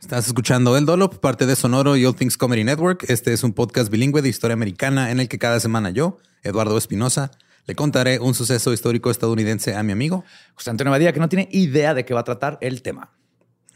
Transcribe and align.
Estás 0.00 0.26
escuchando 0.26 0.78
El 0.78 0.86
Dolop, 0.86 1.18
parte 1.18 1.44
de 1.44 1.54
Sonoro 1.54 1.94
y 1.94 2.06
All 2.06 2.16
Things 2.16 2.38
Comedy 2.38 2.64
Network. 2.64 3.04
Este 3.08 3.34
es 3.34 3.44
un 3.44 3.52
podcast 3.52 3.90
bilingüe 3.90 4.22
de 4.22 4.30
historia 4.30 4.54
americana 4.54 5.10
en 5.10 5.20
el 5.20 5.28
que 5.28 5.38
cada 5.38 5.60
semana 5.60 5.90
yo, 5.90 6.16
Eduardo 6.42 6.78
Espinosa, 6.78 7.30
le 7.66 7.74
contaré 7.74 8.18
un 8.18 8.32
suceso 8.32 8.72
histórico 8.72 9.10
estadounidense 9.10 9.76
a 9.76 9.82
mi 9.82 9.92
amigo 9.92 10.24
José 10.54 10.70
Antonio 10.70 10.90
Badía, 10.90 11.12
que 11.12 11.20
no 11.20 11.28
tiene 11.28 11.48
idea 11.52 11.92
de 11.92 12.06
qué 12.06 12.14
va 12.14 12.20
a 12.20 12.24
tratar 12.24 12.56
el 12.62 12.80
tema. 12.80 13.10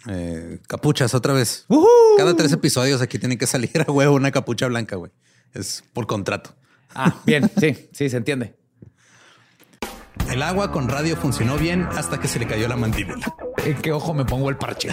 Eh, 0.09 0.61
capuchas 0.67 1.15
otra 1.15 1.35
vez. 1.35 1.67
Cada 2.17 2.35
tres 2.35 2.53
episodios 2.53 3.03
aquí 3.03 3.19
tiene 3.19 3.37
que 3.37 3.47
salir 3.47 3.85
a 3.87 3.93
huevo 3.93 4.15
una 4.15 4.31
capucha 4.31 4.67
blanca, 4.67 4.97
güey. 4.97 5.13
Es 5.53 5.85
por 5.93 6.07
contrato. 6.07 6.55
Ah, 6.95 7.21
bien, 7.27 7.51
sí, 7.61 7.89
sí, 7.93 8.09
se 8.09 8.17
entiende. 8.17 8.57
El 10.31 10.43
agua 10.43 10.73
con 10.73 10.89
radio 10.89 11.17
funcionó 11.17 11.59
bien 11.59 11.83
hasta 11.83 12.19
que 12.19 12.29
se 12.29 12.39
le 12.39 12.47
cayó 12.47 12.67
la 12.67 12.77
mandíbula. 12.77 13.35
¿En 13.65 13.77
qué 13.77 13.93
ojo 13.93 14.15
me 14.15 14.25
pongo 14.25 14.49
el 14.49 14.57
parche? 14.57 14.89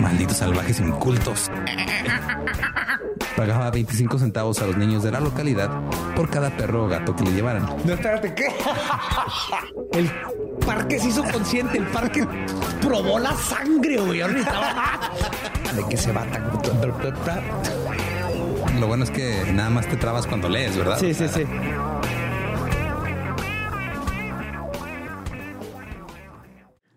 Malditos 0.00 0.36
salvajes 0.36 0.80
incultos. 0.80 1.50
Pagaba 3.36 3.70
25 3.70 4.18
centavos 4.18 4.60
a 4.60 4.66
los 4.66 4.76
niños 4.76 5.02
de 5.02 5.12
la 5.12 5.20
localidad 5.20 5.70
por 6.16 6.28
cada 6.28 6.50
perro 6.56 6.86
o 6.86 6.88
gato 6.88 7.14
que 7.14 7.24
le 7.24 7.32
llevaran. 7.32 7.66
No, 7.84 7.92
espérate, 7.92 8.34
¿qué? 8.34 8.46
El 9.92 10.10
parque 10.66 10.98
se 10.98 11.08
hizo 11.08 11.22
consciente, 11.24 11.78
el 11.78 11.86
parque 11.86 12.26
probó 12.80 13.18
la 13.18 13.32
sangre, 13.34 13.98
güey. 13.98 14.18
¿De 14.18 15.84
qué 15.88 15.96
se 15.96 16.12
va 16.12 16.24
tan? 16.24 16.50
Lo 18.80 18.86
bueno 18.86 19.04
es 19.04 19.10
que 19.10 19.44
nada 19.52 19.70
más 19.70 19.86
te 19.86 19.96
trabas 19.96 20.26
cuando 20.26 20.48
lees, 20.48 20.76
¿verdad? 20.76 20.98
Sí, 20.98 21.14
sí, 21.14 21.28
sí. 21.28 21.44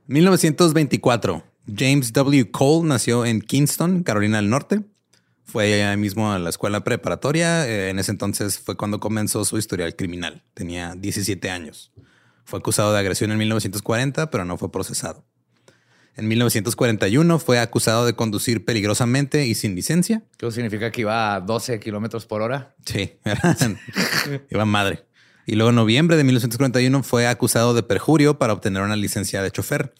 ...1924... 0.08 1.51
James 1.68 2.14
W. 2.14 2.52
Cole 2.52 2.88
nació 2.88 3.26
en 3.26 3.42
Kingston, 3.42 4.04
Carolina 4.04 4.38
del 4.38 4.50
Norte. 4.50 4.82
Fue 5.46 5.84
ahí 5.84 5.98
mismo 5.98 6.32
a 6.32 6.40
la 6.40 6.50
escuela 6.50 6.84
preparatoria. 6.84 7.68
Eh, 7.68 7.90
En 7.90 8.00
ese 8.00 8.12
entonces 8.12 8.60
fue 8.60 8.78
cuando 8.78 9.00
comenzó 9.00 9.44
su 9.46 9.58
historial 9.58 9.96
criminal. 9.96 10.44
Tenía 10.54 10.96
17 10.96 11.50
años. 11.50 11.92
Fue 12.46 12.60
acusado 12.60 12.94
de 12.94 13.00
agresión 13.00 13.32
en 13.32 13.38
1940, 13.38 14.30
pero 14.32 14.46
no 14.46 14.58
fue 14.58 14.72
procesado. 14.72 15.26
En 16.18 16.28
1941 16.28 17.40
fue 17.40 17.60
acusado 17.60 18.06
de 18.06 18.14
conducir 18.14 18.66
peligrosamente 18.66 19.46
y 19.48 19.56
sin 19.56 19.76
licencia. 19.76 20.24
¿Qué 20.38 20.52
significa 20.52 20.92
que 20.92 21.02
iba 21.02 21.36
a 21.36 21.40
12 21.40 21.80
kilómetros 21.80 22.26
por 22.26 22.42
hora? 22.42 22.76
Sí, 22.86 23.14
iba 24.50 24.66
madre. 24.66 25.06
Y 25.46 25.56
luego 25.56 25.70
en 25.70 25.76
noviembre 25.78 26.18
de 26.18 26.24
1941 26.26 27.04
fue 27.04 27.28
acusado 27.28 27.74
de 27.74 27.84
perjurio 27.84 28.38
para 28.38 28.54
obtener 28.54 28.82
una 28.84 28.96
licencia 28.96 29.42
de 29.42 29.52
chofer, 29.52 29.94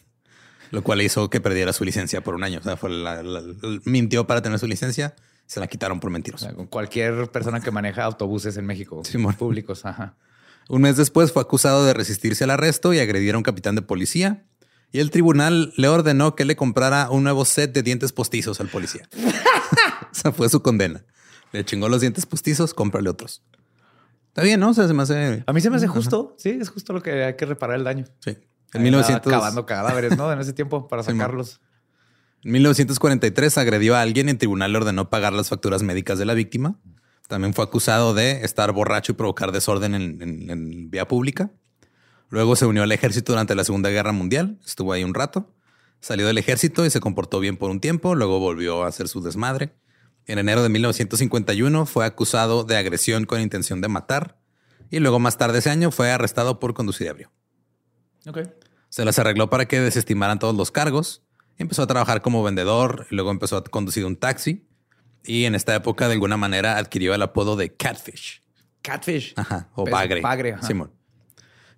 lo 0.72 0.82
cual 0.82 1.00
hizo 1.02 1.30
que 1.30 1.40
perdiera 1.40 1.72
su 1.72 1.84
licencia 1.84 2.20
por 2.24 2.34
un 2.34 2.42
año. 2.42 2.58
O 2.58 2.62
sea, 2.64 2.76
fue 2.76 2.90
la- 2.90 3.22
la- 3.22 3.40
la- 3.40 3.54
mintió 3.84 4.26
para 4.26 4.42
tener 4.42 4.58
su 4.58 4.66
licencia, 4.66 5.14
se 5.46 5.60
la 5.60 5.68
quitaron 5.68 6.00
por 6.00 6.08
O 6.10 6.12
mentiroso. 6.12 6.44
sea, 6.46 6.54
con 6.54 6.66
cualquier 6.66 7.30
persona 7.30 7.60
que 7.60 7.70
maneja 7.70 8.02
autobuses 8.02 8.56
en 8.56 8.66
México 8.66 9.02
públicos. 9.38 9.86
Ajá. 9.86 10.16
Un 10.68 10.82
mes 10.82 10.96
después 10.96 11.30
fue 11.32 11.42
acusado 11.42 11.84
de 11.84 11.94
resistirse 11.94 12.42
al 12.44 12.50
arresto 12.50 12.92
y 12.92 12.98
agredir 12.98 13.34
a 13.34 13.38
un 13.38 13.44
capitán 13.44 13.74
de 13.76 13.82
policía. 13.82 14.44
Y 14.92 15.00
el 15.00 15.10
tribunal 15.10 15.72
le 15.76 15.88
ordenó 15.88 16.34
que 16.36 16.44
le 16.44 16.54
comprara 16.56 17.08
un 17.10 17.22
nuevo 17.24 17.44
set 17.44 17.72
de 17.72 17.82
dientes 17.82 18.12
postizos 18.12 18.60
al 18.60 18.68
policía. 18.68 19.08
Esa 20.14 20.32
fue 20.32 20.48
su 20.48 20.62
condena. 20.62 21.04
Le 21.52 21.64
chingó 21.64 21.88
los 21.88 22.00
dientes 22.00 22.26
postizos, 22.26 22.74
cómprale 22.74 23.08
otros. 23.10 23.42
Está 24.28 24.42
bien, 24.42 24.60
¿no? 24.60 24.70
O 24.70 24.74
sea, 24.74 24.86
se 24.88 24.94
me 24.94 25.02
hace. 25.02 25.44
A 25.46 25.52
mí 25.52 25.60
se 25.60 25.68
me 25.68 25.76
hace 25.76 25.86
justo. 25.86 26.34
Sí, 26.38 26.56
es 26.60 26.70
justo 26.70 26.92
lo 26.94 27.02
que 27.02 27.24
hay 27.24 27.36
que 27.36 27.44
reparar 27.44 27.76
el 27.76 27.84
daño. 27.84 28.04
Sí. 28.20 28.38
En 28.72 28.80
Ahí 28.80 28.84
1900 28.84 29.26
andaba 29.26 29.42
Cavando 29.42 29.66
cadáveres, 29.66 30.16
¿no? 30.16 30.32
En 30.32 30.38
ese 30.40 30.52
tiempo 30.52 30.88
para 30.88 31.02
sacarlos. 31.20 31.60
En 32.44 32.52
1943 32.52 33.58
agredió 33.58 33.94
a 33.96 34.00
alguien 34.00 34.28
y 34.28 34.32
el 34.32 34.38
tribunal 34.38 34.72
le 34.72 34.78
ordenó 34.78 35.10
pagar 35.10 35.32
las 35.32 35.48
facturas 35.48 35.82
médicas 35.82 36.18
de 36.18 36.24
la 36.24 36.34
víctima. 36.34 36.78
También 37.28 37.54
fue 37.54 37.64
acusado 37.64 38.14
de 38.14 38.44
estar 38.44 38.72
borracho 38.72 39.12
y 39.12 39.14
provocar 39.14 39.52
desorden 39.52 39.94
en, 39.94 40.20
en- 40.22 40.50
en 40.50 40.90
vía 40.90 41.06
pública. 41.08 41.50
Luego 42.30 42.56
se 42.56 42.66
unió 42.66 42.82
al 42.82 42.92
ejército 42.92 43.32
durante 43.32 43.54
la 43.54 43.64
Segunda 43.64 43.90
Guerra 43.90 44.12
Mundial. 44.12 44.58
Estuvo 44.66 44.92
ahí 44.92 45.04
un 45.04 45.14
rato. 45.14 45.54
Salió 46.00 46.26
del 46.26 46.38
ejército 46.38 46.84
y 46.84 46.90
se 46.90 46.98
comportó 47.00 47.38
bien 47.40 47.56
por 47.56 47.70
un 47.70 47.78
tiempo. 47.78 48.14
Luego 48.14 48.40
volvió 48.40 48.82
a 48.84 48.88
hacer 48.88 49.06
su 49.08 49.22
desmadre. 49.22 49.72
En 50.26 50.38
enero 50.38 50.62
de 50.62 50.68
1951 50.68 51.86
fue 51.86 52.04
acusado 52.06 52.64
de 52.64 52.76
agresión 52.76 53.24
con 53.26 53.40
intención 53.40 53.80
de 53.80 53.88
matar. 53.88 54.38
Y 54.90 54.98
luego 54.98 55.18
más 55.18 55.38
tarde 55.38 55.58
ese 55.60 55.70
año 55.70 55.90
fue 55.90 56.10
arrestado 56.10 56.58
por 56.58 56.74
conducir 56.74 57.06
ebrio. 57.06 57.30
Ok. 58.26 58.38
Se 58.92 59.06
las 59.06 59.18
arregló 59.18 59.48
para 59.48 59.64
que 59.66 59.80
desestimaran 59.80 60.38
todos 60.38 60.54
los 60.54 60.70
cargos. 60.70 61.22
Empezó 61.56 61.82
a 61.82 61.86
trabajar 61.86 62.20
como 62.20 62.42
vendedor 62.42 63.06
y 63.10 63.14
luego 63.14 63.30
empezó 63.30 63.56
a 63.56 63.64
conducir 63.64 64.04
un 64.04 64.16
taxi. 64.16 64.68
Y 65.24 65.46
en 65.46 65.54
esta 65.54 65.74
época, 65.74 66.08
de 66.08 66.12
alguna 66.12 66.36
manera, 66.36 66.76
adquirió 66.76 67.14
el 67.14 67.22
apodo 67.22 67.56
de 67.56 67.74
Catfish. 67.74 68.42
Catfish. 68.82 69.32
Ajá, 69.36 69.70
o 69.72 69.84
Pues, 69.84 69.92
bagre. 69.92 70.20
bagre, 70.20 70.52
ajá. 70.52 70.66
Simón. 70.66 70.92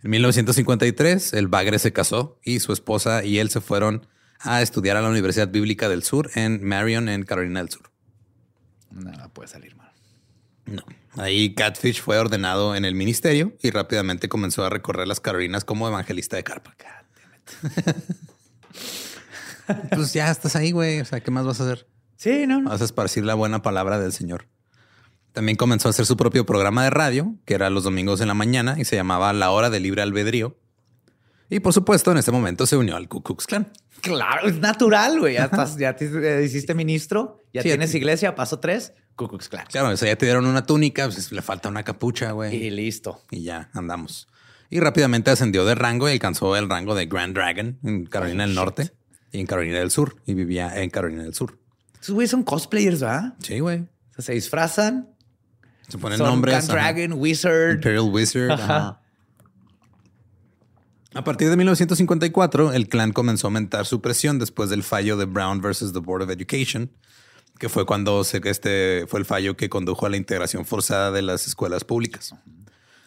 En 0.02 0.10
1953, 0.10 1.34
el 1.34 1.46
bagre 1.46 1.78
se 1.78 1.92
casó 1.92 2.40
y 2.42 2.58
su 2.58 2.72
esposa 2.72 3.22
y 3.24 3.38
él 3.38 3.48
se 3.48 3.60
fueron 3.60 4.08
a 4.40 4.60
estudiar 4.60 4.96
a 4.96 5.00
la 5.00 5.08
Universidad 5.08 5.46
Bíblica 5.46 5.88
del 5.88 6.02
Sur 6.02 6.32
en 6.34 6.66
Marion, 6.66 7.08
en 7.08 7.22
Carolina 7.22 7.60
del 7.60 7.70
Sur. 7.70 7.92
Nada 8.90 9.28
puede 9.28 9.46
salir 9.46 9.76
mal. 9.76 9.92
No. 10.66 10.82
Ahí 11.12 11.54
Catfish 11.54 12.00
fue 12.02 12.18
ordenado 12.18 12.74
en 12.74 12.84
el 12.84 12.96
ministerio 12.96 13.56
y 13.62 13.70
rápidamente 13.70 14.28
comenzó 14.28 14.64
a 14.64 14.68
recorrer 14.68 15.06
las 15.06 15.20
Carolinas 15.20 15.64
como 15.64 15.86
evangelista 15.86 16.34
de 16.34 16.42
carpa. 16.42 16.74
pues 19.90 20.12
ya 20.12 20.30
estás 20.30 20.56
ahí, 20.56 20.72
güey. 20.72 21.00
O 21.00 21.04
sea, 21.04 21.20
¿qué 21.20 21.30
más 21.30 21.44
vas 21.44 21.60
a 21.60 21.64
hacer? 21.64 21.86
Sí, 22.16 22.46
no, 22.46 22.60
no. 22.60 22.70
Vas 22.70 22.80
a 22.80 22.84
esparcir 22.84 23.24
la 23.24 23.34
buena 23.34 23.62
palabra 23.62 23.98
del 23.98 24.12
Señor. 24.12 24.46
También 25.32 25.56
comenzó 25.56 25.88
a 25.88 25.90
hacer 25.90 26.06
su 26.06 26.16
propio 26.16 26.46
programa 26.46 26.84
de 26.84 26.90
radio, 26.90 27.34
que 27.44 27.54
era 27.54 27.68
los 27.68 27.84
domingos 27.84 28.20
en 28.20 28.28
la 28.28 28.34
mañana 28.34 28.76
y 28.78 28.84
se 28.84 28.94
llamaba 28.94 29.32
La 29.32 29.50
Hora 29.50 29.68
de 29.68 29.80
Libre 29.80 30.02
Albedrío. 30.02 30.56
Y 31.50 31.60
por 31.60 31.72
supuesto, 31.72 32.12
en 32.12 32.18
este 32.18 32.30
momento 32.30 32.66
se 32.66 32.76
unió 32.76 32.96
al 32.96 33.08
Ku 33.08 33.22
Klux 33.22 33.46
Klan. 33.46 33.72
Claro, 34.00 34.48
es 34.48 34.58
natural, 34.58 35.18
güey. 35.18 35.34
Ya, 35.34 35.44
estás, 35.44 35.76
ya 35.76 35.96
te 35.96 36.06
eh, 36.06 36.44
hiciste 36.44 36.74
ministro, 36.74 37.40
ya 37.52 37.62
Sí, 37.62 37.68
tienes 37.68 37.94
iglesia, 37.94 38.34
paso 38.34 38.60
tres, 38.60 38.92
Ku 39.16 39.28
Klux 39.28 39.48
Klan. 39.48 39.66
Claro, 39.70 39.88
o 39.88 39.96
sea, 39.96 40.08
ya 40.08 40.16
te 40.16 40.26
dieron 40.26 40.46
una 40.46 40.64
túnica, 40.64 41.04
pues 41.04 41.32
le 41.32 41.42
falta 41.42 41.68
una 41.68 41.82
capucha, 41.82 42.32
güey. 42.32 42.54
Y 42.54 42.70
listo. 42.70 43.20
Y 43.30 43.42
ya 43.42 43.70
andamos. 43.72 44.28
Y 44.70 44.80
rápidamente 44.80 45.30
ascendió 45.30 45.64
de 45.64 45.74
rango 45.74 46.08
y 46.08 46.12
alcanzó 46.12 46.56
el 46.56 46.68
rango 46.68 46.94
de 46.94 47.06
Grand 47.06 47.34
Dragon 47.34 47.78
en 47.84 48.06
Carolina 48.06 48.44
Oh, 48.44 48.46
del 48.46 48.54
shit. 48.54 48.56
Norte 48.56 48.92
y 49.32 49.40
en 49.40 49.46
Carolina 49.46 49.78
del 49.78 49.90
Sur. 49.90 50.16
Y 50.26 50.34
vivía 50.34 50.80
en 50.82 50.90
Carolina 50.90 51.22
del 51.22 51.34
Sur. 51.34 51.58
Esos 52.00 52.14
güeyes 52.14 52.30
son 52.30 52.42
cosplayers, 52.42 53.00
¿verdad? 53.00 53.34
Sí, 53.40 53.60
güey. 53.60 53.80
O 53.80 54.14
sea, 54.14 54.24
se 54.24 54.32
disfrazan. 54.34 55.08
Se 55.88 55.98
ponen 55.98 56.18
son 56.18 56.28
nombres. 56.28 56.54
Grand 56.66 56.70
ajá. 56.70 56.92
Dragon, 56.92 57.18
Wizard. 57.18 57.74
Imperial 57.76 58.10
Wizard. 58.10 58.50
Ajá. 58.52 58.76
ajá. 58.76 59.00
A 61.14 61.22
partir 61.22 61.48
de 61.48 61.56
1954, 61.56 62.72
el 62.72 62.88
clan 62.88 63.12
comenzó 63.12 63.46
a 63.46 63.48
aumentar 63.48 63.86
su 63.86 64.00
presión 64.00 64.40
después 64.40 64.68
del 64.68 64.82
fallo 64.82 65.16
de 65.16 65.26
Brown 65.26 65.60
versus 65.60 65.92
the 65.92 66.00
Board 66.00 66.22
of 66.22 66.30
Education, 66.30 66.90
que 67.60 67.68
fue 67.68 67.86
cuando 67.86 68.24
se, 68.24 68.40
este 68.44 69.04
fue 69.06 69.20
el 69.20 69.26
fallo 69.26 69.56
que 69.56 69.68
condujo 69.68 70.06
a 70.06 70.08
la 70.08 70.16
integración 70.16 70.64
forzada 70.64 71.12
de 71.12 71.22
las 71.22 71.46
escuelas 71.46 71.84
públicas. 71.84 72.34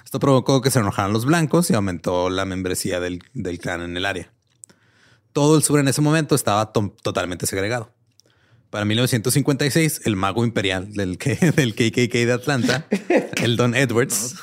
Esto 0.08 0.20
provocó 0.22 0.62
que 0.62 0.72
se 0.72 0.80
enojaran 0.80 1.12
los 1.12 1.26
blancos 1.26 1.70
y 1.70 1.74
aumentó 1.74 2.30
la 2.30 2.46
membresía 2.46 3.02
del, 3.02 3.22
del 3.34 3.60
clan 3.60 3.82
en 3.82 3.98
el 3.98 4.06
área. 4.06 4.32
Todo 5.34 5.58
el 5.58 5.64
sur 5.64 5.82
en 5.82 5.90
ese 5.90 6.00
momento 6.00 6.34
estaba 6.34 6.72
to- 6.72 6.96
totalmente 7.04 7.46
segregado. 7.46 7.94
Para 8.70 8.86
1956, 8.86 10.04
el 10.06 10.16
mago 10.16 10.46
imperial 10.46 10.94
del, 10.94 11.18
del 11.58 11.76
KKK 11.76 12.14
de 12.26 12.32
Atlanta, 12.32 12.88
el 13.44 13.58
Don 13.58 13.76
Edwards, 13.76 14.36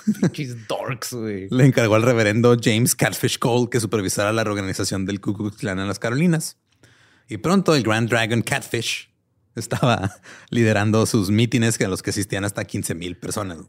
dorks, 0.68 1.12
le 1.50 1.64
encargó 1.64 1.94
al 1.94 2.02
reverendo 2.02 2.58
James 2.62 2.94
Catfish 2.94 3.38
Cole 3.38 3.70
que 3.70 3.80
supervisara 3.80 4.34
la 4.34 4.44
reorganización 4.44 5.06
del 5.06 5.22
Ku 5.22 5.32
Klux 5.32 5.56
Klan 5.56 5.78
en 5.78 5.88
las 5.88 5.98
Carolinas. 5.98 6.58
Y 7.26 7.38
pronto 7.38 7.74
el 7.74 7.84
Grand 7.84 8.10
Dragon 8.10 8.42
Catfish 8.42 9.08
estaba 9.54 10.14
liderando 10.50 11.06
sus 11.06 11.30
mítines 11.30 11.78
que 11.78 11.86
a 11.86 11.88
los 11.88 12.02
que 12.02 12.10
asistían 12.10 12.44
hasta 12.44 12.66
15 12.66 12.94
mil 12.94 13.16
personas. 13.16 13.60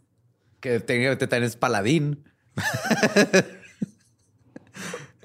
Que 0.66 0.80
te, 0.80 1.16
te 1.16 1.28
tenés 1.28 1.56
paladín. 1.56 2.24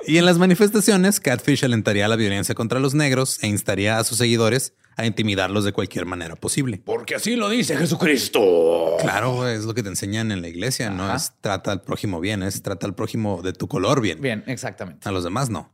Y 0.07 0.19
en 0.19 0.27
las 0.27 0.37
manifestaciones, 0.37 1.19
Catfish 1.19 1.65
alentaría 1.65 2.09
la 2.09 2.17
violencia 2.17 2.55
contra 2.55 2.79
los 2.79 2.95
negros 2.95 3.43
e 3.43 3.47
instaría 3.47 3.99
a 3.99 4.05
sus 4.05 4.19
seguidores 4.19 4.75
a 4.99 5.07
intimidarlos 5.07 5.65
de 5.65 5.73
cualquier 5.73 6.05
manera 6.05 6.37
posible. 6.37 6.83
Porque 6.85 7.15
así 7.15 7.37
lo 7.37 7.49
dice 7.49 7.75
Jesucristo. 7.75 8.97
Claro, 9.01 9.49
es 9.49 9.65
lo 9.65 9.73
que 9.73 9.83
te 9.83 9.89
enseñan 9.89 10.31
en 10.31 10.43
la 10.43 10.49
iglesia, 10.49 10.91
no 10.91 11.15
es 11.15 11.33
trata 11.41 11.73
al 11.73 11.81
prójimo 11.81 12.21
bien, 12.21 12.43
es 12.43 12.61
trata 12.61 12.87
al 12.87 12.95
prójimo 12.95 13.41
de 13.41 13.55
tu 13.55 13.67
color 13.67 14.03
bien. 14.03 14.21
Bien, 14.21 14.45
exactamente. 14.47 15.09
A 15.09 15.13
los 15.13 15.25
demás 15.25 15.49
no. 15.49 15.71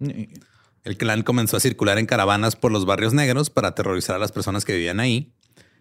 El 0.84 0.96
clan 0.96 1.24
comenzó 1.24 1.56
a 1.56 1.60
circular 1.60 1.98
en 1.98 2.06
caravanas 2.06 2.54
por 2.54 2.70
los 2.70 2.86
barrios 2.86 3.14
negros 3.14 3.50
para 3.50 3.68
aterrorizar 3.68 4.14
a 4.14 4.20
las 4.20 4.30
personas 4.30 4.64
que 4.64 4.74
vivían 4.74 5.00
ahí 5.00 5.32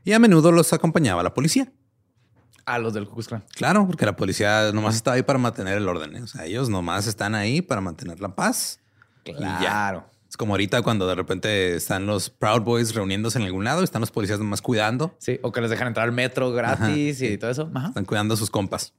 y 0.03 0.13
a 0.13 0.19
menudo 0.19 0.51
los 0.51 0.73
acompañaba 0.73 1.21
la 1.21 1.35
policía. 1.35 1.71
A 2.65 2.79
los 2.79 2.93
del 2.93 3.05
Ku 3.05 3.13
Klux 3.13 3.27
Klan. 3.27 3.43
Claro, 3.55 3.85
porque 3.85 4.05
la 4.05 4.15
policía 4.15 4.71
nomás 4.73 4.95
estaba 4.95 5.15
ahí 5.15 5.23
para 5.23 5.37
mantener 5.37 5.77
el 5.77 5.87
orden. 5.87 6.15
¿eh? 6.15 6.21
O 6.21 6.27
sea, 6.27 6.45
ellos 6.45 6.69
nomás 6.69 7.05
están 7.07 7.35
ahí 7.35 7.61
para 7.61 7.81
mantener 7.81 8.19
la 8.19 8.35
paz. 8.35 8.79
Claro. 9.23 10.09
Es 10.27 10.37
como 10.37 10.53
ahorita 10.53 10.81
cuando 10.81 11.07
de 11.07 11.15
repente 11.15 11.75
están 11.75 12.05
los 12.07 12.29
Proud 12.29 12.61
Boys 12.61 12.93
reuniéndose 12.93 13.37
en 13.39 13.45
algún 13.45 13.63
lado 13.63 13.83
están 13.83 14.01
los 14.01 14.11
policías 14.11 14.39
nomás 14.39 14.61
cuidando. 14.61 15.15
Sí, 15.19 15.39
o 15.43 15.51
que 15.51 15.61
les 15.61 15.69
dejan 15.69 15.87
entrar 15.87 16.05
al 16.05 16.11
metro 16.11 16.51
gratis 16.51 17.21
Ajá, 17.21 17.31
y 17.31 17.37
todo 17.37 17.51
eso. 17.51 17.71
Ajá. 17.73 17.87
Están 17.89 18.05
cuidando 18.05 18.33
a 18.33 18.37
sus 18.37 18.49
compas. 18.49 18.93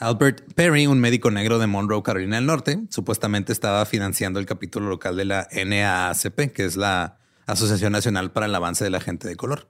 Albert 0.00 0.54
Perry, 0.54 0.86
un 0.86 0.98
médico 0.98 1.30
negro 1.30 1.58
de 1.58 1.66
Monroe, 1.66 2.02
Carolina 2.02 2.36
del 2.36 2.46
Norte, 2.46 2.80
supuestamente 2.88 3.52
estaba 3.52 3.84
financiando 3.84 4.40
el 4.40 4.46
capítulo 4.46 4.88
local 4.88 5.14
de 5.14 5.26
la 5.26 5.46
NAACP, 5.52 6.52
que 6.54 6.64
es 6.64 6.76
la 6.76 7.18
Asociación 7.44 7.92
Nacional 7.92 8.32
para 8.32 8.46
el 8.46 8.54
Avance 8.54 8.82
de 8.82 8.88
la 8.88 9.00
Gente 9.00 9.28
de 9.28 9.36
Color, 9.36 9.68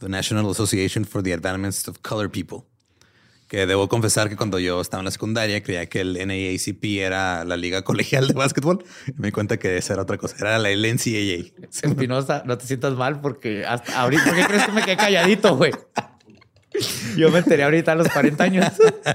the 0.00 0.08
National 0.08 0.50
Association 0.50 1.04
for 1.04 1.22
the 1.22 1.32
Advancement 1.32 1.88
of 1.88 1.98
Color 2.02 2.30
People. 2.30 2.66
Que 3.48 3.66
debo 3.66 3.88
confesar 3.88 4.28
que 4.28 4.36
cuando 4.36 4.58
yo 4.58 4.80
estaba 4.80 5.02
en 5.02 5.04
la 5.04 5.10
secundaria 5.10 5.62
creía 5.62 5.86
que 5.86 6.00
el 6.00 6.14
NAACP 6.14 6.84
era 7.00 7.44
la 7.44 7.56
Liga 7.56 7.82
Colegial 7.82 8.26
de 8.26 8.34
Básquetbol. 8.34 8.84
Me 9.16 9.28
di 9.28 9.32
cuenta 9.32 9.58
que 9.58 9.76
esa 9.76 9.92
era 9.92 10.02
otra 10.02 10.16
cosa, 10.16 10.36
era 10.38 10.58
la 10.58 10.70
NCAA. 10.70 11.52
Espinosa, 11.82 12.42
no 12.46 12.56
te 12.58 12.66
sientas 12.66 12.94
mal 12.94 13.20
porque 13.20 13.64
hasta 13.66 14.00
ahorita, 14.00 14.24
¿por 14.24 14.34
qué 14.34 14.44
crees 14.46 14.64
que 14.64 14.72
me 14.72 14.82
quedé 14.82 14.96
calladito, 14.96 15.56
güey? 15.56 15.72
Yo 17.16 17.30
me 17.30 17.38
enteré 17.38 17.64
ahorita 17.64 17.92
a 17.92 17.94
los 17.94 18.08
40 18.08 18.44
años. 18.44 18.66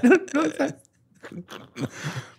No, 0.02 0.42
no, 0.42 1.46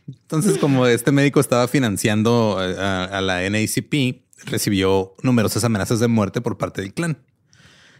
Entonces, 0.08 0.58
como 0.58 0.88
este 0.88 1.12
médico 1.12 1.40
estaba 1.40 1.68
financiando 1.68 2.58
eh, 2.62 2.76
a, 2.80 3.04
a 3.04 3.22
la 3.22 3.48
NACP, 3.48 4.24
recibió 4.46 5.14
numerosas 5.22 5.64
amenazas 5.64 6.00
de 6.00 6.08
muerte 6.08 6.42
por 6.42 6.58
parte 6.58 6.82
del 6.82 6.94
clan. 6.94 7.18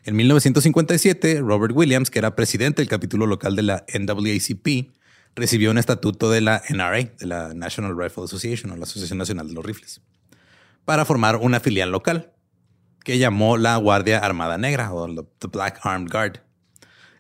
En 0.04 0.16
1957, 0.16 1.42
Robert 1.42 1.76
Williams, 1.76 2.10
que 2.10 2.18
era 2.18 2.36
presidente 2.36 2.82
del 2.82 2.90
capítulo 2.90 3.28
local 3.28 3.56
de 3.56 3.62
la 3.62 3.86
NAACP, 3.94 4.90
recibió 5.36 5.70
un 5.70 5.78
estatuto 5.78 6.32
de 6.32 6.42
la 6.42 6.64
NRA, 6.70 7.04
de 7.04 7.26
la 7.28 7.54
National 7.54 7.96
Rifle 7.96 8.24
Association, 8.24 8.72
o 8.72 8.78
la 8.78 8.84
Asociación 8.84 9.20
Nacional 9.20 9.48
de 9.48 9.54
los 9.54 9.64
Rifles, 9.64 10.02
para 10.86 11.06
formar 11.06 11.36
una 11.36 11.60
filial 11.60 11.92
local 11.92 12.34
que 13.04 13.20
llamó 13.20 13.58
la 13.58 13.78
Guardia 13.78 14.18
Armada 14.18 14.58
Negra 14.58 14.92
o 14.92 15.08
the 15.40 15.48
Black 15.48 15.80
Armed 15.84 16.12
Guard. 16.12 16.40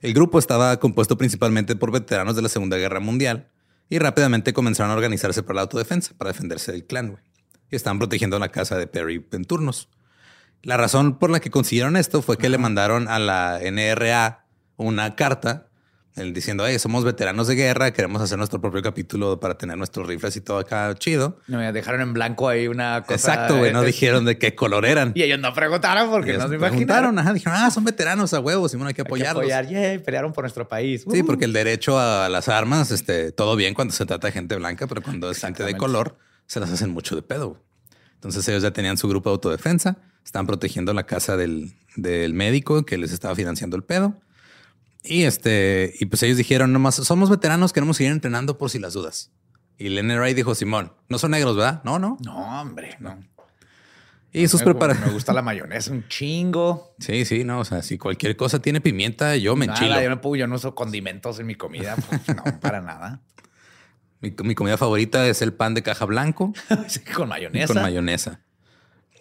El 0.02 0.16
grupo 0.16 0.40
estaba 0.40 0.80
compuesto 0.80 1.18
principalmente 1.18 1.76
por 1.76 1.92
veteranos 1.92 2.36
de 2.36 2.42
la 2.42 2.50
Segunda 2.50 2.78
Guerra 2.78 3.00
Mundial 3.00 3.48
y 3.90 4.00
rápidamente 4.00 4.54
comenzaron 4.54 4.92
a 4.92 4.96
organizarse 4.96 5.44
para 5.44 5.58
la 5.58 5.62
autodefensa, 5.62 6.16
para 6.18 6.32
defenderse 6.32 6.72
del 6.72 6.86
clan. 6.86 7.20
Y 7.70 7.76
estaban 7.76 8.00
protegiendo 8.00 8.40
la 8.40 8.50
casa 8.50 8.76
de 8.78 8.88
Perry 8.88 9.24
en 9.32 9.46
turnos. 9.46 9.88
La 10.64 10.78
razón 10.78 11.18
por 11.18 11.30
la 11.30 11.40
que 11.40 11.50
consiguieron 11.50 11.98
esto 11.98 12.22
fue 12.22 12.38
que 12.38 12.50
le 12.50 12.58
mandaron 12.58 13.08
a 13.08 13.18
la 13.20 13.60
NRA 13.64 14.46
una 14.78 15.16
carta 15.16 15.68
diciendo, 16.16 16.66
hey, 16.68 16.78
somos 16.78 17.04
veteranos 17.06 17.48
de 17.48 17.56
guerra, 17.56 17.92
queremos 17.94 18.22
hacer 18.22 18.38
nuestro 18.38 18.60
propio 18.60 18.82
capítulo 18.84 19.40
para 19.40 19.58
tener 19.58 19.78
nuestros 19.78 20.06
rifles 20.06 20.36
y 20.36 20.42
todo 20.42 20.60
acá 20.60 20.94
chido. 20.96 21.40
no, 21.48 21.58
me 21.58 21.72
dejaron 21.72 22.02
en 22.02 22.14
blanco 22.14 22.50
ahí 22.50 22.68
una 22.68 23.02
cosa. 23.04 23.14
Exacto, 23.16 23.58
güey, 23.58 23.72
no 23.72 23.82
dijeron 23.82 24.26
de 24.26 24.38
qué 24.38 24.54
color 24.54 24.86
eran. 24.86 25.14
Y 25.16 25.24
ellos 25.24 25.40
no 25.40 25.54
preguntaron 25.54 26.10
porque 26.12 26.32
Ellos 26.32 26.44
no 26.44 26.50
se 26.50 26.56
imaginaron. 26.56 27.18
ajá, 27.18 27.34
dijeron, 27.34 27.58
ah, 27.60 27.72
son 27.72 27.86
veteranos 27.86 28.34
a 28.34 28.40
huevos, 28.42 28.72
Simón, 28.72 28.88
hay 28.88 28.94
que 28.94 29.02
Hay 29.02 29.06
que 29.06 29.10
apoyarlos. 29.10 29.42
apoyar, 29.44 29.68
yay, 29.70 30.00
pelearon 30.00 30.34
por 30.34 30.44
nuestro 30.44 30.68
país. 30.68 31.06
Sí, 31.10 31.22
Uh. 31.22 31.26
porque 31.26 31.46
el 31.46 31.54
derecho 31.54 31.98
a 31.98 32.28
las 32.30 32.50
armas, 32.50 32.92
este, 32.92 33.32
todo 33.32 33.56
bien 33.56 33.74
cuando 33.74 33.94
se 33.94 34.06
trata 34.06 34.28
de 34.28 34.34
gente 34.34 34.56
blanca, 34.58 34.86
pero 34.88 35.02
cuando 35.02 35.32
es 35.32 35.40
gente 35.40 35.64
de 35.64 35.76
color, 35.78 36.18
se 36.46 36.60
las 36.60 36.70
hacen 36.72 36.92
mucho 36.92 37.16
de 37.16 37.22
pedo. 37.24 37.58
Entonces 38.16 38.46
ellos 38.50 38.62
ya 38.62 38.72
tenían 38.72 38.98
su 38.98 39.08
grupo 39.08 39.30
de 39.30 39.36
autodefensa, 39.36 39.98
estaban 40.24 40.48
protegiendo 40.48 40.94
la 40.94 41.06
casa 41.06 41.38
del, 41.38 41.74
del 41.96 42.34
médico 42.34 42.86
que 42.86 42.98
les 42.98 43.12
estaba 43.12 43.36
financiando 43.36 43.76
el 43.78 43.84
pedo. 43.84 44.20
Y 45.04 45.24
este, 45.24 45.94
y 46.00 46.06
pues 46.06 46.22
ellos 46.24 46.38
dijeron 46.38 46.72
nomás, 46.74 46.96
somos 46.96 47.30
veteranos, 47.30 47.74
queremos 47.74 47.98
seguir 47.98 48.12
entrenando 48.12 48.58
por 48.58 48.70
si 48.70 48.80
las 48.80 48.94
dudas. 48.94 49.32
Y 49.78 49.88
el 49.88 50.06
NRA 50.08 50.28
dijo, 50.28 50.54
Simón, 50.54 50.94
no 51.10 51.18
son 51.18 51.32
negros, 51.32 51.56
¿verdad? 51.58 51.82
No, 51.84 51.98
no. 51.98 52.18
No, 52.24 52.62
hombre, 52.62 52.98
no. 53.00 53.20
Y 54.34 54.48
sus 54.48 54.62
Me- 54.62 54.66
preparativos. 54.66 55.08
Me 55.08 55.14
gusta 55.14 55.34
la 55.34 55.42
mayonesa 55.42 55.92
un 55.92 56.08
chingo. 56.08 56.96
Sí, 57.00 57.26
sí, 57.26 57.44
no. 57.44 57.60
O 57.60 57.66
sea, 57.66 57.82
si 57.82 57.98
cualquier 57.98 58.38
cosa 58.38 58.60
tiene 58.62 58.80
pimienta, 58.80 59.36
yo 59.36 59.56
me 59.56 59.66
enchilo. 59.66 59.90
Nada, 59.90 60.04
yo 60.04 60.10
no, 60.10 60.22
puedo, 60.22 60.36
yo 60.38 60.48
no 60.48 60.56
uso 60.56 60.74
condimentos 60.76 61.40
en 61.40 61.48
mi 61.48 61.56
comida. 61.56 61.96
pues, 61.98 62.22
no, 62.36 62.44
para 62.62 62.80
nada. 62.80 63.22
Mi, 64.22 64.34
mi 64.44 64.54
comida 64.56 64.78
favorita 64.78 65.28
es 65.28 65.42
el 65.42 65.52
pan 65.52 65.74
de 65.74 65.82
caja 65.84 66.06
blanco. 66.06 66.54
Con 67.16 67.28
mayonesa. 67.28 67.74
Con 67.74 67.82
mayonesa. 67.82 68.40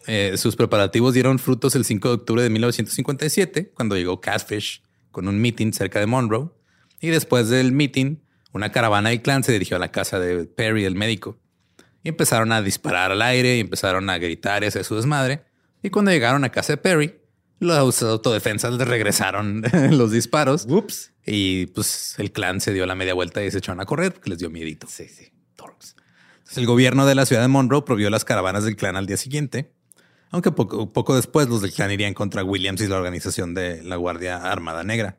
Eh, 0.06 0.34
sus 0.36 0.56
preparativos 0.56 1.14
dieron 1.14 1.38
frutos 1.38 1.74
el 1.74 1.84
5 1.84 2.08
de 2.08 2.14
octubre 2.14 2.42
de 2.42 2.50
1957, 2.50 3.72
cuando 3.74 3.96
llegó 3.96 4.20
Catfish 4.20 4.82
con 5.10 5.28
un 5.28 5.40
meeting 5.40 5.72
cerca 5.72 6.00
de 6.00 6.06
Monroe. 6.06 6.50
Y 7.00 7.08
después 7.08 7.48
del 7.48 7.72
meeting, 7.72 8.16
una 8.52 8.72
caravana 8.72 9.10
del 9.10 9.22
clan 9.22 9.42
se 9.44 9.52
dirigió 9.52 9.76
a 9.76 9.80
la 9.80 9.90
casa 9.90 10.18
de 10.18 10.44
Perry, 10.44 10.84
el 10.84 10.94
médico. 10.94 11.38
Y 12.02 12.08
empezaron 12.08 12.52
a 12.52 12.62
disparar 12.62 13.12
al 13.12 13.22
aire 13.22 13.56
y 13.56 13.60
empezaron 13.60 14.08
a 14.10 14.18
gritar 14.18 14.62
y 14.62 14.66
hacer 14.66 14.84
su 14.84 14.96
desmadre. 14.96 15.44
Y 15.82 15.90
cuando 15.90 16.10
llegaron 16.10 16.44
a 16.44 16.50
casa 16.50 16.74
de 16.74 16.76
Perry, 16.78 17.14
Los 17.58 18.02
autodefensas 18.02 18.72
le 18.74 18.86
regresaron 18.86 19.62
los 19.90 20.10
disparos. 20.10 20.66
Ups. 20.68 21.12
Y 21.26 21.66
pues 21.66 22.14
el 22.18 22.32
clan 22.32 22.60
se 22.60 22.72
dio 22.72 22.86
la 22.86 22.94
media 22.94 23.12
vuelta 23.12 23.44
y 23.44 23.50
se 23.50 23.58
echaron 23.58 23.80
a 23.80 23.84
correr 23.86 24.14
porque 24.14 24.30
les 24.30 24.38
dio 24.38 24.48
miedito. 24.48 24.86
Sí, 24.88 25.06
sí. 25.08 25.30
Entonces, 25.50 25.94
el 26.56 26.64
gobierno 26.64 27.06
de 27.06 27.14
la 27.14 27.26
ciudad 27.26 27.42
de 27.42 27.48
Monroe 27.48 27.82
prohibió 27.82 28.08
las 28.08 28.24
caravanas 28.24 28.64
del 28.64 28.76
clan 28.76 28.96
al 28.96 29.06
día 29.06 29.18
siguiente, 29.18 29.74
aunque 30.30 30.52
poco, 30.52 30.92
poco 30.92 31.16
después 31.16 31.48
los 31.48 31.62
del 31.62 31.72
clan 31.72 31.90
irían 31.90 32.14
contra 32.14 32.44
Williams 32.44 32.80
y 32.80 32.86
la 32.86 32.96
organización 32.96 33.54
de 33.54 33.82
la 33.82 33.96
Guardia 33.96 34.36
Armada 34.36 34.84
Negra. 34.84 35.18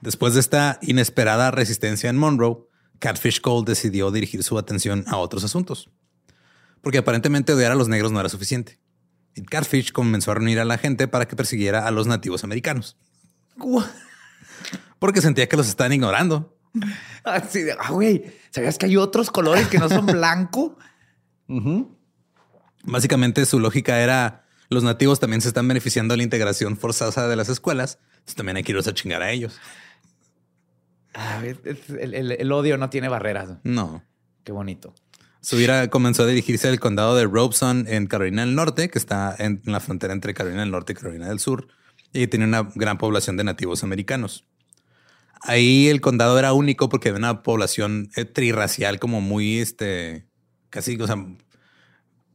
Después 0.00 0.34
de 0.34 0.40
esta 0.40 0.78
inesperada 0.82 1.50
resistencia 1.50 2.10
en 2.10 2.16
Monroe, 2.16 2.58
Catfish 2.98 3.40
Cole 3.40 3.64
decidió 3.66 4.10
dirigir 4.10 4.42
su 4.42 4.58
atención 4.58 5.04
a 5.08 5.16
otros 5.16 5.44
asuntos, 5.44 5.90
porque 6.80 6.98
aparentemente 6.98 7.52
odiar 7.52 7.72
a 7.72 7.76
los 7.76 7.88
negros 7.88 8.12
no 8.12 8.20
era 8.20 8.28
suficiente. 8.28 8.78
Y 9.34 9.42
Catfish 9.42 9.92
comenzó 9.92 10.30
a 10.30 10.34
reunir 10.34 10.60
a 10.60 10.64
la 10.64 10.78
gente 10.78 11.08
para 11.08 11.26
que 11.26 11.36
persiguiera 11.36 11.86
a 11.86 11.90
los 11.90 12.06
nativos 12.06 12.44
americanos, 12.44 12.96
porque 14.98 15.20
sentía 15.20 15.48
que 15.48 15.56
los 15.56 15.68
estaban 15.68 15.92
ignorando. 15.92 16.56
Así 17.24 17.62
de, 17.62 17.72
ah, 17.72 17.90
güey, 17.90 18.24
¿sabías 18.50 18.78
que 18.78 18.86
hay 18.86 18.96
otros 18.96 19.30
colores 19.30 19.68
que 19.68 19.78
no 19.78 19.88
son 19.88 20.06
blanco? 20.06 20.76
Básicamente 22.84 23.44
su 23.46 23.58
lógica 23.60 24.00
era 24.00 24.44
los 24.70 24.82
nativos 24.82 25.20
también 25.20 25.40
se 25.42 25.48
están 25.48 25.68
beneficiando 25.68 26.12
de 26.12 26.18
la 26.18 26.22
integración 26.24 26.76
forzosa 26.76 27.28
de 27.28 27.36
las 27.36 27.48
escuelas, 27.48 27.98
entonces 28.14 28.34
también 28.34 28.56
hay 28.56 28.62
que 28.62 28.72
irlos 28.72 28.86
a 28.86 28.94
chingar 28.94 29.22
a 29.22 29.30
ellos. 29.30 29.58
Ah, 31.14 31.40
el, 31.44 32.12
el- 32.14 32.32
el 32.32 32.52
odio 32.52 32.76
no 32.76 32.90
tiene 32.90 33.08
barreras. 33.08 33.50
No. 33.62 34.02
Qué 34.42 34.52
bonito. 34.52 34.94
Subira 35.40 35.88
comenzó 35.88 36.22
a 36.22 36.26
dirigirse 36.26 36.68
al 36.68 36.80
condado 36.80 37.14
de 37.14 37.24
Robeson 37.24 37.84
en 37.88 38.06
Carolina 38.06 38.44
del 38.44 38.54
Norte, 38.54 38.88
que 38.88 38.98
está 38.98 39.34
en 39.38 39.60
la 39.64 39.80
frontera 39.80 40.12
entre 40.12 40.34
Carolina 40.34 40.62
del 40.62 40.70
Norte 40.70 40.92
y 40.92 40.96
Carolina 40.96 41.28
del 41.28 41.38
Sur, 41.38 41.68
y 42.12 42.26
tiene 42.26 42.46
una 42.46 42.68
gran 42.74 42.98
población 42.98 43.36
de 43.36 43.44
nativos 43.44 43.84
americanos. 43.84 44.44
Ahí 45.42 45.88
el 45.88 46.00
condado 46.00 46.38
era 46.38 46.54
único 46.54 46.88
porque 46.88 47.10
había 47.10 47.18
una 47.18 47.42
población 47.42 48.10
eh, 48.16 48.24
trirracial 48.24 48.98
como 48.98 49.20
muy, 49.20 49.58
este, 49.58 50.26
casi, 50.70 50.96
o 51.00 51.06
sea, 51.06 51.16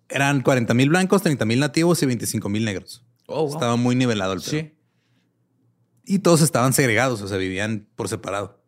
eran 0.09 0.41
40 0.41 0.73
mil 0.73 0.89
blancos, 0.89 1.21
30 1.21 1.45
mil 1.45 1.59
nativos 1.59 2.01
y 2.03 2.05
25 2.05 2.49
mil 2.49 2.65
negros. 2.65 3.05
Oh, 3.27 3.43
wow. 3.45 3.53
Estaba 3.53 3.75
muy 3.75 3.95
nivelado 3.95 4.33
el 4.33 4.39
pedo. 4.41 4.49
Sí. 4.51 4.73
Y 6.05 6.19
todos 6.19 6.41
estaban 6.41 6.73
segregados, 6.73 7.21
o 7.21 7.27
sea, 7.27 7.37
vivían 7.37 7.87
por 7.95 8.09
separado. 8.09 8.63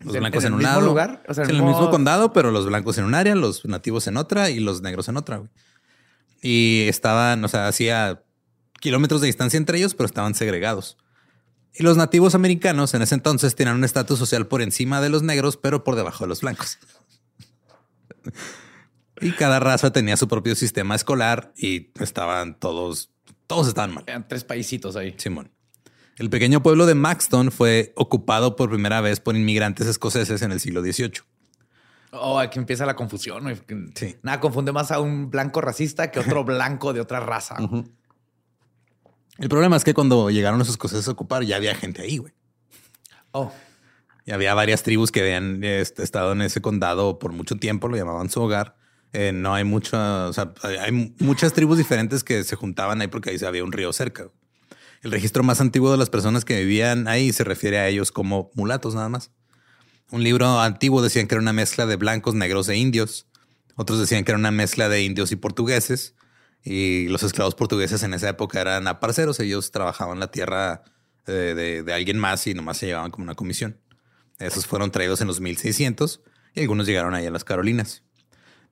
Los 0.00 0.14
¿En- 0.14 0.20
blancos 0.20 0.44
en 0.44 0.52
un 0.54 0.62
lado. 0.62 0.82
lugar? 0.82 1.22
O 1.28 1.34
sea, 1.34 1.44
en 1.44 1.50
el 1.50 1.56
el 1.56 1.62
mismo 1.62 1.78
mismo- 1.78 1.90
condado, 1.90 2.32
pero 2.32 2.50
los 2.50 2.66
blancos 2.66 2.98
en 2.98 3.04
un 3.04 3.14
área, 3.14 3.34
los 3.34 3.64
nativos 3.64 4.06
en 4.06 4.16
otra 4.16 4.50
y 4.50 4.60
los 4.60 4.82
negros 4.82 5.08
en 5.08 5.16
otra. 5.16 5.38
güey. 5.38 5.50
Y 6.42 6.86
estaban, 6.88 7.44
o 7.44 7.48
sea, 7.48 7.68
hacía 7.68 8.22
kilómetros 8.80 9.20
de 9.20 9.26
distancia 9.26 9.56
entre 9.58 9.76
ellos, 9.78 9.94
pero 9.94 10.06
estaban 10.06 10.34
segregados. 10.34 10.96
Y 11.74 11.82
los 11.82 11.96
nativos 11.98 12.34
americanos 12.34 12.94
en 12.94 13.02
ese 13.02 13.14
entonces 13.14 13.54
tenían 13.54 13.76
un 13.76 13.84
estatus 13.84 14.18
social 14.18 14.46
por 14.46 14.60
encima 14.62 15.00
de 15.00 15.08
los 15.10 15.22
negros, 15.22 15.56
pero 15.58 15.84
por 15.84 15.96
debajo 15.96 16.24
de 16.24 16.28
los 16.28 16.40
blancos. 16.40 16.78
Y 19.20 19.32
cada 19.32 19.60
raza 19.60 19.92
tenía 19.92 20.16
su 20.16 20.28
propio 20.28 20.54
sistema 20.54 20.94
escolar 20.94 21.52
y 21.56 21.90
estaban 22.00 22.58
todos, 22.58 23.10
todos 23.46 23.68
estaban 23.68 23.94
mal. 23.94 24.04
Eran 24.06 24.26
tres 24.26 24.44
paisitos 24.44 24.96
ahí. 24.96 25.14
Simón. 25.18 25.50
El 26.16 26.28
pequeño 26.28 26.62
pueblo 26.62 26.86
de 26.86 26.94
Maxton 26.94 27.50
fue 27.50 27.92
ocupado 27.96 28.54
por 28.54 28.68
primera 28.68 29.00
vez 29.00 29.20
por 29.20 29.36
inmigrantes 29.36 29.86
escoceses 29.86 30.42
en 30.42 30.52
el 30.52 30.60
siglo 30.60 30.82
XVIII. 30.82 31.22
Oh, 32.12 32.38
aquí 32.38 32.58
empieza 32.58 32.84
la 32.84 32.96
confusión. 32.96 33.44
Sí. 33.94 34.16
Nada 34.22 34.40
confunde 34.40 34.72
más 34.72 34.90
a 34.90 35.00
un 35.00 35.30
blanco 35.30 35.60
racista 35.60 36.10
que 36.10 36.20
otro 36.20 36.44
blanco 36.44 36.92
de 36.92 37.00
otra 37.00 37.20
raza. 37.20 37.56
El 39.38 39.48
problema 39.48 39.76
es 39.76 39.84
que 39.84 39.94
cuando 39.94 40.28
llegaron 40.30 40.58
los 40.58 40.68
escoceses 40.68 41.08
a 41.08 41.12
ocupar, 41.12 41.44
ya 41.44 41.56
había 41.56 41.74
gente 41.74 42.02
ahí, 42.02 42.18
güey. 42.18 42.34
Oh, 43.32 43.52
Y 44.26 44.32
había 44.32 44.52
varias 44.54 44.82
tribus 44.82 45.12
que 45.12 45.20
habían 45.20 45.62
este, 45.62 46.02
estado 46.02 46.32
en 46.32 46.42
ese 46.42 46.60
condado 46.60 47.18
por 47.18 47.32
mucho 47.32 47.56
tiempo, 47.56 47.88
lo 47.88 47.96
llamaban 47.96 48.28
su 48.28 48.42
hogar. 48.42 48.76
Eh, 49.12 49.32
no 49.32 49.54
hay 49.54 49.64
o 49.64 50.32
sea, 50.32 50.52
hay- 50.62 50.76
hay 50.76 51.14
muchas 51.18 51.52
tribus 51.52 51.78
diferentes 51.78 52.22
que 52.22 52.44
se 52.44 52.56
juntaban 52.56 53.00
ahí 53.00 53.08
porque 53.08 53.30
ahí 53.30 53.38
había 53.44 53.64
un 53.64 53.72
río 53.72 53.92
cerca. 53.92 54.28
El 55.02 55.10
registro 55.10 55.42
más 55.42 55.60
antiguo 55.60 55.90
de 55.90 55.96
las 55.96 56.10
personas 56.10 56.44
que 56.44 56.58
vivían 56.60 57.08
ahí 57.08 57.32
se 57.32 57.42
refiere 57.44 57.78
a 57.78 57.88
ellos 57.88 58.12
como 58.12 58.50
mulatos 58.54 58.94
nada 58.94 59.08
más. 59.08 59.30
Un 60.10 60.22
libro 60.22 60.60
antiguo 60.60 61.02
decían 61.02 61.26
que 61.26 61.34
era 61.34 61.42
una 61.42 61.52
mezcla 61.52 61.86
de 61.86 61.96
blancos, 61.96 62.34
negros 62.34 62.68
e 62.68 62.76
indios. 62.76 63.26
Otros 63.76 63.98
decían 63.98 64.24
que 64.24 64.32
era 64.32 64.38
una 64.38 64.50
mezcla 64.50 64.88
de 64.88 65.02
indios 65.02 65.32
y 65.32 65.36
portugueses. 65.36 66.14
Y 66.62 67.08
los 67.08 67.22
esclavos 67.22 67.54
portugueses 67.54 68.02
en 68.02 68.12
esa 68.12 68.28
época 68.28 68.60
eran 68.60 68.86
aparceros. 68.88 69.40
Ellos 69.40 69.70
trabajaban 69.70 70.20
la 70.20 70.30
tierra 70.30 70.82
eh, 71.26 71.32
de, 71.56 71.82
de 71.82 71.92
alguien 71.94 72.18
más 72.18 72.46
y 72.46 72.54
nomás 72.54 72.76
se 72.78 72.86
llevaban 72.86 73.10
como 73.10 73.24
una 73.24 73.34
comisión. 73.34 73.78
Esos 74.38 74.66
fueron 74.66 74.90
traídos 74.90 75.20
en 75.22 75.26
los 75.28 75.40
1600 75.40 76.20
y 76.54 76.60
algunos 76.60 76.86
llegaron 76.86 77.14
ahí 77.14 77.24
a 77.26 77.30
las 77.30 77.44
Carolinas. 77.44 78.02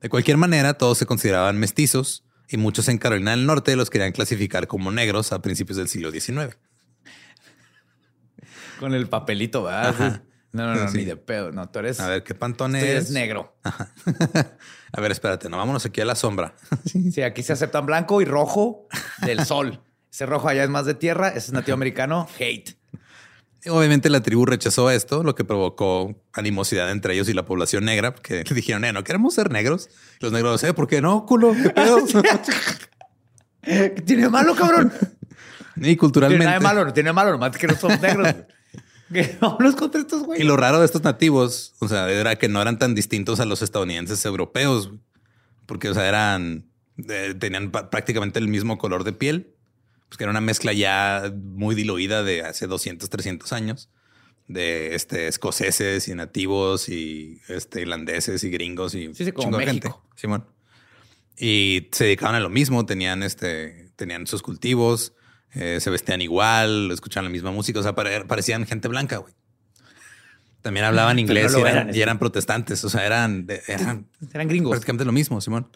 De 0.01 0.09
cualquier 0.09 0.37
manera, 0.37 0.73
todos 0.75 0.97
se 0.97 1.05
consideraban 1.05 1.57
mestizos 1.57 2.23
y 2.47 2.57
muchos 2.57 2.87
en 2.87 2.97
Carolina 2.97 3.31
del 3.31 3.45
Norte 3.45 3.75
los 3.75 3.89
querían 3.89 4.11
clasificar 4.11 4.67
como 4.67 4.91
negros 4.91 5.31
a 5.33 5.41
principios 5.41 5.77
del 5.77 5.87
siglo 5.89 6.11
XIX. 6.11 6.57
con 8.79 8.93
el 8.93 9.09
papelito, 9.09 9.63
¿verdad? 9.63 10.23
No, 10.51 10.65
no, 10.65 10.75
no, 10.75 10.87
Sí. 10.89 10.99
ni 10.99 11.05
de 11.05 11.17
pedo. 11.17 11.51
No, 11.51 11.69
tú 11.69 11.79
eres, 11.79 11.99
A 11.99 12.07
ver, 12.07 12.23
¿qué 12.23 12.33
tú 12.33 12.39
pantón 12.39 12.75
eres 12.75 13.05
es? 13.05 13.11
negro. 13.11 13.55
a 13.63 15.01
ver, 15.01 15.11
espérate, 15.11 15.49
no, 15.49 15.57
vámonos 15.57 15.85
aquí 15.85 15.99
a 16.01 16.05
la 16.05 16.15
sombra. 16.15 16.55
Sí, 17.11 17.21
aquí 17.21 17.43
se 17.43 17.53
aceptan 17.53 17.85
blanco 17.85 18.21
y 18.21 18.25
rojo 18.25 18.87
del 19.25 19.45
sol. 19.45 19.83
Ese 20.11 20.25
rojo 20.25 20.47
allá 20.49 20.63
es 20.63 20.69
más 20.69 20.85
de 20.85 20.95
tierra, 20.95 21.27
ese 21.29 21.37
es 21.39 21.51
nativo 21.51 21.75
americano, 21.75 22.27
hate. 22.39 22.78
Obviamente 23.67 24.09
la 24.09 24.21
tribu 24.21 24.45
rechazó 24.45 24.89
esto, 24.89 25.23
lo 25.23 25.35
que 25.35 25.43
provocó 25.43 26.15
animosidad 26.33 26.91
entre 26.91 27.13
ellos 27.13 27.27
y 27.27 27.33
la 27.33 27.45
población 27.45 27.85
negra, 27.85 28.15
porque 28.15 28.43
dijeron, 28.55 28.85
eh, 28.85 28.93
no 28.93 29.03
queremos 29.03 29.33
ser 29.33 29.51
negros. 29.51 29.89
Los 30.19 30.31
negros, 30.31 30.63
eh, 30.63 30.73
¿por 30.73 30.87
qué 30.87 31.01
no, 31.01 31.25
culo? 31.25 31.53
¿Qué 31.61 31.69
pedo? 31.69 31.97
¿Qué 33.61 33.89
tiene 34.05 34.29
malo, 34.29 34.55
cabrón? 34.55 34.93
y 35.75 35.79
No 35.79 35.81
tiene 35.81 35.97
culturalmente. 35.97 36.45
nada 36.45 36.59
de 36.59 36.63
malo, 36.63 36.85
no 36.85 36.93
tiene 36.93 37.13
malo, 37.13 37.31
nomás 37.31 37.57
que 37.57 37.67
no 37.67 37.75
somos 37.75 37.99
negros. 37.99 38.33
Vámonos 39.41 39.75
contra 39.75 40.01
estos 40.01 40.23
Y 40.37 40.43
lo 40.43 40.55
raro 40.55 40.79
de 40.79 40.85
estos 40.85 41.03
nativos, 41.03 41.73
o 41.79 41.87
sea, 41.87 42.09
era 42.11 42.35
que 42.35 42.47
no 42.47 42.61
eran 42.61 42.77
tan 42.77 42.93
distintos 42.93 43.39
a 43.39 43.45
los 43.45 43.61
estadounidenses 43.61 44.23
europeos, 44.23 44.91
porque, 45.65 45.89
o 45.89 45.93
sea, 45.93 46.07
eran, 46.07 46.65
eh, 47.09 47.33
tenían 47.37 47.71
prácticamente 47.71 48.39
el 48.39 48.47
mismo 48.47 48.77
color 48.77 49.03
de 49.03 49.13
piel, 49.13 49.55
pues 50.09 50.17
que 50.17 50.23
era 50.25 50.31
una 50.31 50.41
mezcla 50.41 50.73
ya 50.73 51.31
muy 51.33 51.73
diluida 51.75 52.23
de 52.23 52.41
hace 52.43 52.67
200, 52.67 53.09
300 53.09 53.53
años, 53.53 53.89
de 54.47 54.95
este, 54.95 55.27
escoceses 55.27 56.07
y 56.07 56.15
nativos 56.15 56.89
y 56.89 57.39
este, 57.47 57.81
irlandeses 57.81 58.43
y 58.43 58.49
gringos 58.49 58.95
y 58.95 59.13
Sí, 59.13 59.23
sí, 59.25 59.31
como 59.31 59.45
chingo 59.45 59.57
de 59.59 59.65
México. 59.67 60.03
Simón. 60.15 60.45
Y 61.37 61.87
se 61.91 62.03
dedicaban 62.05 62.35
a 62.35 62.39
lo 62.41 62.49
mismo, 62.49 62.85
tenían, 62.85 63.23
este, 63.23 63.91
tenían 63.95 64.27
sus 64.27 64.41
cultivos, 64.41 65.13
eh, 65.53 65.77
se 65.79 65.89
vestían 65.89 66.21
igual, 66.21 66.91
escuchaban 66.91 67.25
la 67.25 67.29
misma 67.31 67.51
música, 67.51 67.79
o 67.79 67.83
sea, 67.83 67.93
pare- 67.95 68.25
parecían 68.25 68.65
gente 68.65 68.87
blanca, 68.87 69.17
güey. 69.17 69.33
También 70.61 70.85
hablaban 70.85 71.17
inglés 71.19 71.53
no 71.53 71.59
y, 71.59 71.61
lo 71.61 71.67
eran, 71.67 71.83
eran, 71.87 71.95
y 71.95 72.01
eran 72.01 72.19
protestantes, 72.19 72.83
o 72.83 72.89
sea, 72.89 73.05
eran, 73.05 73.47
eran 73.67 74.07
Eran 74.33 74.47
gringos. 74.49 74.71
prácticamente 74.71 75.05
lo 75.05 75.13
mismo, 75.13 75.39
Simón. 75.39 75.69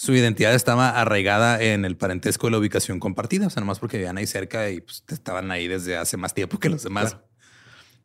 Su 0.00 0.14
identidad 0.14 0.54
estaba 0.54 0.98
arraigada 0.98 1.62
en 1.62 1.84
el 1.84 1.94
parentesco 1.94 2.46
de 2.46 2.52
la 2.52 2.56
ubicación 2.56 3.00
compartida, 3.00 3.48
o 3.48 3.50
sea, 3.50 3.60
nomás 3.60 3.80
porque 3.80 3.98
vivían 3.98 4.16
ahí 4.16 4.26
cerca 4.26 4.70
y 4.70 4.80
pues, 4.80 5.04
estaban 5.08 5.50
ahí 5.50 5.68
desde 5.68 5.98
hace 5.98 6.16
más 6.16 6.32
tiempo 6.32 6.58
que 6.58 6.70
los 6.70 6.82
demás. 6.82 7.10
Claro. 7.10 7.28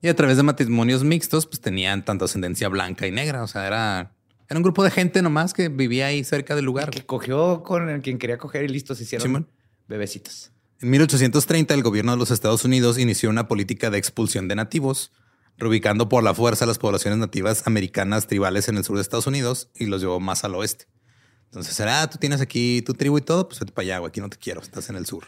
Y 0.01 0.09
a 0.09 0.13
través 0.13 0.35
de 0.35 0.43
matrimonios 0.43 1.05
mixtos, 1.05 1.45
pues 1.45 1.61
tenían 1.61 2.03
tanto 2.03 2.25
ascendencia 2.25 2.67
blanca 2.67 3.07
y 3.07 3.11
negra, 3.11 3.43
o 3.43 3.47
sea, 3.47 3.65
era, 3.65 4.11
era 4.49 4.57
un 4.57 4.63
grupo 4.63 4.83
de 4.83 4.91
gente 4.91 5.21
nomás 5.21 5.53
que 5.53 5.69
vivía 5.69 6.07
ahí 6.07 6.25
cerca 6.25 6.53
del 6.53 6.65
lugar. 6.65 6.89
Que 6.89 7.05
cogió 7.05 7.63
con 7.63 7.87
el 7.87 8.01
quien 8.01 8.17
quería 8.17 8.37
coger 8.37 8.65
y 8.65 8.67
listo, 8.67 8.93
se 8.93 9.03
hicieron 9.03 9.25
Simón. 9.25 9.49
bebecitos. 9.87 10.51
En 10.81 10.89
1830, 10.89 11.73
el 11.73 11.81
gobierno 11.81 12.11
de 12.11 12.17
los 12.17 12.29
Estados 12.29 12.65
Unidos 12.65 12.99
inició 12.99 13.29
una 13.29 13.47
política 13.47 13.89
de 13.89 13.99
expulsión 13.99 14.49
de 14.49 14.55
nativos, 14.55 15.13
reubicando 15.57 16.09
por 16.09 16.23
la 16.23 16.33
fuerza 16.33 16.65
las 16.65 16.77
poblaciones 16.77 17.19
nativas 17.19 17.65
americanas 17.65 18.27
tribales 18.27 18.67
en 18.67 18.75
el 18.75 18.83
sur 18.83 18.97
de 18.97 19.01
Estados 19.01 19.27
Unidos 19.27 19.69
y 19.73 19.85
los 19.85 20.01
llevó 20.01 20.19
más 20.19 20.43
al 20.43 20.55
oeste. 20.55 20.87
Entonces 21.45 21.79
ah, 21.81 22.09
tú 22.09 22.17
tienes 22.17 22.41
aquí 22.41 22.81
tu 22.81 22.93
tribu 22.93 23.17
y 23.17 23.21
todo, 23.21 23.47
pues 23.47 23.59
vete 23.59 23.71
para 23.71 23.83
allá, 23.83 23.99
güey, 23.99 24.09
aquí 24.09 24.19
no 24.19 24.29
te 24.29 24.37
quiero, 24.37 24.61
estás 24.61 24.89
en 24.89 24.95
el 24.95 25.05
sur. 25.05 25.25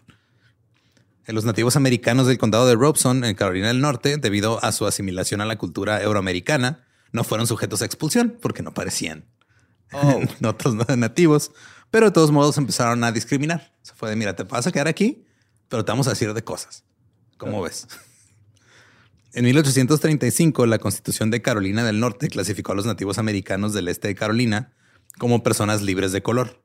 En 1.25 1.35
Los 1.35 1.45
nativos 1.45 1.75
americanos 1.75 2.27
del 2.27 2.37
condado 2.37 2.67
de 2.67 2.75
Robeson, 2.75 3.23
en 3.23 3.35
Carolina 3.35 3.67
del 3.67 3.81
Norte, 3.81 4.17
debido 4.17 4.63
a 4.63 4.71
su 4.71 4.85
asimilación 4.85 5.41
a 5.41 5.45
la 5.45 5.57
cultura 5.57 6.01
euroamericana, 6.01 6.85
no 7.11 7.23
fueron 7.23 7.47
sujetos 7.47 7.81
a 7.81 7.85
expulsión 7.85 8.37
porque 8.41 8.63
no 8.63 8.73
parecían 8.73 9.25
Oh. 9.91 10.21
otros 10.47 10.75
nativos, 10.97 11.51
pero 11.89 12.07
de 12.07 12.11
todos 12.11 12.31
modos 12.31 12.57
empezaron 12.57 13.03
a 13.03 13.11
discriminar. 13.11 13.73
Se 13.81 13.93
fue 13.93 14.09
de, 14.09 14.15
mira, 14.15 14.35
te 14.35 14.43
vas 14.43 14.67
a 14.67 14.71
quedar 14.71 14.87
aquí, 14.87 15.25
pero 15.69 15.85
te 15.85 15.91
vamos 15.91 16.07
a 16.07 16.11
decir 16.11 16.33
de 16.33 16.43
cosas. 16.43 16.83
¿Cómo 17.37 17.61
ves? 17.61 17.87
En 19.33 19.45
1835, 19.45 20.65
la 20.65 20.79
Constitución 20.79 21.29
de 21.29 21.41
Carolina 21.41 21.83
del 21.83 21.99
Norte 21.99 22.27
clasificó 22.27 22.71
a 22.71 22.75
los 22.75 22.85
nativos 22.85 23.17
americanos 23.17 23.73
del 23.73 23.87
este 23.87 24.07
de 24.07 24.15
Carolina 24.15 24.73
como 25.17 25.43
personas 25.43 25.81
libres 25.81 26.11
de 26.11 26.21
color. 26.21 26.61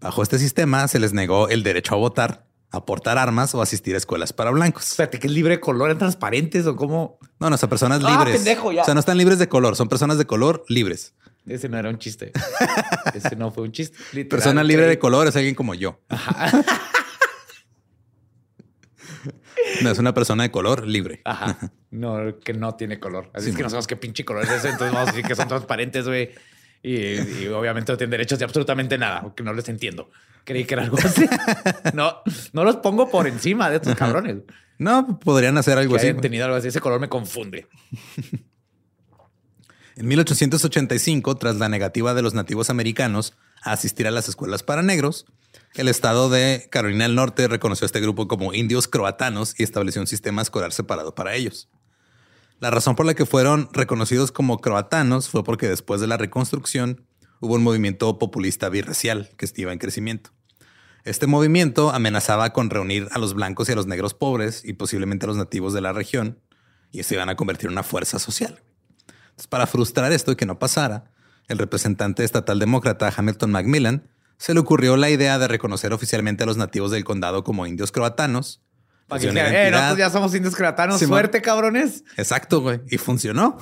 Bajo 0.00 0.22
este 0.22 0.38
sistema 0.38 0.86
se 0.88 0.98
les 0.98 1.12
negó 1.12 1.48
el 1.48 1.62
derecho 1.62 1.94
a 1.94 1.98
votar, 1.98 2.46
a 2.70 2.84
portar 2.84 3.18
armas 3.18 3.54
o 3.54 3.62
asistir 3.62 3.94
a 3.94 3.98
escuelas 3.98 4.32
para 4.32 4.50
blancos. 4.50 4.90
Espérate, 4.90 5.18
que 5.18 5.26
es 5.26 5.32
libre 5.32 5.54
de 5.56 5.60
color, 5.60 5.88
¿eran 5.88 5.98
transparentes 5.98 6.66
o 6.66 6.76
cómo? 6.76 7.18
No, 7.40 7.50
no, 7.50 7.56
son 7.58 7.68
personas 7.68 8.00
Ah, 8.04 8.10
libres. 8.10 8.36
pendejo, 8.36 8.70
ya. 8.72 8.82
O 8.82 8.84
sea, 8.84 8.94
no 8.94 9.00
están 9.00 9.18
libres 9.18 9.38
de 9.38 9.48
color, 9.48 9.74
son 9.76 9.88
personas 9.88 10.18
de 10.18 10.26
color 10.26 10.64
libres. 10.68 11.14
Ese 11.46 11.68
no 11.68 11.78
era 11.78 11.88
un 11.88 11.98
chiste. 11.98 12.30
Ese 13.14 13.34
no 13.34 13.50
fue 13.50 13.64
un 13.64 13.72
chiste. 13.72 13.96
Literal, 14.12 14.28
Persona 14.28 14.62
libre 14.62 14.84
creí- 14.84 14.90
de 14.90 14.98
color 14.98 15.26
es 15.26 15.34
alguien 15.36 15.54
como 15.54 15.74
yo. 15.74 16.00
No, 19.82 19.90
es 19.90 19.98
una 19.98 20.14
persona 20.14 20.42
de 20.44 20.50
color 20.50 20.86
libre. 20.86 21.20
Ajá. 21.24 21.58
No, 21.90 22.38
que 22.44 22.52
no 22.52 22.74
tiene 22.74 23.00
color. 23.00 23.30
Así 23.32 23.48
es 23.48 23.56
que 23.56 23.62
no 23.62 23.70
sabemos 23.70 23.86
qué 23.86 23.96
pinche 23.96 24.22
color 24.22 24.44
es 24.44 24.50
ese. 24.50 24.68
Entonces 24.68 24.92
vamos 24.92 25.08
a 25.08 25.12
decir 25.12 25.26
que 25.26 25.34
son 25.34 25.48
transparentes, 25.48 26.06
güey. 26.06 26.32
Y, 26.82 26.94
y 27.42 27.48
obviamente 27.48 27.92
no 27.92 27.98
tienen 27.98 28.12
derechos 28.12 28.38
de 28.38 28.44
absolutamente 28.44 28.96
nada, 28.98 29.22
porque 29.22 29.42
no 29.42 29.52
les 29.52 29.68
entiendo. 29.68 30.10
Creí 30.44 30.64
que 30.64 30.74
era 30.74 30.84
algo 30.84 30.96
así. 31.04 31.26
No, 31.94 32.18
no 32.52 32.64
los 32.64 32.76
pongo 32.76 33.10
por 33.10 33.26
encima 33.26 33.68
de 33.68 33.76
estos 33.76 33.94
cabrones. 33.96 34.36
No, 34.78 35.18
podrían 35.18 35.58
hacer 35.58 35.76
algo 35.76 35.96
Que 35.96 36.08
así. 36.10 36.20
tenido 36.20 36.44
algo 36.44 36.56
así. 36.56 36.68
Ese 36.68 36.80
color 36.80 37.00
me 37.00 37.08
confunde. 37.08 37.66
En 39.96 40.06
1885, 40.06 41.36
tras 41.36 41.56
la 41.56 41.68
negativa 41.68 42.14
de 42.14 42.22
los 42.22 42.34
nativos 42.34 42.70
americanos 42.70 43.34
a 43.62 43.72
asistir 43.72 44.06
a 44.06 44.12
las 44.12 44.28
escuelas 44.28 44.62
para 44.62 44.82
negros, 44.82 45.26
el 45.74 45.88
estado 45.88 46.30
de 46.30 46.68
Carolina 46.70 47.04
del 47.04 47.16
Norte 47.16 47.48
reconoció 47.48 47.84
a 47.84 47.86
este 47.86 48.00
grupo 48.00 48.28
como 48.28 48.54
indios 48.54 48.86
croatanos 48.86 49.54
y 49.58 49.64
estableció 49.64 50.00
un 50.00 50.06
sistema 50.06 50.42
escolar 50.42 50.72
separado 50.72 51.14
para 51.16 51.34
ellos. 51.34 51.68
La 52.60 52.70
razón 52.70 52.96
por 52.96 53.06
la 53.06 53.14
que 53.14 53.26
fueron 53.26 53.68
reconocidos 53.72 54.32
como 54.32 54.58
croatanos 54.58 55.28
fue 55.28 55.44
porque 55.44 55.68
después 55.68 56.00
de 56.00 56.08
la 56.08 56.16
reconstrucción 56.16 57.04
hubo 57.40 57.54
un 57.54 57.62
movimiento 57.62 58.18
populista 58.18 58.68
birracial 58.68 59.30
que 59.36 59.48
iba 59.56 59.72
en 59.72 59.78
crecimiento. 59.78 60.30
Este 61.04 61.28
movimiento 61.28 61.90
amenazaba 61.90 62.52
con 62.52 62.68
reunir 62.68 63.08
a 63.12 63.18
los 63.18 63.34
blancos 63.34 63.68
y 63.68 63.72
a 63.72 63.76
los 63.76 63.86
negros 63.86 64.14
pobres 64.14 64.64
y 64.64 64.72
posiblemente 64.72 65.24
a 65.24 65.28
los 65.28 65.36
nativos 65.36 65.72
de 65.72 65.80
la 65.80 65.92
región 65.92 66.40
y 66.90 67.04
se 67.04 67.14
iban 67.14 67.28
a 67.28 67.36
convertir 67.36 67.66
en 67.66 67.72
una 67.72 67.84
fuerza 67.84 68.18
social. 68.18 68.60
Para 69.48 69.68
frustrar 69.68 70.10
esto 70.12 70.32
y 70.32 70.36
que 70.36 70.46
no 70.46 70.58
pasara, 70.58 71.12
el 71.46 71.58
representante 71.58 72.24
estatal 72.24 72.58
demócrata 72.58 73.12
Hamilton 73.16 73.52
Macmillan 73.52 74.08
se 74.36 74.52
le 74.52 74.60
ocurrió 74.60 74.96
la 74.96 75.10
idea 75.10 75.38
de 75.38 75.48
reconocer 75.48 75.92
oficialmente 75.92 76.42
a 76.42 76.46
los 76.46 76.56
nativos 76.56 76.90
del 76.90 77.04
condado 77.04 77.44
como 77.44 77.66
indios 77.66 77.92
croatanos. 77.92 78.62
Para 79.08 79.20
Pues, 79.22 79.32
que 79.32 79.40
eh, 79.40 79.70
nosotros 79.70 79.98
ya 79.98 80.10
somos 80.10 80.34
indios 80.34 80.54
croatanos. 80.54 80.98
Simón. 80.98 81.16
Suerte, 81.18 81.40
cabrones. 81.42 82.04
Exacto, 82.16 82.60
güey. 82.60 82.80
Y 82.90 82.98
funcionó. 82.98 83.56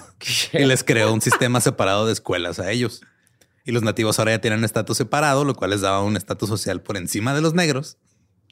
Y 0.52 0.64
les 0.64 0.82
creó 0.84 1.12
un 1.12 1.20
sistema 1.20 1.60
separado 1.60 2.04
de 2.06 2.12
escuelas 2.12 2.58
a 2.58 2.70
ellos. 2.70 3.00
Y 3.64 3.72
los 3.72 3.82
nativos 3.82 4.18
ahora 4.18 4.32
ya 4.32 4.40
tienen 4.40 4.58
un 4.60 4.64
estatus 4.64 4.96
separado, 4.96 5.44
lo 5.44 5.54
cual 5.54 5.70
les 5.70 5.80
daba 5.80 6.02
un 6.02 6.16
estatus 6.16 6.48
social 6.48 6.82
por 6.82 6.96
encima 6.96 7.34
de 7.34 7.40
los 7.40 7.54
negros, 7.54 7.96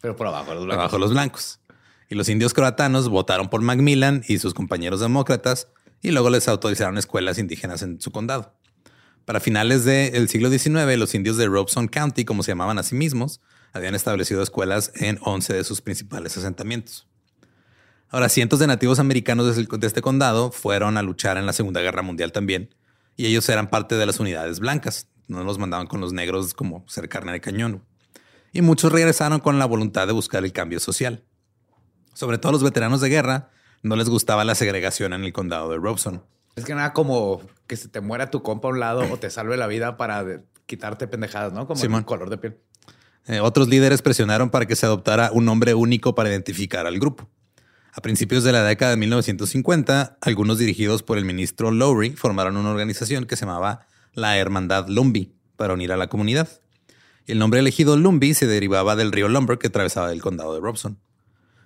Pero 0.00 0.16
por 0.16 0.26
abajo, 0.26 0.54
los 0.54 0.64
blancos. 0.64 0.80
abajo 0.80 0.96
de 0.96 1.00
los 1.00 1.10
blancos. 1.12 1.60
Y 2.08 2.14
los 2.16 2.28
indios 2.28 2.52
croatanos 2.54 3.08
votaron 3.08 3.48
por 3.48 3.60
Macmillan 3.60 4.22
y 4.28 4.38
sus 4.38 4.54
compañeros 4.54 5.00
demócratas 5.00 5.68
y 6.02 6.10
luego 6.10 6.30
les 6.30 6.46
autorizaron 6.48 6.98
escuelas 6.98 7.38
indígenas 7.38 7.82
en 7.82 8.00
su 8.00 8.10
condado. 8.10 8.54
Para 9.24 9.40
finales 9.40 9.84
del 9.84 10.28
siglo 10.28 10.50
XIX, 10.50 10.98
los 10.98 11.14
indios 11.14 11.36
de 11.38 11.46
Robeson 11.46 11.88
County, 11.88 12.24
como 12.24 12.42
se 12.42 12.50
llamaban 12.52 12.78
a 12.78 12.82
sí 12.82 12.94
mismos, 12.94 13.40
habían 13.74 13.94
establecido 13.94 14.42
escuelas 14.42 14.92
en 14.94 15.18
11 15.20 15.52
de 15.52 15.64
sus 15.64 15.82
principales 15.82 16.36
asentamientos. 16.38 17.06
Ahora, 18.08 18.28
cientos 18.28 18.60
de 18.60 18.68
nativos 18.68 19.00
americanos 19.00 19.56
de 19.56 19.86
este 19.86 20.00
condado 20.00 20.52
fueron 20.52 20.96
a 20.96 21.02
luchar 21.02 21.36
en 21.36 21.46
la 21.46 21.52
Segunda 21.52 21.80
Guerra 21.80 22.02
Mundial 22.02 22.30
también, 22.30 22.72
y 23.16 23.26
ellos 23.26 23.48
eran 23.48 23.68
parte 23.68 23.96
de 23.96 24.06
las 24.06 24.20
unidades 24.20 24.60
blancas. 24.60 25.08
No 25.26 25.42
los 25.42 25.58
mandaban 25.58 25.88
con 25.88 26.00
los 26.00 26.12
negros 26.12 26.54
como 26.54 26.88
ser 26.88 27.08
carne 27.08 27.32
de 27.32 27.40
cañón. 27.40 27.84
Y 28.52 28.62
muchos 28.62 28.92
regresaron 28.92 29.40
con 29.40 29.58
la 29.58 29.66
voluntad 29.66 30.06
de 30.06 30.12
buscar 30.12 30.44
el 30.44 30.52
cambio 30.52 30.78
social. 30.78 31.24
Sobre 32.12 32.38
todo 32.38 32.52
los 32.52 32.62
veteranos 32.62 33.00
de 33.00 33.08
guerra, 33.08 33.50
no 33.82 33.96
les 33.96 34.08
gustaba 34.08 34.44
la 34.44 34.54
segregación 34.54 35.12
en 35.12 35.24
el 35.24 35.32
condado 35.32 35.68
de 35.70 35.78
Robeson. 35.78 36.22
Es 36.54 36.64
que 36.64 36.74
nada 36.74 36.92
como 36.92 37.42
que 37.66 37.76
se 37.76 37.88
te 37.88 38.00
muera 38.00 38.30
tu 38.30 38.42
compa 38.42 38.68
a 38.68 38.70
un 38.70 38.78
lado 38.78 39.12
o 39.12 39.16
te 39.16 39.28
salve 39.30 39.56
la 39.56 39.66
vida 39.66 39.96
para 39.96 40.24
quitarte 40.66 41.08
pendejadas, 41.08 41.52
¿no? 41.52 41.66
Como 41.66 41.98
el 41.98 42.04
color 42.04 42.30
de 42.30 42.38
piel. 42.38 42.58
Eh, 43.26 43.40
otros 43.40 43.68
líderes 43.68 44.02
presionaron 44.02 44.50
para 44.50 44.66
que 44.66 44.76
se 44.76 44.86
adoptara 44.86 45.30
un 45.32 45.44
nombre 45.44 45.74
único 45.74 46.14
para 46.14 46.28
identificar 46.28 46.86
al 46.86 46.98
grupo. 46.98 47.28
A 47.92 48.02
principios 48.02 48.44
de 48.44 48.52
la 48.52 48.64
década 48.64 48.90
de 48.90 48.96
1950, 48.98 50.18
algunos 50.20 50.58
dirigidos 50.58 51.02
por 51.02 51.16
el 51.16 51.24
ministro 51.24 51.70
Lowry 51.70 52.10
formaron 52.10 52.56
una 52.56 52.70
organización 52.70 53.24
que 53.24 53.36
se 53.36 53.46
llamaba 53.46 53.86
la 54.12 54.36
Hermandad 54.36 54.88
Lumbee 54.88 55.32
para 55.56 55.74
unir 55.74 55.92
a 55.92 55.96
la 55.96 56.08
comunidad. 56.08 56.48
El 57.26 57.38
nombre 57.38 57.60
elegido 57.60 57.96
Lumbee 57.96 58.34
se 58.34 58.46
derivaba 58.46 58.96
del 58.96 59.12
río 59.12 59.28
Lumber 59.28 59.58
que 59.58 59.68
atravesaba 59.68 60.12
el 60.12 60.20
condado 60.20 60.54
de 60.54 60.60
Robson. 60.60 60.98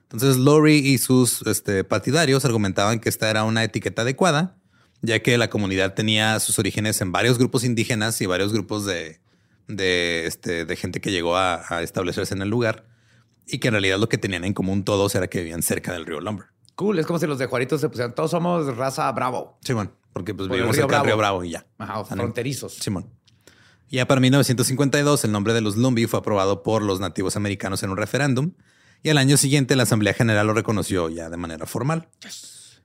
Entonces 0.03 0.37
Lowry 0.37 0.77
y 0.77 0.99
sus 0.99 1.43
este, 1.47 1.83
partidarios 1.83 2.45
argumentaban 2.45 3.01
que 3.01 3.09
esta 3.09 3.29
era 3.29 3.45
una 3.45 3.65
etiqueta 3.65 4.03
adecuada, 4.03 4.57
ya 5.03 5.21
que 5.21 5.37
la 5.39 5.51
comunidad 5.51 5.95
tenía 5.95 6.39
sus 6.41 6.59
orígenes 6.59 7.01
en 7.01 7.11
varios 7.11 7.39
grupos 7.39 7.65
indígenas 7.65 8.21
y 8.21 8.27
varios 8.27 8.53
grupos 8.53 8.87
de, 8.87 9.21
de, 9.69 10.27
este, 10.27 10.65
de 10.65 10.77
gente 10.77 11.01
que 11.01 11.11
llegó 11.11 11.37
a, 11.37 11.65
a 11.69 11.83
establecerse 11.83 12.35
en 12.35 12.43
el 12.43 12.49
lugar 12.49 12.87
y 13.47 13.59
que 13.59 13.69
en 13.69 13.73
realidad 13.75 13.99
lo 13.99 14.09
que 14.09 14.19
tenían 14.19 14.45
en 14.45 14.55
común 14.55 14.85
todos 14.85 15.15
era 15.15 15.29
que 15.29 15.39
vivían 15.41 15.63
cerca 15.63 15.93
del 15.93 16.05
río 16.07 16.21
Lumber. 16.21 16.47
Cool. 16.75 16.99
Es 16.99 17.07
como 17.07 17.19
si 17.19 17.27
los 17.27 17.39
de 17.39 17.47
Juaritos 17.47 17.81
se 17.81 17.89
pusieran, 17.89 18.15
todos 18.15 18.31
somos 18.31 18.77
raza 18.77 19.11
bravo. 19.13 19.59
Simón, 19.63 19.93
porque 20.13 20.35
pues 20.35 20.49
Por 20.49 20.57
vivimos 20.57 20.77
cerca 20.77 20.87
del 20.87 20.91
Bravo. 21.03 21.07
río 21.07 21.17
Bravo 21.17 21.45
y 21.45 21.51
ya. 21.51 21.67
Ajá, 21.79 22.05
fronterizos. 22.05 22.75
Simón. 22.75 23.11
Ya 23.91 24.07
para 24.07 24.21
1952, 24.21 25.25
el 25.25 25.33
nombre 25.33 25.55
de 25.55 25.61
los 25.63 25.77
Lumbee 25.77 26.07
fue 26.07 26.21
aprobado 26.21 26.63
por 26.63 26.83
los 26.83 27.01
nativos 27.01 27.37
americanos 27.37 27.83
en 27.83 27.91
un 27.91 27.97
referéndum 27.97 28.53
y 29.03 29.09
al 29.09 29.19
año 29.19 29.37
siguiente 29.37 29.77
la 29.77 29.85
Asamblea 29.85 30.13
General 30.13 30.47
lo 30.47 30.53
reconoció 30.55 31.09
ya 31.09 31.31
de 31.31 31.37
manera 31.39 31.67
formal. 31.67 32.09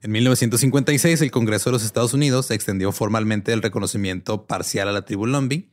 En 0.02 0.12
1956, 0.12 1.22
el 1.22 1.32
Congreso 1.32 1.70
de 1.70 1.74
los 1.74 1.84
Estados 1.84 2.14
Unidos 2.14 2.52
extendió 2.52 2.92
formalmente 2.92 3.54
el 3.54 3.62
reconocimiento 3.62 4.46
parcial 4.48 4.88
a 4.88 4.92
la 4.92 5.04
tribu 5.06 5.26
Lumbee, 5.26 5.70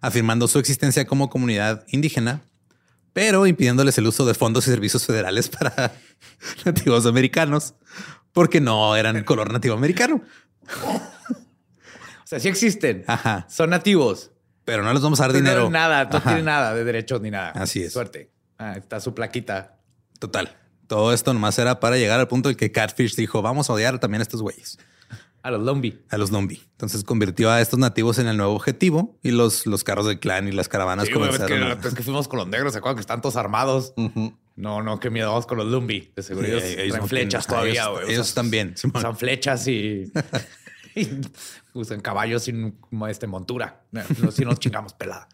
afirmando 0.00 0.48
su 0.48 0.58
existencia 0.58 1.06
como 1.06 1.30
comunidad 1.30 1.84
indígena, 1.88 2.42
pero 3.12 3.46
impidiéndoles 3.46 3.98
el 3.98 4.06
uso 4.06 4.24
de 4.24 4.34
fondos 4.34 4.66
y 4.66 4.70
servicios 4.70 5.06
federales 5.06 5.48
para 5.58 5.92
nativos 6.64 7.06
americanos, 7.06 7.74
porque 8.32 8.60
no 8.60 8.96
eran 8.96 9.22
color 9.24 9.52
nativo 9.52 9.74
americano. 9.74 10.22
O 10.84 12.26
sea, 12.26 12.38
sí 12.38 12.48
existen. 12.48 13.04
Ajá. 13.06 13.46
Son 13.50 13.70
nativos. 13.70 14.30
Pero 14.64 14.84
no 14.84 14.92
les 14.92 15.02
vamos 15.02 15.18
a 15.20 15.24
dar 15.24 15.32
no 15.32 15.38
dinero. 15.38 15.56
tienen 15.62 15.72
nada, 15.72 16.04
no 16.04 16.22
tienen 16.22 16.44
nada 16.44 16.74
de 16.74 16.84
derechos 16.84 17.20
ni 17.20 17.30
nada. 17.30 17.50
Así 17.50 17.82
es. 17.82 17.92
Suerte. 17.92 18.30
Ah, 18.56 18.74
está 18.76 19.00
su 19.00 19.14
plaquita. 19.14 19.80
Total. 20.20 20.56
Todo 20.86 21.12
esto 21.12 21.32
nomás 21.32 21.58
era 21.58 21.80
para 21.80 21.96
llegar 21.96 22.20
al 22.20 22.28
punto 22.28 22.50
en 22.50 22.56
que 22.56 22.70
Catfish 22.70 23.16
dijo, 23.16 23.42
vamos 23.42 23.70
a 23.70 23.72
odiar 23.72 23.98
también 23.98 24.20
a 24.20 24.22
estos 24.22 24.42
güeyes, 24.42 24.78
A 25.42 25.50
los 25.50 25.62
Lumbi. 25.62 25.98
a 26.10 26.18
los 26.18 26.30
Lumbee. 26.30 26.60
Entonces 26.72 27.02
convirtió 27.04 27.50
a 27.50 27.60
estos 27.60 27.78
nativos 27.78 28.18
en 28.18 28.26
el 28.26 28.36
nuevo 28.36 28.52
objetivo 28.54 29.18
y 29.22 29.30
los, 29.30 29.66
los 29.66 29.84
carros 29.84 30.06
del 30.06 30.18
clan 30.20 30.48
y 30.48 30.52
las 30.52 30.68
caravanas 30.68 31.06
Sí, 31.06 31.12
güey, 31.14 31.28
es, 31.30 31.36
que, 31.38 31.42
comenzaron 31.44 31.78
a... 31.82 31.88
es 31.88 31.94
que 31.94 32.02
fuimos 32.02 32.28
con 32.28 32.38
los 32.40 32.48
negros, 32.48 32.72
¿se 32.74 32.78
acuerdan 32.78 32.96
que 32.96 33.00
están 33.00 33.20
todos 33.22 33.36
armados? 33.36 33.94
No, 34.56 34.82
no, 34.82 35.00
qué 35.00 35.08
miedo, 35.08 35.28
vamos 35.30 35.46
con 35.46 35.56
los 35.58 35.66
Lumbi. 35.66 36.12
De 36.14 36.22
seguro 36.22 36.46
Sí, 36.46 36.52
ellos, 36.52 36.64
ellos 36.64 36.76
traen 36.88 37.00
no 37.02 37.06
flechas 37.08 37.46
tienen- 37.46 37.56
todavía, 37.62 37.82
ellos- 37.84 37.92
güey. 38.02 38.12
ellos 38.14 38.26
Usan- 38.28 38.34
también, 38.34 38.76
Simón. 38.76 38.96
Usan 38.98 39.16
flechas 39.16 39.66
y, 39.68 40.12
y 40.94 41.08
usan 41.72 42.00
caballos 42.00 42.42
sin 42.44 42.72
como, 42.72 43.06
este, 43.06 43.26
montura. 43.26 43.82
No, 43.92 44.02
Si 44.32 44.44
nos 44.44 44.58
chingamos 44.58 44.92
pelada. 44.94 45.28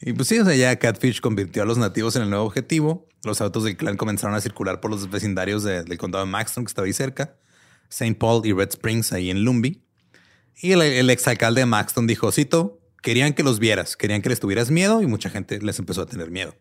Y 0.00 0.12
pues 0.12 0.28
sí, 0.28 0.38
o 0.38 0.44
sea, 0.44 0.54
ya 0.54 0.76
Catfish 0.78 1.20
convirtió 1.20 1.62
a 1.62 1.66
los 1.66 1.78
nativos 1.78 2.14
en 2.16 2.22
el 2.22 2.30
nuevo 2.30 2.44
objetivo. 2.44 3.08
Los 3.24 3.40
autos 3.40 3.64
del 3.64 3.76
clan 3.76 3.96
comenzaron 3.96 4.36
a 4.36 4.40
circular 4.40 4.80
por 4.80 4.90
los 4.90 5.08
vecindarios 5.10 5.62
de- 5.64 5.82
del 5.82 5.98
condado 5.98 6.24
de 6.24 6.30
Maxton, 6.30 6.64
que 6.64 6.68
estaba 6.68 6.86
ahí 6.86 6.92
cerca, 6.92 7.36
St. 7.88 8.14
Paul 8.16 8.44
y 8.46 8.52
Red 8.52 8.70
Springs, 8.70 9.12
ahí 9.12 9.30
en 9.30 9.44
Lumbee. 9.44 9.80
Y 10.60 10.72
el, 10.72 10.82
el 10.82 11.10
exalcalde 11.10 11.60
de 11.62 11.66
Maxton 11.66 12.06
dijo, 12.06 12.30
cito, 12.32 12.80
querían 13.02 13.32
que 13.34 13.42
los 13.42 13.58
vieras, 13.58 13.96
querían 13.96 14.22
que 14.22 14.28
les 14.28 14.40
tuvieras 14.40 14.70
miedo 14.70 15.02
y 15.02 15.06
mucha 15.06 15.30
gente 15.30 15.58
les 15.60 15.78
empezó 15.78 16.02
a 16.02 16.06
tener 16.06 16.30
miedo. 16.30 16.54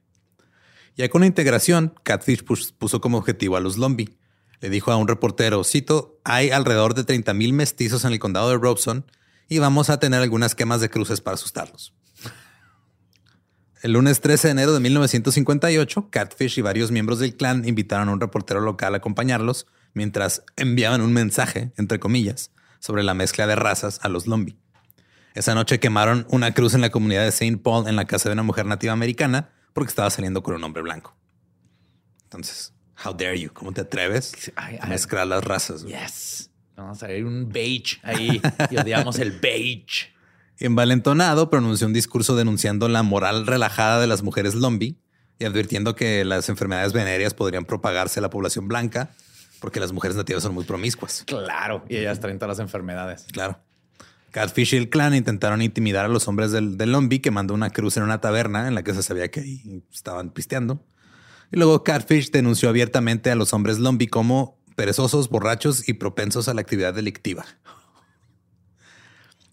Ya 0.96 1.10
con 1.10 1.22
la 1.22 1.28
integración, 1.28 1.94
Catfish 2.04 2.44
pus- 2.44 2.72
puso 2.72 3.02
como 3.02 3.18
objetivo 3.18 3.56
a 3.56 3.60
los 3.60 3.78
Lumbee. 3.78 4.18
Le 4.60 4.70
dijo 4.70 4.92
a 4.92 4.98
un 4.98 5.08
reportero, 5.08 5.64
cito, 5.64 6.20
hay 6.24 6.50
alrededor 6.52 6.94
de 6.94 7.04
30 7.04 7.34
mil 7.34 7.54
mestizos 7.54 8.06
en 8.06 8.14
el 8.14 8.20
condado 8.20 8.50
de 8.50 8.58
Robeson 8.58 9.06
y 9.50 9.60
vamos 9.60 9.90
a 9.90 10.00
tener 10.00 10.22
algunas 10.22 10.56
quemas 10.56 10.82
de 10.82 10.90
cruces 10.90 11.20
para 11.22 11.36
asustarlos. 11.36 11.94
El 13.82 13.92
lunes 13.94 14.22
13 14.22 14.48
de 14.48 14.52
enero 14.54 14.74
de 14.74 14.80
1958, 14.80 16.08
Catfish 16.10 16.58
y 16.58 16.62
varios 16.62 16.92
miembros 16.92 17.20
del 17.20 17.36
clan 17.36 17.68
invitaron 17.68 18.08
a 18.08 18.14
un 18.14 18.22
reportero 18.22 18.62
local 18.62 18.94
a 18.94 18.98
acompañarlos 18.98 19.68
mientras 19.94 20.44
enviaban 20.56 21.02
un 21.02 21.14
mensaje, 21.14 21.72
entre 21.78 22.00
comillas, 22.00 22.52
sobre 22.80 23.04
la 23.04 23.14
mezcla 23.14 23.48
de 23.48 23.56
razas 23.56 24.00
a 24.04 24.10
los 24.10 24.28
Lumbee. 24.28 24.58
Esa 25.36 25.56
noche 25.56 25.80
quemaron 25.80 26.28
una 26.30 26.54
cruz 26.54 26.74
en 26.74 26.82
la 26.82 26.92
comunidad 26.92 27.24
de 27.24 27.30
St. 27.30 27.58
Paul 27.58 27.88
en 27.88 27.96
la 27.96 28.06
casa 28.06 28.30
de 28.30 28.34
una 28.34 28.44
mujer 28.44 28.66
nativa 28.66 28.94
americana 28.94 29.50
porque 29.74 29.90
estaba 29.90 30.10
saliendo 30.10 30.44
con 30.44 30.56
un 30.56 30.64
hombre 30.64 30.84
blanco. 30.84 31.16
Entonces, 32.24 32.74
how 33.04 33.14
dare 33.14 33.40
you? 33.40 33.52
¿Cómo 33.52 33.72
te 33.72 33.82
atreves 33.82 34.52
a 34.56 34.88
mezclar 34.88 35.26
las 35.28 35.44
razas? 35.44 35.84
güey? 35.84 35.96
Yes. 35.96 36.50
Vamos 36.76 37.02
a 37.04 37.08
ver 37.08 37.26
un 37.26 37.50
beige 37.50 38.00
ahí 38.04 38.42
y 38.70 38.78
odiamos 38.78 39.20
el 39.20 39.32
beige. 39.32 40.14
Envalentonado, 40.60 41.50
pronunció 41.50 41.88
un 41.88 41.94
discurso 41.94 42.36
denunciando 42.36 42.88
la 42.88 43.04
moral 43.04 43.48
relajada 43.48 44.00
de 44.00 44.08
las 44.08 44.24
mujeres 44.24 44.56
y 44.56 44.98
y 45.40 45.46
advirtiendo 45.46 45.96
que 45.96 46.24
las 46.24 46.48
enfermedades 46.50 46.94
venéreas 46.94 47.34
podrían 47.34 47.66
propagarse 47.66 48.20
a 48.20 48.22
la 48.22 48.30
población 48.30 48.68
blanca 48.68 49.10
porque 49.64 49.80
las 49.80 49.94
mujeres 49.94 50.18
nativas 50.18 50.44
son 50.44 50.54
muy 50.54 50.66
promiscuas. 50.66 51.24
Claro. 51.26 51.86
Y 51.88 51.96
ellas 51.96 52.20
traen 52.20 52.38
todas 52.38 52.58
las 52.58 52.60
enfermedades. 52.60 53.28
Claro. 53.32 53.62
Catfish 54.32 54.74
y 54.74 54.78
el 54.78 54.90
clan 54.90 55.16
intentaron 55.16 55.62
intimidar 55.62 56.04
a 56.04 56.10
los 56.10 56.28
hombres 56.28 56.52
del, 56.52 56.78
del 56.78 56.92
Lombi 56.92 57.20
quemando 57.20 57.54
una 57.54 57.70
cruz 57.70 57.96
en 57.96 58.04
una 58.04 58.20
taberna 58.20 58.68
en 58.68 58.76
la 58.76 58.84
que 58.84 58.94
se 58.94 59.02
sabía 59.02 59.32
que 59.32 59.40
ahí 59.40 59.82
estaban 59.90 60.32
pisteando. 60.32 60.86
Y 61.50 61.56
luego 61.56 61.82
Catfish 61.82 62.30
denunció 62.32 62.68
abiertamente 62.68 63.32
a 63.32 63.36
los 63.36 63.54
hombres 63.54 63.80
Lombi 63.80 64.08
como 64.08 64.60
perezosos, 64.76 65.30
borrachos 65.30 65.88
y 65.88 65.94
propensos 65.94 66.50
a 66.50 66.54
la 66.54 66.60
actividad 66.60 66.94
delictiva. 66.94 67.46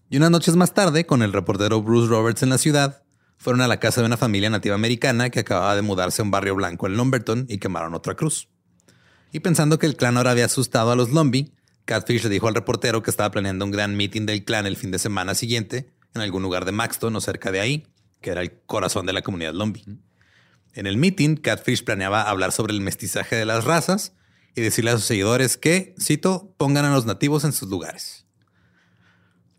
Y 0.09 0.17
unas 0.17 0.31
noches 0.31 0.57
más 0.57 0.73
tarde, 0.73 1.05
con 1.05 1.21
el 1.21 1.31
reportero 1.31 1.81
Bruce 1.81 2.09
Roberts 2.09 2.43
en 2.43 2.49
la 2.49 2.57
ciudad, 2.57 3.03
fueron 3.37 3.61
a 3.61 3.67
la 3.69 3.79
casa 3.79 4.01
de 4.01 4.07
una 4.07 4.17
familia 4.17 4.49
nativa 4.49 4.75
americana 4.75 5.29
que 5.29 5.39
acababa 5.39 5.73
de 5.73 5.83
mudarse 5.83 6.21
a 6.21 6.25
un 6.25 6.31
barrio 6.31 6.53
blanco 6.55 6.85
en 6.87 6.97
Lumberton 6.97 7.45
y 7.47 7.59
quemaron 7.59 7.93
otra 7.93 8.15
cruz. 8.15 8.49
Y 9.31 9.39
pensando 9.39 9.79
que 9.79 9.85
el 9.85 9.95
clan 9.95 10.17
ahora 10.17 10.31
había 10.31 10.45
asustado 10.45 10.91
a 10.91 10.95
los 10.95 11.11
Lombi, 11.11 11.53
Catfish 11.85 12.23
le 12.23 12.29
dijo 12.29 12.47
al 12.47 12.55
reportero 12.55 13.01
que 13.01 13.09
estaba 13.09 13.31
planeando 13.31 13.65
un 13.65 13.71
gran 13.71 13.95
meeting 13.95 14.25
del 14.25 14.43
clan 14.43 14.65
el 14.65 14.77
fin 14.77 14.91
de 14.91 14.99
semana 14.99 15.35
siguiente 15.35 15.91
en 16.13 16.21
algún 16.21 16.43
lugar 16.43 16.65
de 16.65 16.71
Maxton 16.71 17.15
o 17.15 17.21
cerca 17.21 17.51
de 17.51 17.59
ahí, 17.59 17.87
que 18.19 18.31
era 18.31 18.41
el 18.41 18.51
corazón 18.65 19.05
de 19.05 19.13
la 19.13 19.21
comunidad 19.21 19.53
Lombi. 19.53 19.83
En 20.73 20.87
el 20.87 20.97
meeting, 20.97 21.35
Catfish 21.35 21.83
planeaba 21.83 22.23
hablar 22.23 22.51
sobre 22.51 22.73
el 22.73 22.81
mestizaje 22.81 23.35
de 23.35 23.45
las 23.45 23.63
razas 23.63 24.13
y 24.55 24.61
decirle 24.61 24.91
a 24.91 24.95
sus 24.95 25.05
seguidores 25.05 25.57
que, 25.57 25.95
cito, 25.99 26.53
pongan 26.57 26.85
a 26.85 26.93
los 26.93 27.05
nativos 27.05 27.43
en 27.43 27.53
sus 27.53 27.69
lugares. 27.69 28.25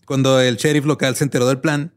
Cuando 0.06 0.40
el 0.40 0.56
sheriff 0.56 0.84
local 0.84 1.16
se 1.16 1.24
enteró 1.24 1.46
del 1.46 1.60
plan, 1.60 1.94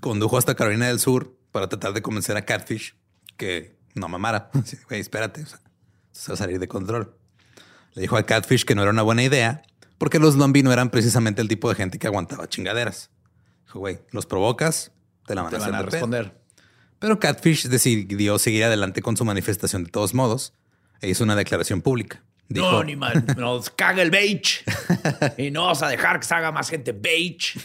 condujo 0.00 0.38
hasta 0.38 0.54
Carolina 0.54 0.86
del 0.86 1.00
Sur 1.00 1.36
para 1.52 1.68
tratar 1.68 1.92
de 1.92 2.02
convencer 2.02 2.36
a 2.36 2.44
Catfish 2.44 2.94
que 3.36 3.76
no 3.94 4.08
mamara. 4.08 4.50
Espérate, 4.90 5.42
o 5.42 5.46
sea, 5.46 5.60
se 6.12 6.30
va 6.32 6.34
a 6.34 6.38
salir 6.38 6.58
de 6.58 6.68
control. 6.68 7.14
Le 7.94 8.02
dijo 8.02 8.16
a 8.16 8.24
Catfish 8.24 8.64
que 8.64 8.74
no 8.74 8.82
era 8.82 8.90
una 8.90 9.02
buena 9.02 9.22
idea 9.22 9.62
porque 9.98 10.18
los 10.18 10.36
Lombi 10.36 10.62
no 10.62 10.72
eran 10.72 10.90
precisamente 10.90 11.42
el 11.42 11.48
tipo 11.48 11.68
de 11.68 11.74
gente 11.74 11.98
que 11.98 12.06
aguantaba 12.06 12.48
chingaderas. 12.48 13.10
Dijo, 13.66 13.80
güey, 13.80 13.98
los 14.12 14.26
provocas, 14.26 14.92
te 15.26 15.34
la 15.34 15.42
van 15.42 15.50
Te 15.50 15.56
a 15.56 15.60
van 15.60 15.74
a 15.74 15.78
de 15.78 15.84
pedo". 15.84 15.90
responder. 15.90 16.40
Pero 16.98 17.18
Catfish 17.18 17.68
decidió 17.68 18.38
seguir 18.38 18.64
adelante 18.64 19.02
con 19.02 19.16
su 19.16 19.24
manifestación 19.24 19.84
de 19.84 19.90
todos 19.90 20.14
modos 20.14 20.52
e 21.00 21.08
hizo 21.08 21.24
una 21.24 21.34
declaración 21.36 21.80
pública. 21.82 22.22
Dijo, 22.48 22.70
No, 22.70 22.84
ni 22.84 22.96
mal. 22.96 23.24
Nos 23.36 23.70
caga 23.70 24.02
el 24.02 24.10
beige. 24.10 24.64
y 25.38 25.50
no 25.50 25.62
vamos 25.62 25.82
a 25.82 25.88
dejar 25.88 26.18
que 26.20 26.26
se 26.26 26.34
haga 26.34 26.50
más 26.52 26.68
gente 26.68 26.92
beige. 26.92 27.60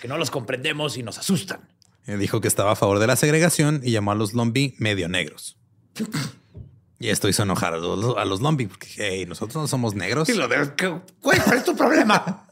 Que 0.00 0.08
no 0.08 0.18
los 0.18 0.30
comprendemos 0.30 0.96
y 0.96 1.02
nos 1.02 1.18
asustan. 1.18 1.60
dijo 2.06 2.40
que 2.40 2.48
estaba 2.48 2.72
a 2.72 2.76
favor 2.76 2.98
de 2.98 3.06
la 3.06 3.14
segregación 3.16 3.80
y 3.84 3.92
llamó 3.92 4.10
a 4.12 4.14
los 4.16 4.32
Lombi 4.34 4.74
medio 4.78 5.08
negros. 5.08 5.56
Y 7.02 7.10
esto 7.10 7.28
hizo 7.28 7.42
enojar 7.42 7.74
a 7.74 7.78
los, 7.78 8.16
a 8.16 8.24
los 8.24 8.40
Lombi, 8.40 8.68
porque 8.68 8.86
hey, 8.96 9.26
nosotros 9.26 9.60
no 9.60 9.66
somos 9.66 9.96
negros. 9.96 10.28
Y 10.28 10.34
lo 10.34 10.46
de 10.46 10.70
¿cuál 11.20 11.42
es 11.52 11.64
tu 11.64 11.74
problema? 11.74 12.46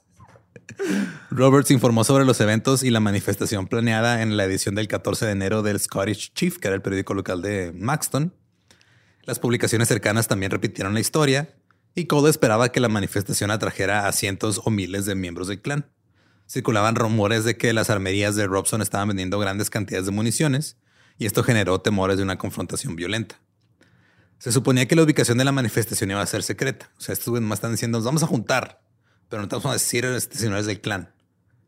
Roberts 1.30 1.70
informó 1.70 2.02
sobre 2.02 2.24
los 2.24 2.40
eventos 2.40 2.82
y 2.82 2.90
la 2.90 2.98
manifestación 2.98 3.68
planeada 3.68 4.22
en 4.22 4.36
la 4.36 4.42
edición 4.42 4.74
del 4.74 4.88
14 4.88 5.26
de 5.26 5.30
enero 5.30 5.62
del 5.62 5.78
Scottish 5.78 6.32
Chief, 6.34 6.58
que 6.58 6.66
era 6.66 6.74
el 6.74 6.82
periódico 6.82 7.14
local 7.14 7.42
de 7.42 7.70
Maxton. 7.72 8.34
Las 9.22 9.38
publicaciones 9.38 9.86
cercanas 9.86 10.26
también 10.26 10.50
repitieron 10.50 10.94
la 10.94 11.00
historia 11.00 11.54
y 11.94 12.06
Cole 12.06 12.28
esperaba 12.28 12.70
que 12.70 12.80
la 12.80 12.88
manifestación 12.88 13.52
atrajera 13.52 14.08
a 14.08 14.12
cientos 14.12 14.62
o 14.64 14.70
miles 14.70 15.06
de 15.06 15.14
miembros 15.14 15.46
del 15.46 15.62
clan. 15.62 15.86
Circulaban 16.48 16.96
rumores 16.96 17.44
de 17.44 17.56
que 17.56 17.72
las 17.72 17.88
armerías 17.88 18.34
de 18.34 18.48
Robson 18.48 18.82
estaban 18.82 19.06
vendiendo 19.06 19.38
grandes 19.38 19.70
cantidades 19.70 20.06
de 20.06 20.12
municiones 20.12 20.76
y 21.18 21.26
esto 21.26 21.44
generó 21.44 21.80
temores 21.80 22.16
de 22.16 22.24
una 22.24 22.36
confrontación 22.36 22.96
violenta. 22.96 23.38
Se 24.40 24.50
suponía 24.52 24.88
que 24.88 24.96
la 24.96 25.02
ubicación 25.02 25.36
de 25.38 25.44
la 25.44 25.52
manifestación 25.52 26.10
iba 26.10 26.20
a 26.22 26.26
ser 26.26 26.42
secreta. 26.42 26.90
O 26.96 27.00
sea, 27.00 27.12
estos 27.12 27.28
güeyes 27.28 27.42
nomás 27.42 27.58
están 27.58 27.72
diciendo, 27.72 27.98
nos 27.98 28.04
vamos 28.06 28.22
a 28.22 28.26
juntar, 28.26 28.82
pero 29.28 29.42
no 29.42 29.48
te 29.48 29.54
vamos 29.54 29.70
a 29.70 29.74
decir 29.74 30.06
si 30.30 30.46
no 30.48 30.54
eres 30.54 30.66
del 30.66 30.80
clan. 30.80 31.12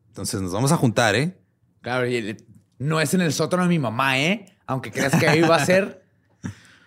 Entonces 0.08 0.40
nos 0.40 0.52
vamos 0.52 0.72
a 0.72 0.76
juntar, 0.78 1.14
¿eh? 1.14 1.38
Claro, 1.82 2.08
y 2.08 2.16
el- 2.16 2.44
no 2.78 3.00
es 3.00 3.14
en 3.14 3.20
el 3.20 3.32
sótano 3.32 3.62
de 3.64 3.68
mi 3.68 3.78
mamá, 3.78 4.18
¿eh? 4.18 4.56
Aunque 4.66 4.90
creas 4.90 5.14
que 5.14 5.28
ahí 5.28 5.42
va 5.42 5.56
a 5.56 5.64
ser. 5.66 6.02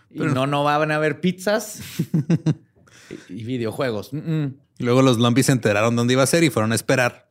Y 0.09 0.19
no, 0.19 0.47
no 0.47 0.63
van 0.63 0.91
a 0.91 0.95
haber 0.95 1.19
pizzas 1.19 1.79
y, 3.29 3.41
y 3.41 3.43
videojuegos. 3.43 4.13
Mm, 4.13 4.17
mm. 4.45 4.55
Y 4.79 4.83
Luego 4.85 5.01
los 5.01 5.17
Lumbis 5.17 5.47
se 5.47 5.51
enteraron 5.51 5.95
dónde 5.97 6.13
iba 6.13 6.23
a 6.23 6.27
ser 6.27 6.43
y 6.45 6.49
fueron 6.49 6.71
a 6.71 6.75
esperar. 6.75 7.27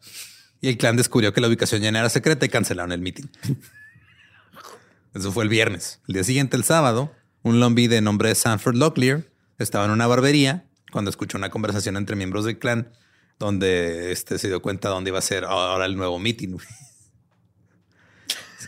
Y 0.60 0.68
el 0.68 0.76
clan 0.76 0.94
descubrió 0.96 1.32
que 1.32 1.40
la 1.40 1.48
ubicación 1.48 1.80
ya 1.80 1.90
no 1.90 1.98
era 1.98 2.10
secreta 2.10 2.44
y 2.44 2.50
cancelaron 2.50 2.92
el 2.92 3.00
meeting. 3.00 3.24
Eso 5.14 5.32
fue 5.32 5.44
el 5.44 5.48
viernes. 5.50 6.00
El 6.08 6.14
día 6.14 6.24
siguiente, 6.24 6.56
el 6.56 6.64
sábado, 6.64 7.10
un 7.44 7.60
Lumbi 7.60 7.86
de 7.86 8.00
nombre 8.00 8.34
Sanford 8.34 8.74
Locklear 8.74 9.22
estaba 9.58 9.84
en 9.84 9.92
una 9.92 10.06
barbería 10.06 10.64
cuando 10.90 11.10
escuchó 11.10 11.38
una 11.38 11.50
conversación 11.50 11.96
entre 11.96 12.16
miembros 12.16 12.46
del 12.46 12.58
clan 12.58 12.90
donde 13.38 14.12
este 14.12 14.38
se 14.38 14.48
dio 14.48 14.62
cuenta 14.62 14.88
dónde 14.88 15.10
iba 15.10 15.18
a 15.18 15.22
ser 15.22 15.44
ahora 15.44 15.84
el 15.84 15.96
nuevo 15.96 16.18
meeting. 16.18 16.56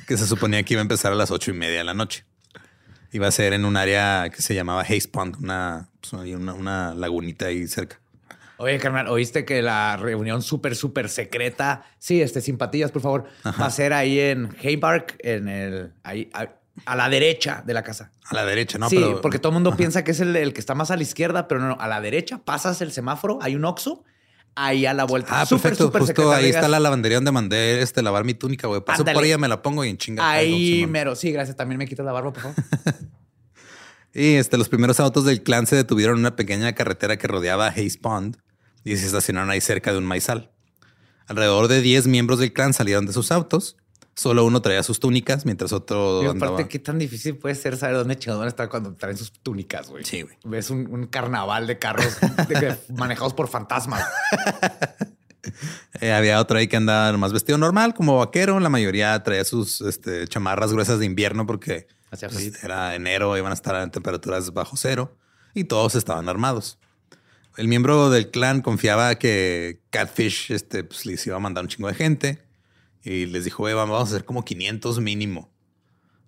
que 0.07 0.17
se 0.17 0.27
suponía 0.27 0.63
que 0.63 0.75
iba 0.75 0.81
a 0.81 0.83
empezar 0.83 1.11
a 1.13 1.15
las 1.15 1.31
ocho 1.31 1.51
y 1.51 1.55
media 1.55 1.79
de 1.79 1.85
la 1.85 1.95
noche. 1.95 2.25
Iba 3.13 3.29
a 3.29 3.31
ser 3.31 3.55
en 3.55 3.65
un 3.65 3.77
área 3.77 4.29
que 4.29 4.43
se 4.43 4.55
llamaba 4.55 4.83
Hayes 4.83 5.07
Pond, 5.07 5.37
una, 5.43 5.89
pues, 6.01 6.13
una, 6.13 6.53
una 6.53 6.95
lagunita 6.95 7.47
ahí 7.47 7.67
cerca. 7.67 7.99
Oye, 8.59 8.79
carnal, 8.79 9.09
¿oíste 9.09 9.45
que 9.45 9.63
la 9.63 9.97
reunión 9.97 10.43
súper, 10.43 10.77
súper 10.77 11.09
secreta? 11.09 11.87
Sí, 11.99 12.21
este, 12.21 12.41
simpatías, 12.41 12.91
por 12.91 13.03
favor. 13.03 13.25
Va 13.45 13.67
a 13.67 13.71
ser 13.71 13.93
ahí 13.93 14.19
en 14.19 14.55
Hay 14.63 14.77
Park, 14.77 15.17
en 15.21 15.49
el... 15.49 15.93
Ahí, 16.03 16.31
a, 16.35 16.51
a 16.85 16.95
la 16.97 17.09
derecha 17.09 17.63
de 17.67 17.75
la 17.75 17.83
casa. 17.83 18.13
A 18.27 18.35
la 18.35 18.45
derecha, 18.45 18.79
¿no? 18.79 18.89
sí, 18.91 18.97
Pero- 18.97 19.21
porque 19.21 19.39
todo 19.39 19.51
el 19.51 19.55
mundo 19.55 19.77
piensa 19.77 20.05
que 20.05 20.11
es 20.11 20.21
el, 20.21 20.37
el 20.37 20.53
que 20.53 20.61
está 20.61 20.75
más 20.75 20.91
a 20.91 20.97
la 20.97 21.03
izquierda, 21.03 21.49
pero 21.49 21.61
no, 21.61 21.69
no, 21.69 21.77
a 21.81 21.89
la 21.89 22.01
derecha 22.01 22.39
pasas 22.45 22.81
el 22.83 22.93
semáforo, 22.93 23.39
hay 23.41 23.55
un 23.57 23.65
Oxxo, 23.65 24.05
ahí 24.55 24.87
a 24.87 24.95
la 24.95 25.05
vuelta. 25.05 25.41
Ah, 25.41 25.47
perfecto. 25.47 25.91
Justo 25.91 26.33
ahí 26.33 26.51
está 26.51 26.69
la 26.69 26.81
lavandería 26.81 27.17
donde 27.19 27.33
mandé 27.33 27.81
este 27.83 28.03
lavar 28.03 28.25
mi 28.25 28.35
túnica, 28.35 28.67
güey. 28.69 28.81
Paso 28.83 29.05
por 29.05 29.25
ella, 29.25 29.39
me 29.39 29.49
la 29.49 29.63
pongo 29.63 29.85
y 29.85 29.91
en 29.91 29.99
chinga. 29.99 30.23
caigo, 30.23 30.55
Ahí 30.55 30.75
Simón. 30.77 30.91
mero. 30.93 31.15
Sí, 31.17 31.31
gracias. 31.33 31.57
También 31.57 31.79
me 31.79 31.87
quitas 31.87 32.05
la 32.07 32.13
barba, 32.13 32.33
por 32.33 32.43
favor. 32.43 32.57
Y 34.19 34.37
este, 34.37 34.57
los 34.57 34.71
primeros 34.71 34.99
autos 34.99 35.27
del 35.27 35.43
clan 35.43 35.67
se 35.67 35.77
detuvieron 35.77 36.15
en 36.17 36.21
una 36.21 36.37
pequeña 36.37 36.73
carretera 36.75 37.19
que 37.19 37.27
rodeaba 37.27 37.67
Hayes 37.69 37.99
Pond 37.99 38.39
y 38.83 38.97
se 38.97 39.05
estacionaron 39.05 39.51
ahí 39.51 39.61
cerca 39.61 39.93
de 39.93 39.99
un 39.99 40.07
maizal. 40.07 40.53
Alrededor 41.27 41.69
de 41.69 41.83
10 41.83 42.07
miembros 42.07 42.39
del 42.39 42.55
clan 42.55 42.73
salieron 42.73 43.05
de 43.05 43.13
sus 43.13 43.31
autos. 43.31 43.77
Solo 44.17 44.47
uno 44.47 44.63
traía 44.63 44.83
sus 44.83 44.99
túnicas, 44.99 45.45
mientras 45.45 45.75
otro 45.75 46.23
Y 46.23 46.27
andaba... 46.27 46.53
aparte, 46.53 46.69
qué 46.69 46.79
tan 46.79 46.99
difícil 46.99 47.37
puede 47.37 47.55
ser 47.55 47.77
saber 47.77 47.97
dónde 47.97 48.17
chingados 48.17 48.47
está 48.47 48.67
cuando 48.67 48.95
traen 48.95 49.19
sus 49.19 49.31
túnicas, 49.31 49.91
güey. 49.91 50.05
Sí, 50.05 50.23
güey. 50.23 50.35
Ves 50.43 50.71
un, 50.71 50.87
un 50.87 51.07
carnaval 51.07 51.67
de 51.67 51.79
carros 51.79 52.17
de 52.49 52.79
manejados 52.97 53.35
por 53.35 53.49
fantasmas. 53.49 54.03
Eh, 56.01 56.13
había 56.13 56.41
otro 56.41 56.59
ahí 56.59 56.67
que 56.67 56.77
andaba 56.77 57.17
más 57.19 57.33
vestido 57.33 57.59
normal, 57.59 57.95
como 57.95 58.19
vaquero. 58.19 58.59
La 58.59 58.71
mayoría 58.71 59.23
traía 59.23 59.45
sus 59.45 59.83
este, 59.83 60.27
chamarras 60.27 60.73
gruesas 60.73 60.99
de 60.99 61.07
invierno 61.07 61.47
porque 61.47 61.87
pues, 62.11 62.65
era 62.65 62.95
enero, 62.95 63.37
iban 63.37 63.53
a 63.53 63.55
estar 63.55 63.81
en 63.83 63.91
temperaturas 63.91 64.53
bajo 64.53 64.77
cero 64.77 65.17
y 65.55 65.65
todos 65.65 65.95
estaban 65.95 66.29
armados. 66.29 66.79
El 67.57 67.69
miembro 67.69 68.11
del 68.11 68.31
clan 68.31 68.61
confiaba 68.61 69.15
que 69.17 69.83
Catfish 69.91 70.53
este, 70.53 70.85
pues, 70.85 71.07
les 71.07 71.27
iba 71.27 71.37
a 71.37 71.41
mandar 71.41 71.65
un 71.65 71.69
chingo 71.69 71.89
de 71.89 71.95
gente 71.95 72.46
y 73.07 73.27
les 73.27 73.45
dijo, 73.45 73.63
"Güey, 73.63 73.75
vamos 73.75 73.99
a 74.01 74.03
hacer 74.03 74.25
como 74.25 74.45
500 74.45 75.01
mínimo. 75.01 75.51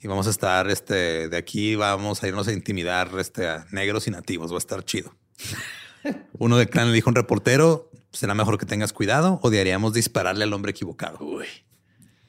Y 0.00 0.06
vamos 0.06 0.28
a 0.28 0.30
estar 0.30 0.70
este, 0.70 1.28
de 1.28 1.36
aquí, 1.36 1.74
vamos 1.74 2.22
a 2.22 2.28
irnos 2.28 2.46
a 2.46 2.52
intimidar 2.52 3.10
este, 3.18 3.48
a 3.48 3.66
negros 3.72 4.06
y 4.06 4.12
nativos. 4.12 4.52
Va 4.52 4.56
a 4.56 4.58
estar 4.58 4.84
chido. 4.84 5.12
Uno 6.38 6.56
del 6.56 6.70
clan 6.70 6.86
le 6.88 6.94
dijo 6.94 7.08
a 7.08 7.10
un 7.10 7.16
reportero, 7.16 7.90
será 8.12 8.34
mejor 8.34 8.58
que 8.58 8.66
tengas 8.66 8.92
cuidado, 8.92 9.40
odiaríamos 9.42 9.92
dispararle 9.92 10.44
al 10.44 10.52
hombre 10.52 10.70
equivocado. 10.70 11.18
Uy. 11.20 11.46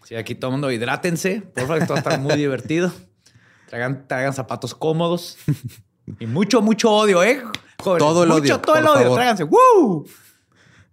Sí, 0.04 0.16
aquí 0.16 0.34
todo 0.34 0.50
el 0.50 0.54
mundo 0.54 0.72
hidrátense. 0.72 1.42
Por 1.42 1.64
favor, 1.68 1.78
esto 1.78 1.94
va 1.94 2.00
a 2.00 2.02
estar 2.02 2.20
muy 2.20 2.36
divertido. 2.38 2.92
Traigan, 3.68 4.08
traigan 4.08 4.34
zapatos 4.34 4.74
cómodos. 4.74 5.38
Y 6.20 6.26
mucho, 6.26 6.64
mucho 6.64 6.90
odio, 6.92 7.24
¿eh? 7.24 7.44
Jóvenes? 7.78 8.00
Todo 8.00 8.24
el 8.24 8.30
Mucho, 8.30 8.42
odio, 8.56 8.60
Todo 8.62 8.76
el 8.78 8.86
odio. 8.88 9.00
favor. 9.04 9.16
Tráiganse. 9.16 9.44
¡Woo! 9.44 10.08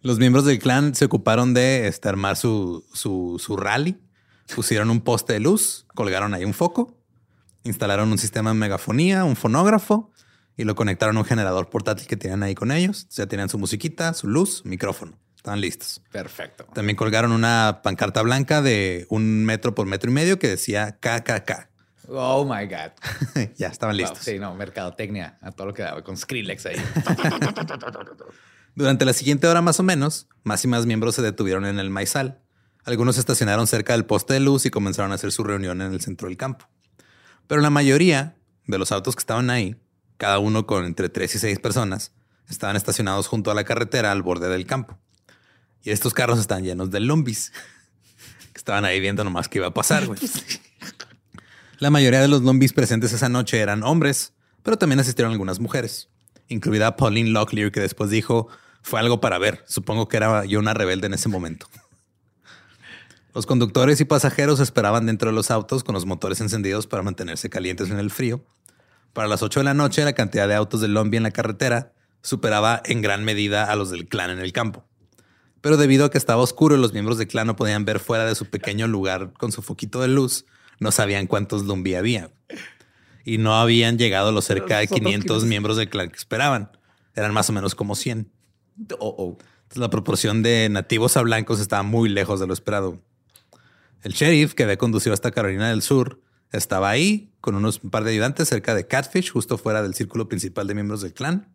Los 0.07 0.19
miembros 0.21 0.45
del 0.45 0.61
clan 0.61 0.95
se 0.95 1.05
ocuparon 1.07 1.53
de 1.53 1.89
este, 1.89 2.09
armar 2.09 2.37
su, 2.37 2.87
su, 2.93 3.41
su 3.45 3.57
rally. 3.57 3.99
Pusieron 4.55 4.91
un 4.91 5.01
poste 5.01 5.33
de 5.33 5.41
luz, 5.41 5.85
colgaron 5.97 6.33
ahí 6.33 6.45
un 6.45 6.55
foco, 6.55 6.97
instalaron 7.65 8.13
un 8.13 8.19
sistema 8.19 8.51
de 8.51 8.55
megafonía, 8.55 9.25
un 9.25 9.35
fonógrafo 9.35 10.13
y 10.57 10.63
lo 10.63 10.77
conectaron 10.77 11.17
a 11.17 11.21
un 11.21 11.27
generador 11.27 11.71
portátil 11.71 12.07
que 12.07 12.17
tenían 12.17 12.45
ahí 12.45 12.55
con 12.55 12.71
ellos. 12.71 13.09
Ya 13.09 13.27
tenían 13.27 13.49
su 13.49 13.59
musiquita, 13.59 14.15
su 14.15 14.29
luz, 14.29 14.65
micrófono. 14.65 15.19
Estaban 15.35 15.61
listos. 15.61 16.01
Perfecto. 16.13 16.67
También 16.73 16.95
colgaron 16.97 17.33
una 17.33 17.81
pancarta 17.83 18.23
blanca 18.23 18.63
de 18.63 19.07
un 19.11 19.45
metro 19.45 19.75
por 19.75 19.87
metro 19.89 20.09
y 20.09 20.15
medio 20.15 20.39
que 20.39 20.47
decía 20.47 20.99
KKK. 21.01 21.69
Oh 22.11 22.45
my 22.45 22.67
God. 22.67 22.93
ya 23.57 23.67
estaban 23.67 23.97
Wow, 23.97 24.03
listos. 24.03 24.19
sí, 24.25 24.39
no, 24.39 24.55
mercadotecnia, 24.55 25.39
a 25.43 25.51
todo 25.51 25.67
lo 25.67 25.75
que 25.75 25.83
daba 25.83 26.05
con 26.05 26.17
Skrillex 26.17 26.67
ahí. 26.67 26.77
Durante 28.77 29.07
la 29.07 29.15
siguiente 29.15 29.47
hora 29.47 29.63
más 29.63 29.81
o 29.81 29.83
menos, 29.83 30.29
más 30.45 30.63
y 30.63 30.69
más 30.69 30.85
miembros 30.85 31.15
se 31.15 31.23
detuvieron 31.23 31.65
en 31.65 31.79
el 31.79 31.89
maizal. 31.89 32.43
Algunos 32.85 33.17
se 33.17 33.21
estacionaron 33.21 33.67
cerca 33.67 33.95
del 33.95 34.05
poste 34.05 34.35
de 34.35 34.41
luz 34.41 34.67
y 34.67 34.71
comenzaron 34.71 35.13
a 35.13 35.15
hacer 35.15 35.33
su 35.33 35.45
reunión 35.45 35.81
en 35.81 35.95
el 35.95 36.03
centro 36.03 36.29
del 36.29 36.37
campo. 36.37 36.69
Pero 37.47 37.63
la 37.63 37.71
mayoría 37.71 38.37
de 38.67 38.77
los 38.77 38.93
autos 38.93 39.17
que 39.17 39.21
estaban 39.21 39.49
ahí, 39.49 39.77
cada 40.19 40.39
uno 40.39 40.67
con 40.67 40.85
entre 40.85 41.09
3 41.09 41.35
y 41.35 41.39
6 41.39 41.59
personas, 41.59 42.13
estaban 42.51 42.77
estacionados 42.77 43.29
junto 43.29 43.51
a 43.51 43.55
la 43.55 43.65
carretera 43.65 44.13
al 44.13 44.21
borde 44.21 44.51
del 44.51 44.67
campo. 44.67 44.99
Y 45.83 45.91
estos 45.91 46.13
carros 46.13 46.39
estaban 46.39 46.63
llenos 46.63 46.91
de 46.91 47.01
lombis, 47.01 47.53
que 48.53 48.59
estaban 48.59 48.85
ahí 48.85 49.01
viendo 49.01 49.25
nomás 49.25 49.49
qué 49.49 49.57
iba 49.59 49.69
a 49.69 49.75
pasar. 49.75 50.07
güey. 50.07 50.21
La 51.79 51.89
mayoría 51.89 52.21
de 52.21 52.29
los 52.29 52.43
lombis 52.43 52.75
presentes 52.75 53.15
esa 53.15 53.31
noche 53.31 53.59
eran 53.59 53.83
hombres, 53.83 54.35
pero 54.63 54.77
también 54.77 55.01
asistieron 55.01 55.33
algunas 55.33 55.61
mujeres, 55.61 56.11
incluida 56.49 56.97
Pauline 56.97 57.31
Locklear, 57.31 57.73
que 57.73 57.81
después 57.81 58.11
dijo, 58.11 58.49
fue 58.87 59.01
algo 59.01 59.21
para 59.21 59.37
ver. 59.39 59.65
Supongo 59.67 60.07
que 60.07 60.17
era 60.17 60.45
yo 60.45 60.61
una 60.61 60.73
rebelde 60.73 61.09
en 61.09 61.15
ese 61.15 61.29
momento. 61.29 61.67
Los 63.35 63.45
conductores 63.45 64.01
y 64.01 64.05
pasajeros 64.05 64.61
esperaban 64.61 65.07
dentro 65.07 65.29
de 65.29 65.35
los 65.35 65.51
autos 65.51 65.83
con 65.83 65.93
los 65.93 66.07
motores 66.07 66.41
encendidos 66.41 66.87
para 66.87 67.03
mantenerse 67.03 67.51
calientes 67.51 67.91
en 67.91 67.99
el 67.99 68.13
frío. 68.13 68.45
Para 69.13 69.27
las 69.27 69.43
8 69.43 69.59
de 69.59 69.65
la 69.65 69.75
noche, 69.75 70.05
la 70.05 70.13
cantidad 70.13 70.47
de 70.47 70.55
autos 70.55 70.81
de 70.81 70.87
Lombi 70.87 71.17
en 71.17 71.25
la 71.25 71.33
carretera 71.33 71.95
superaba 72.23 72.81
en 72.85 73.03
gran 73.03 73.25
medida 73.25 73.65
a 73.65 73.75
los 73.75 73.91
del 73.91 74.07
clan 74.07 74.31
en 74.31 74.39
el 74.39 74.53
campo. 74.53 74.85
Pero 75.61 75.77
debido 75.77 76.05
a 76.05 76.11
que 76.13 76.19
estaba 76.19 76.41
oscuro 76.41 76.77
y 76.77 76.81
los 76.81 76.93
miembros 76.93 77.19
del 77.19 77.27
clan 77.27 77.49
no 77.49 77.57
podían 77.57 77.85
ver 77.85 77.99
fuera 77.99 78.25
de 78.25 78.37
su 78.37 78.47
pequeño 78.47 78.87
lugar 78.87 79.33
con 79.33 79.51
su 79.51 79.63
foquito 79.63 80.01
de 80.01 80.07
luz, 80.07 80.47
no 80.79 80.93
sabían 80.93 81.27
cuántos 81.27 81.65
Lumbi 81.65 81.97
había. 81.97 82.31
Y 83.25 83.39
no 83.39 83.57
habían 83.57 83.99
llegado 83.99 84.31
los 84.31 84.45
cerca 84.45 84.79
de 84.79 84.87
500 84.87 85.45
miembros 85.45 85.77
del 85.77 85.89
clan 85.89 86.09
que 86.09 86.19
esperaban. 86.19 86.71
Eran 87.17 87.35
más 87.35 87.51
o 87.51 87.53
menos 87.53 87.75
como 87.75 87.97
100. 87.97 88.36
Oh, 88.99 89.15
oh. 89.19 89.39
Entonces, 89.63 89.79
la 89.79 89.91
proporción 89.91 90.43
de 90.43 90.69
nativos 90.69 91.17
a 91.17 91.23
blancos 91.23 91.61
estaba 91.61 91.83
muy 91.83 92.09
lejos 92.09 92.41
de 92.41 92.47
lo 92.47 92.53
esperado. 92.53 93.01
El 94.03 94.13
sheriff 94.13 94.55
que 94.55 94.63
había 94.63 94.77
conducido 94.77 95.15
hasta 95.15 95.33
Carolina 95.33 95.71
del 95.71 95.83
Sur 95.83 96.21
estaba 96.53 96.91
ahí 96.91 97.33
con 97.41 97.55
unos 97.55 97.83
un 97.83 97.91
par 97.91 98.05
de 98.05 98.13
ayudantes 98.13 98.49
cerca 98.49 98.75
de 98.75 98.87
Catfish, 98.87 99.31
justo 99.31 99.59
fuera 99.59 99.83
del 99.83 99.95
círculo 99.95 100.29
principal 100.29 100.67
de 100.67 100.75
miembros 100.75 101.01
del 101.01 101.13
clan. 101.13 101.49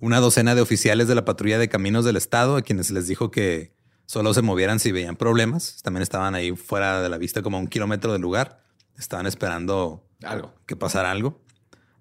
Una 0.00 0.20
docena 0.20 0.54
de 0.54 0.60
oficiales 0.60 1.08
de 1.08 1.14
la 1.16 1.24
patrulla 1.24 1.58
de 1.58 1.68
caminos 1.68 2.04
del 2.04 2.16
estado 2.16 2.56
a 2.56 2.62
quienes 2.62 2.90
les 2.90 3.08
dijo 3.08 3.30
que 3.30 3.74
solo 4.06 4.32
se 4.32 4.42
movieran 4.42 4.78
si 4.78 4.92
veían 4.92 5.16
problemas. 5.16 5.82
También 5.82 6.02
estaban 6.02 6.34
ahí 6.34 6.54
fuera 6.54 7.02
de 7.02 7.08
la 7.08 7.18
vista 7.18 7.42
como 7.42 7.56
a 7.56 7.60
un 7.60 7.66
kilómetro 7.66 8.12
del 8.12 8.22
lugar. 8.22 8.62
Estaban 8.96 9.26
esperando 9.26 10.04
Algo. 10.22 10.54
que 10.66 10.76
pasara 10.76 11.10
algo. 11.10 11.42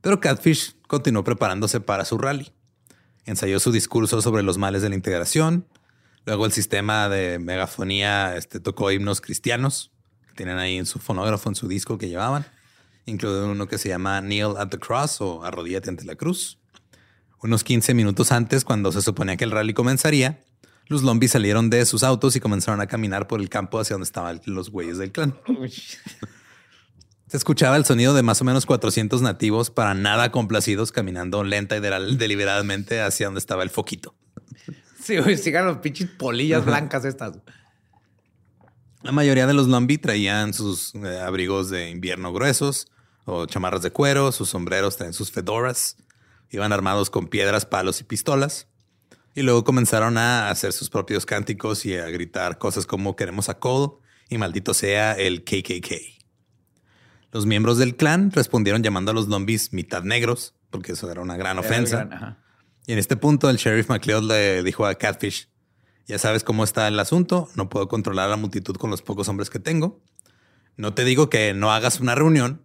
Pero 0.01 0.19
Catfish 0.19 0.75
continuó 0.87 1.23
preparándose 1.23 1.79
para 1.79 2.05
su 2.05 2.17
rally. 2.17 2.53
Ensayó 3.27 3.59
su 3.59 3.71
discurso 3.71 4.21
sobre 4.21 4.41
los 4.41 4.57
males 4.57 4.81
de 4.81 4.89
la 4.89 4.95
integración. 4.95 5.67
Luego 6.25 6.45
el 6.45 6.53
sistema 6.53 7.09
de 7.09 7.39
megafonía 7.39 8.35
este, 8.37 8.59
tocó 8.61 8.89
himnos 8.89 9.21
cristianos 9.21 9.91
que 10.27 10.33
tienen 10.33 10.57
ahí 10.57 10.77
en 10.77 10.85
su 10.85 10.97
fonógrafo, 10.97 11.49
en 11.49 11.55
su 11.55 11.67
disco 11.67 11.97
que 11.97 12.07
llevaban, 12.07 12.45
incluido 13.05 13.51
uno 13.51 13.67
que 13.67 13.77
se 13.77 13.89
llama 13.89 14.21
Kneel 14.21 14.55
at 14.57 14.69
the 14.69 14.79
Cross 14.79 15.21
o 15.21 15.43
Arrodíllate 15.43 15.89
ante 15.89 16.05
la 16.05 16.15
cruz. 16.15 16.57
Unos 17.43 17.65
15 17.65 17.93
minutos 17.93 18.31
antes, 18.31 18.63
cuando 18.63 18.91
se 18.93 19.01
suponía 19.01 19.35
que 19.35 19.43
el 19.43 19.51
rally 19.51 19.73
comenzaría, 19.73 20.43
los 20.87 21.03
lombis 21.03 21.31
salieron 21.31 21.69
de 21.69 21.85
sus 21.85 22.03
autos 22.03 22.35
y 22.37 22.39
comenzaron 22.39 22.79
a 22.79 22.87
caminar 22.87 23.27
por 23.27 23.41
el 23.41 23.49
campo 23.49 23.77
hacia 23.77 23.95
donde 23.95 24.05
estaban 24.05 24.41
los 24.45 24.71
güeyes 24.71 24.97
del 24.97 25.11
clan. 25.11 25.37
Se 27.27 27.35
escuchaba 27.37 27.75
el 27.75 27.85
sonido 27.85 28.13
de 28.13 28.23
más 28.23 28.41
o 28.41 28.45
menos 28.45 28.65
400 28.65 29.21
nativos 29.21 29.69
para 29.69 29.93
nada 29.93 30.31
complacidos 30.31 30.91
caminando 30.91 31.43
lenta 31.43 31.75
y 31.75 31.81
de- 31.81 32.15
deliberadamente 32.17 33.01
hacia 33.01 33.27
donde 33.27 33.39
estaba 33.39 33.63
el 33.63 33.69
foquito. 33.69 34.15
Sí, 35.03 35.17
güey, 35.17 35.37
sigan 35.37 35.65
los 35.65 35.77
pinches 35.79 36.09
polillas 36.09 36.63
blancas 36.65 37.03
estas. 37.05 37.37
La 39.03 39.11
mayoría 39.11 39.45
de 39.47 39.53
los 39.53 39.67
Lumbi 39.67 39.97
traían 39.97 40.53
sus 40.53 40.95
eh, 40.95 41.19
abrigos 41.19 41.69
de 41.69 41.89
invierno 41.89 42.33
gruesos 42.33 42.87
o 43.25 43.45
chamarras 43.45 43.81
de 43.81 43.91
cuero, 43.91 44.31
sus 44.31 44.49
sombreros 44.49 44.95
traían 44.97 45.13
sus 45.13 45.31
fedoras, 45.31 45.97
iban 46.49 46.71
armados 46.73 47.09
con 47.09 47.27
piedras, 47.27 47.65
palos 47.65 47.99
y 48.01 48.03
pistolas. 48.05 48.67
Y 49.35 49.41
luego 49.43 49.63
comenzaron 49.63 50.17
a 50.17 50.49
hacer 50.49 50.73
sus 50.73 50.89
propios 50.89 51.25
cánticos 51.25 51.85
y 51.85 51.95
a 51.95 52.05
gritar 52.07 52.57
cosas 52.57 52.85
como 52.85 53.15
queremos 53.15 53.49
a 53.49 53.59
Cole 53.59 53.93
y 54.29 54.37
maldito 54.37 54.73
sea 54.73 55.13
el 55.13 55.43
KKK. 55.43 56.16
Los 57.31 57.45
miembros 57.45 57.77
del 57.77 57.95
clan 57.95 58.31
respondieron 58.31 58.83
llamando 58.83 59.11
a 59.11 59.13
los 59.13 59.27
Lumbis 59.27 59.73
mitad 59.73 60.03
negros, 60.03 60.55
porque 60.69 60.93
eso 60.93 61.11
era 61.11 61.21
una 61.21 61.37
gran 61.37 61.59
ofensa. 61.59 62.37
Y 62.85 62.93
en 62.93 62.99
este 62.99 63.17
punto 63.17 63.49
el 63.49 63.57
sheriff 63.57 63.89
McLeod 63.89 64.23
le 64.23 64.63
dijo 64.63 64.85
a 64.85 64.95
Catfish, 64.95 65.49
ya 66.07 66.17
sabes 66.17 66.43
cómo 66.43 66.63
está 66.63 66.87
el 66.87 66.99
asunto, 66.99 67.49
no 67.55 67.67
puedo 67.69 67.87
controlar 67.89 68.27
a 68.27 68.29
la 68.29 68.37
multitud 68.37 68.75
con 68.77 68.89
los 68.89 69.01
pocos 69.01 69.27
hombres 69.27 69.49
que 69.49 69.59
tengo. 69.59 70.01
No 70.77 70.93
te 70.93 71.03
digo 71.03 71.29
que 71.29 71.53
no 71.53 71.71
hagas 71.73 71.99
una 71.99 72.15
reunión, 72.15 72.63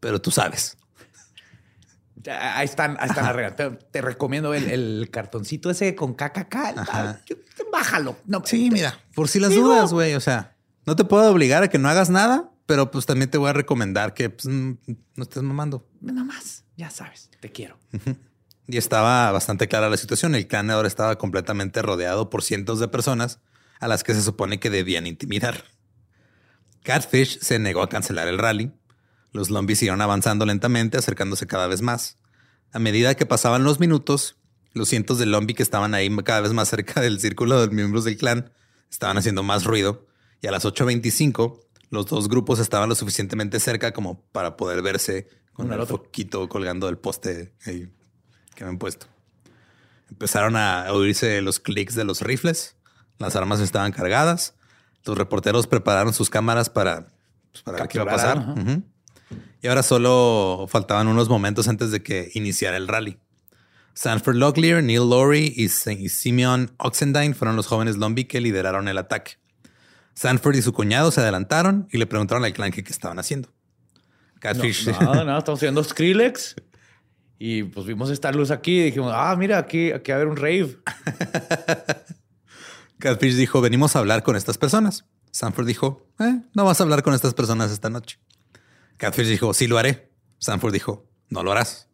pero 0.00 0.20
tú 0.20 0.30
sabes. 0.32 0.76
Ahí 2.28 2.64
están, 2.66 2.96
ahí 3.00 3.08
están 3.08 3.24
las 3.24 3.34
reglas. 3.34 3.56
Te, 3.56 3.70
te 3.70 4.00
recomiendo 4.00 4.54
el, 4.54 4.70
el 4.70 5.08
cartoncito 5.10 5.70
ese 5.70 5.94
con 5.96 6.14
KKK. 6.14 6.56
Bájalo. 7.72 8.16
No, 8.26 8.42
Sí, 8.44 8.68
te- 8.68 8.74
mira, 8.74 8.98
por 9.14 9.28
si 9.28 9.40
las 9.40 9.50
Digo- 9.50 9.68
dudas, 9.68 9.92
güey, 9.92 10.14
o 10.14 10.20
sea, 10.20 10.56
no 10.86 10.94
te 10.94 11.04
puedo 11.04 11.30
obligar 11.30 11.62
a 11.64 11.68
que 11.68 11.78
no 11.78 11.88
hagas 11.88 12.10
nada, 12.10 12.50
pero 12.66 12.90
pues 12.90 13.06
también 13.06 13.30
te 13.30 13.38
voy 13.38 13.50
a 13.50 13.52
recomendar 13.52 14.14
que 14.14 14.30
pues, 14.30 14.46
mm, 14.46 14.72
no 15.16 15.22
estés 15.22 15.42
mamando. 15.42 15.88
Nada 16.00 16.24
más. 16.24 16.64
Ya 16.76 16.90
sabes, 16.90 17.30
te 17.40 17.52
quiero. 17.52 17.78
Y 18.66 18.76
estaba 18.76 19.30
bastante 19.32 19.68
clara 19.68 19.90
la 19.90 19.96
situación. 19.96 20.34
El 20.34 20.46
clan 20.46 20.70
ahora 20.70 20.88
estaba 20.88 21.16
completamente 21.18 21.82
rodeado 21.82 22.30
por 22.30 22.42
cientos 22.42 22.80
de 22.80 22.88
personas 22.88 23.40
a 23.80 23.88
las 23.88 24.04
que 24.04 24.14
se 24.14 24.22
supone 24.22 24.60
que 24.60 24.70
debían 24.70 25.06
intimidar. 25.06 25.64
Catfish 26.82 27.40
se 27.40 27.58
negó 27.58 27.82
a 27.82 27.88
cancelar 27.88 28.28
el 28.28 28.38
rally. 28.38 28.72
Los 29.32 29.50
Lumbis 29.50 29.78
siguieron 29.78 30.00
avanzando 30.00 30.46
lentamente, 30.46 30.98
acercándose 30.98 31.46
cada 31.46 31.66
vez 31.66 31.82
más. 31.82 32.18
A 32.72 32.78
medida 32.78 33.14
que 33.14 33.26
pasaban 33.26 33.64
los 33.64 33.80
minutos, 33.80 34.36
los 34.72 34.88
cientos 34.88 35.18
de 35.18 35.26
Lumbi 35.26 35.54
que 35.54 35.62
estaban 35.62 35.94
ahí 35.94 36.14
cada 36.24 36.40
vez 36.40 36.52
más 36.52 36.68
cerca 36.68 37.00
del 37.00 37.20
círculo 37.20 37.60
de 37.60 37.74
miembros 37.74 38.04
del 38.04 38.16
clan 38.16 38.52
estaban 38.90 39.18
haciendo 39.18 39.42
más 39.42 39.64
ruido. 39.64 40.06
Y 40.40 40.46
a 40.46 40.50
las 40.50 40.64
8.25, 40.64 41.60
los 41.92 42.06
dos 42.06 42.28
grupos 42.28 42.58
estaban 42.58 42.88
lo 42.88 42.94
suficientemente 42.94 43.60
cerca 43.60 43.92
como 43.92 44.22
para 44.32 44.56
poder 44.56 44.80
verse 44.80 45.28
con 45.52 45.66
Uno 45.66 45.74
el 45.74 45.80
otro. 45.82 45.98
foquito 45.98 46.48
colgando 46.48 46.86
del 46.86 46.96
poste 46.96 47.52
ahí 47.66 47.92
que 48.54 48.64
me 48.64 48.70
han 48.70 48.78
puesto. 48.78 49.06
Empezaron 50.08 50.56
a 50.56 50.90
oírse 50.90 51.40
los 51.42 51.60
clics 51.60 51.94
de 51.94 52.04
los 52.04 52.22
rifles. 52.22 52.76
Las 53.18 53.36
armas 53.36 53.60
estaban 53.60 53.92
cargadas. 53.92 54.54
Los 55.04 55.18
reporteros 55.18 55.66
prepararon 55.66 56.14
sus 56.14 56.30
cámaras 56.30 56.70
para, 56.70 57.12
pues, 57.50 57.62
para 57.62 57.78
ver 57.78 57.88
qué 57.88 57.98
iba 57.98 58.10
a 58.10 58.16
pasar. 58.16 58.54
Y 59.60 59.68
ahora 59.68 59.82
solo 59.82 60.66
faltaban 60.68 61.08
unos 61.08 61.28
momentos 61.28 61.68
antes 61.68 61.90
de 61.90 62.02
que 62.02 62.30
iniciara 62.34 62.78
el 62.78 62.88
rally. 62.88 63.18
Sanford 63.92 64.36
Locklear, 64.36 64.82
Neil 64.82 65.10
Laurie 65.10 65.52
y, 65.54 65.68
Simeon 65.68 66.74
Oxendine 66.78 67.34
fueron 67.34 67.56
los 67.56 67.66
jóvenes 67.66 67.98
Lumbi 67.98 68.24
que 68.24 68.40
lideraron 68.40 68.88
el 68.88 68.96
ataque. 68.96 69.41
Sanford 70.14 70.56
y 70.56 70.62
su 70.62 70.72
cuñado 70.72 71.10
se 71.10 71.20
adelantaron 71.20 71.88
y 71.90 71.98
le 71.98 72.06
preguntaron 72.06 72.44
al 72.44 72.52
clan 72.52 72.70
qué 72.70 72.80
estaban 72.80 73.18
haciendo. 73.18 73.48
Catfish. 74.40 74.88
No, 75.00 75.24
no, 75.24 75.38
estamos 75.38 75.60
viendo 75.60 75.82
Skrillex. 75.84 76.56
Y 77.38 77.64
pues 77.64 77.86
vimos 77.86 78.10
esta 78.10 78.30
luz 78.32 78.50
aquí 78.50 78.80
y 78.80 78.84
dijimos, 78.84 79.12
ah, 79.14 79.34
mira, 79.36 79.58
aquí, 79.58 79.90
aquí 79.92 80.10
va 80.12 80.16
a 80.16 80.20
haber 80.20 80.28
un 80.28 80.36
rave. 80.36 80.78
Catfish 82.98 83.34
dijo, 83.34 83.60
venimos 83.60 83.96
a 83.96 83.98
hablar 83.98 84.22
con 84.22 84.36
estas 84.36 84.58
personas. 84.58 85.04
Sanford 85.32 85.66
dijo, 85.66 86.06
"Eh, 86.20 86.40
no 86.54 86.64
vas 86.64 86.80
a 86.80 86.84
hablar 86.84 87.02
con 87.02 87.14
estas 87.14 87.34
personas 87.34 87.70
esta 87.70 87.90
noche. 87.90 88.18
Catfish 88.96 89.26
dijo, 89.26 89.54
sí 89.54 89.66
lo 89.66 89.78
haré. 89.78 90.12
Sanford 90.38 90.72
dijo, 90.72 91.08
no 91.28 91.42
lo 91.42 91.50
harás. 91.52 91.88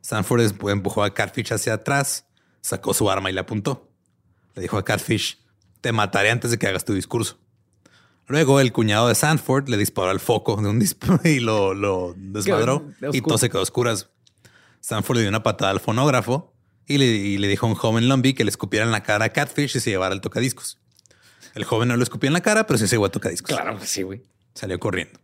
Sanford 0.00 0.52
empujó 0.70 1.04
a 1.04 1.14
Catfish 1.14 1.52
hacia 1.52 1.74
atrás, 1.74 2.26
sacó 2.60 2.94
su 2.94 3.10
arma 3.10 3.30
y 3.30 3.32
le 3.32 3.40
apuntó. 3.40 3.92
Le 4.54 4.62
dijo 4.62 4.78
a 4.78 4.84
Catfish, 4.84 5.38
te 5.80 5.92
mataré 5.92 6.30
antes 6.30 6.50
de 6.50 6.58
que 6.58 6.66
hagas 6.66 6.84
tu 6.84 6.94
discurso. 6.94 7.38
Luego 8.30 8.60
el 8.60 8.72
cuñado 8.72 9.08
de 9.08 9.16
Sanford 9.16 9.68
le 9.68 9.76
disparó 9.76 10.10
al 10.10 10.20
foco 10.20 10.54
de 10.62 10.68
un 10.68 10.78
disparo 10.78 11.20
y 11.28 11.40
lo, 11.40 11.74
lo 11.74 12.14
desmadró 12.16 12.88
y 13.12 13.22
todo 13.22 13.38
se 13.38 13.48
quedó 13.48 13.58
a 13.58 13.62
oscuras. 13.62 14.08
Sanford 14.80 15.16
le 15.16 15.22
dio 15.22 15.28
una 15.30 15.42
patada 15.42 15.72
al 15.72 15.80
fonógrafo 15.80 16.54
y 16.86 16.98
le, 16.98 17.06
y 17.06 17.38
le 17.38 17.48
dijo 17.48 17.66
a 17.66 17.70
un 17.70 17.74
joven 17.74 18.08
Lumby 18.08 18.34
que 18.34 18.44
le 18.44 18.50
escupiera 18.50 18.86
en 18.86 18.92
la 18.92 19.02
cara 19.02 19.24
a 19.24 19.28
Catfish 19.30 19.76
y 19.76 19.80
se 19.80 19.90
llevara 19.90 20.14
el 20.14 20.20
tocadiscos. 20.20 20.78
El 21.56 21.64
joven 21.64 21.88
no 21.88 21.96
lo 21.96 22.04
escupió 22.04 22.28
en 22.28 22.32
la 22.34 22.40
cara, 22.40 22.68
pero 22.68 22.78
sí 22.78 22.86
se 22.86 22.94
llevó 22.94 23.06
a 23.06 23.10
tocadiscos. 23.10 23.56
Claro 23.56 23.76
que 23.80 23.86
sí, 23.86 24.02
güey. 24.02 24.22
Salió 24.54 24.78
corriendo. 24.78 25.18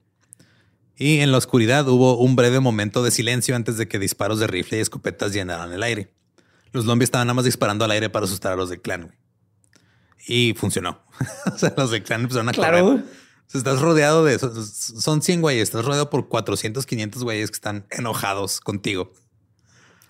Y 0.96 1.20
en 1.20 1.30
la 1.30 1.38
oscuridad 1.38 1.86
hubo 1.88 2.18
un 2.18 2.34
breve 2.34 2.58
momento 2.58 3.04
de 3.04 3.12
silencio 3.12 3.54
antes 3.54 3.76
de 3.76 3.86
que 3.86 4.00
disparos 4.00 4.40
de 4.40 4.48
rifle 4.48 4.78
y 4.78 4.80
escopetas 4.80 5.32
llenaran 5.32 5.72
el 5.72 5.84
aire. 5.84 6.12
Los 6.72 6.86
zombies 6.86 7.06
estaban 7.06 7.28
nada 7.28 7.34
más 7.34 7.44
disparando 7.44 7.84
al 7.84 7.92
aire 7.92 8.10
para 8.10 8.24
asustar 8.24 8.52
a 8.52 8.56
los 8.56 8.68
del 8.68 8.80
clan. 8.80 9.02
güey. 9.02 9.14
Y 10.26 10.54
funcionó. 10.54 11.02
o 11.52 11.58
sea, 11.58 11.74
los 11.76 11.90
clan 12.00 12.22
empezaron 12.22 12.48
a 12.48 12.52
Claro. 12.52 12.84
correr. 12.84 13.04
O 13.04 13.48
sea, 13.50 13.58
estás 13.58 13.80
rodeado 13.80 14.24
de... 14.24 14.38
Son 14.38 14.64
son 14.66 15.22
100 15.22 15.40
güeyes. 15.40 15.62
Estás 15.64 15.84
rodeado 15.84 16.10
por 16.10 16.28
400, 16.28 16.84
500 16.84 17.22
güeyes 17.22 17.50
que 17.50 17.54
están 17.54 17.86
enojados 17.90 18.60
contigo. 18.60 19.12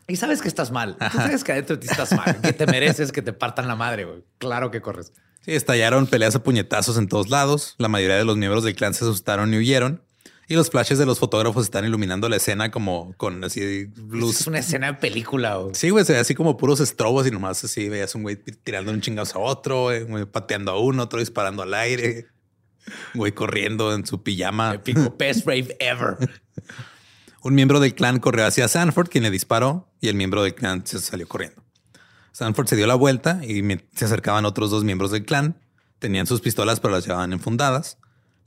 Y 0.08 0.16
sabes 0.16 0.40
que 0.40 0.48
estás 0.48 0.70
mal. 0.70 0.96
Tú 1.12 1.18
sabes 1.18 1.44
que 1.44 1.52
adentro 1.52 1.76
de 1.76 1.82
ti 1.82 1.88
estás 1.90 2.12
mal. 2.12 2.40
Que 2.40 2.52
te 2.52 2.66
mereces 2.66 3.12
que 3.12 3.22
te 3.22 3.32
partan 3.32 3.68
la 3.68 3.76
madre, 3.76 4.04
güey. 4.04 4.24
Claro 4.38 4.70
que 4.70 4.80
corres. 4.80 5.12
Sí, 5.42 5.52
estallaron 5.52 6.06
peleas 6.06 6.34
a 6.34 6.42
puñetazos 6.42 6.96
en 6.96 7.08
todos 7.08 7.28
lados. 7.28 7.74
La 7.78 7.88
mayoría 7.88 8.16
de 8.16 8.24
los 8.24 8.36
miembros 8.36 8.64
del 8.64 8.74
clan 8.74 8.94
se 8.94 9.04
asustaron 9.04 9.52
y 9.52 9.58
huyeron. 9.58 10.02
Y 10.48 10.54
los 10.54 10.70
flashes 10.70 10.98
de 10.98 11.06
los 11.06 11.18
fotógrafos 11.18 11.64
están 11.64 11.84
iluminando 11.84 12.28
la 12.28 12.36
escena 12.36 12.70
como 12.70 13.14
con 13.16 13.42
así 13.42 13.88
luz. 13.96 14.40
Es 14.40 14.46
una 14.46 14.60
escena 14.60 14.86
de 14.88 14.94
película. 14.94 15.56
güey. 15.56 15.74
Sí, 15.74 15.90
güey, 15.90 16.04
se 16.04 16.12
ve 16.12 16.20
así 16.20 16.34
como 16.36 16.56
puros 16.56 16.78
estrobos 16.78 17.26
y 17.26 17.32
nomás 17.32 17.64
así 17.64 17.88
veías 17.88 18.14
un 18.14 18.22
güey 18.22 18.36
tirando 18.36 18.92
un 18.92 19.00
chingazo 19.00 19.40
a 19.40 19.42
otro, 19.42 19.84
güey, 19.84 20.04
güey, 20.04 20.24
pateando 20.24 20.70
a 20.70 20.80
uno, 20.80 21.02
otro 21.02 21.18
disparando 21.18 21.62
al 21.62 21.74
aire, 21.74 22.26
güey 23.14 23.32
corriendo 23.32 23.92
en 23.92 24.06
su 24.06 24.22
pijama. 24.22 24.74
Épico. 24.74 25.14
Best 25.18 25.46
rave 25.46 25.76
ever. 25.80 26.16
Un 27.42 27.54
miembro 27.54 27.80
del 27.80 27.94
clan 27.94 28.20
corrió 28.20 28.46
hacia 28.46 28.68
Sanford, 28.68 29.08
quien 29.08 29.24
le 29.24 29.30
disparó, 29.30 29.92
y 30.00 30.08
el 30.08 30.14
miembro 30.14 30.44
del 30.44 30.54
clan 30.54 30.86
se 30.86 31.00
salió 31.00 31.26
corriendo. 31.26 31.64
Sanford 32.30 32.68
se 32.68 32.76
dio 32.76 32.86
la 32.86 32.94
vuelta 32.94 33.40
y 33.42 33.62
se 33.94 34.04
acercaban 34.04 34.44
otros 34.44 34.70
dos 34.70 34.84
miembros 34.84 35.10
del 35.10 35.24
clan. 35.24 35.58
Tenían 35.98 36.26
sus 36.26 36.40
pistolas, 36.40 36.80
pero 36.80 36.94
las 36.94 37.04
llevaban 37.04 37.32
enfundadas. 37.32 37.98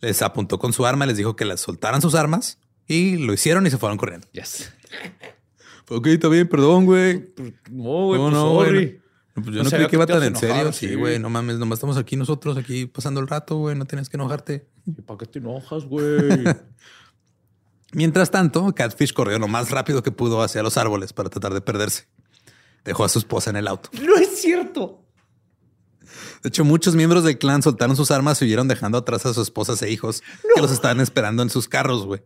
Les 0.01 0.21
apuntó 0.21 0.59
con 0.59 0.73
su 0.73 0.85
arma, 0.85 1.05
les 1.05 1.17
dijo 1.17 1.35
que 1.35 1.45
las 1.45 1.59
soltaran 1.59 2.01
sus 2.01 2.15
armas 2.15 2.59
y 2.87 3.17
lo 3.17 3.33
hicieron 3.33 3.65
y 3.67 3.69
se 3.69 3.77
fueron 3.77 3.97
corriendo. 3.97 4.27
Yes. 4.31 4.71
Ok, 5.89 6.07
está 6.07 6.27
bien, 6.27 6.47
perdón, 6.47 6.85
güey. 6.85 7.33
No, 7.71 8.05
güey, 8.05 8.19
No, 8.21 8.29
pues 8.29 8.33
no, 8.33 8.53
sorry. 8.53 8.71
güey. 8.71 9.01
No, 9.35 9.43
pues 9.43 9.55
yo 9.55 9.63
No 9.63 9.69
creí 9.69 9.87
que 9.87 9.95
iba 9.95 10.05
tan 10.05 10.23
en 10.23 10.35
serio. 10.35 10.71
Sí, 10.71 10.89
sí. 10.89 10.95
güey, 10.95 11.19
no 11.19 11.29
mames, 11.29 11.57
nomás 11.57 11.77
estamos 11.77 11.97
aquí 11.97 12.15
nosotros, 12.15 12.57
aquí 12.57 12.85
pasando 12.85 13.19
el 13.19 13.27
rato, 13.27 13.57
güey. 13.57 13.75
No 13.75 13.85
tienes 13.85 14.07
que 14.09 14.17
enojarte. 14.17 14.67
¿Y 14.85 15.01
¿Para 15.01 15.17
qué 15.17 15.25
te 15.25 15.39
enojas, 15.39 15.85
güey? 15.85 16.43
Mientras 17.91 18.29
tanto, 18.29 18.73
Catfish 18.75 19.13
corrió 19.13 19.39
lo 19.39 19.47
más 19.47 19.71
rápido 19.71 20.03
que 20.03 20.11
pudo 20.11 20.43
hacia 20.43 20.61
los 20.61 20.77
árboles 20.77 21.11
para 21.11 21.29
tratar 21.29 21.53
de 21.53 21.61
perderse. 21.61 22.07
Dejó 22.85 23.03
a 23.03 23.09
su 23.09 23.19
esposa 23.19 23.49
en 23.49 23.55
el 23.55 23.67
auto. 23.67 23.89
no 24.01 24.15
es 24.15 24.41
cierto. 24.41 25.03
De 26.43 26.49
hecho, 26.49 26.63
muchos 26.63 26.95
miembros 26.95 27.23
del 27.23 27.37
clan 27.37 27.61
soltaron 27.61 27.95
sus 27.95 28.11
armas 28.11 28.41
y 28.41 28.45
huyeron 28.45 28.67
dejando 28.67 28.97
atrás 28.97 29.25
a 29.25 29.33
sus 29.33 29.43
esposas 29.47 29.81
e 29.81 29.89
hijos 29.91 30.21
que 30.55 30.61
los 30.61 30.71
estaban 30.71 30.99
esperando 31.01 31.43
en 31.43 31.49
sus 31.49 31.67
carros, 31.67 32.05
güey. 32.05 32.21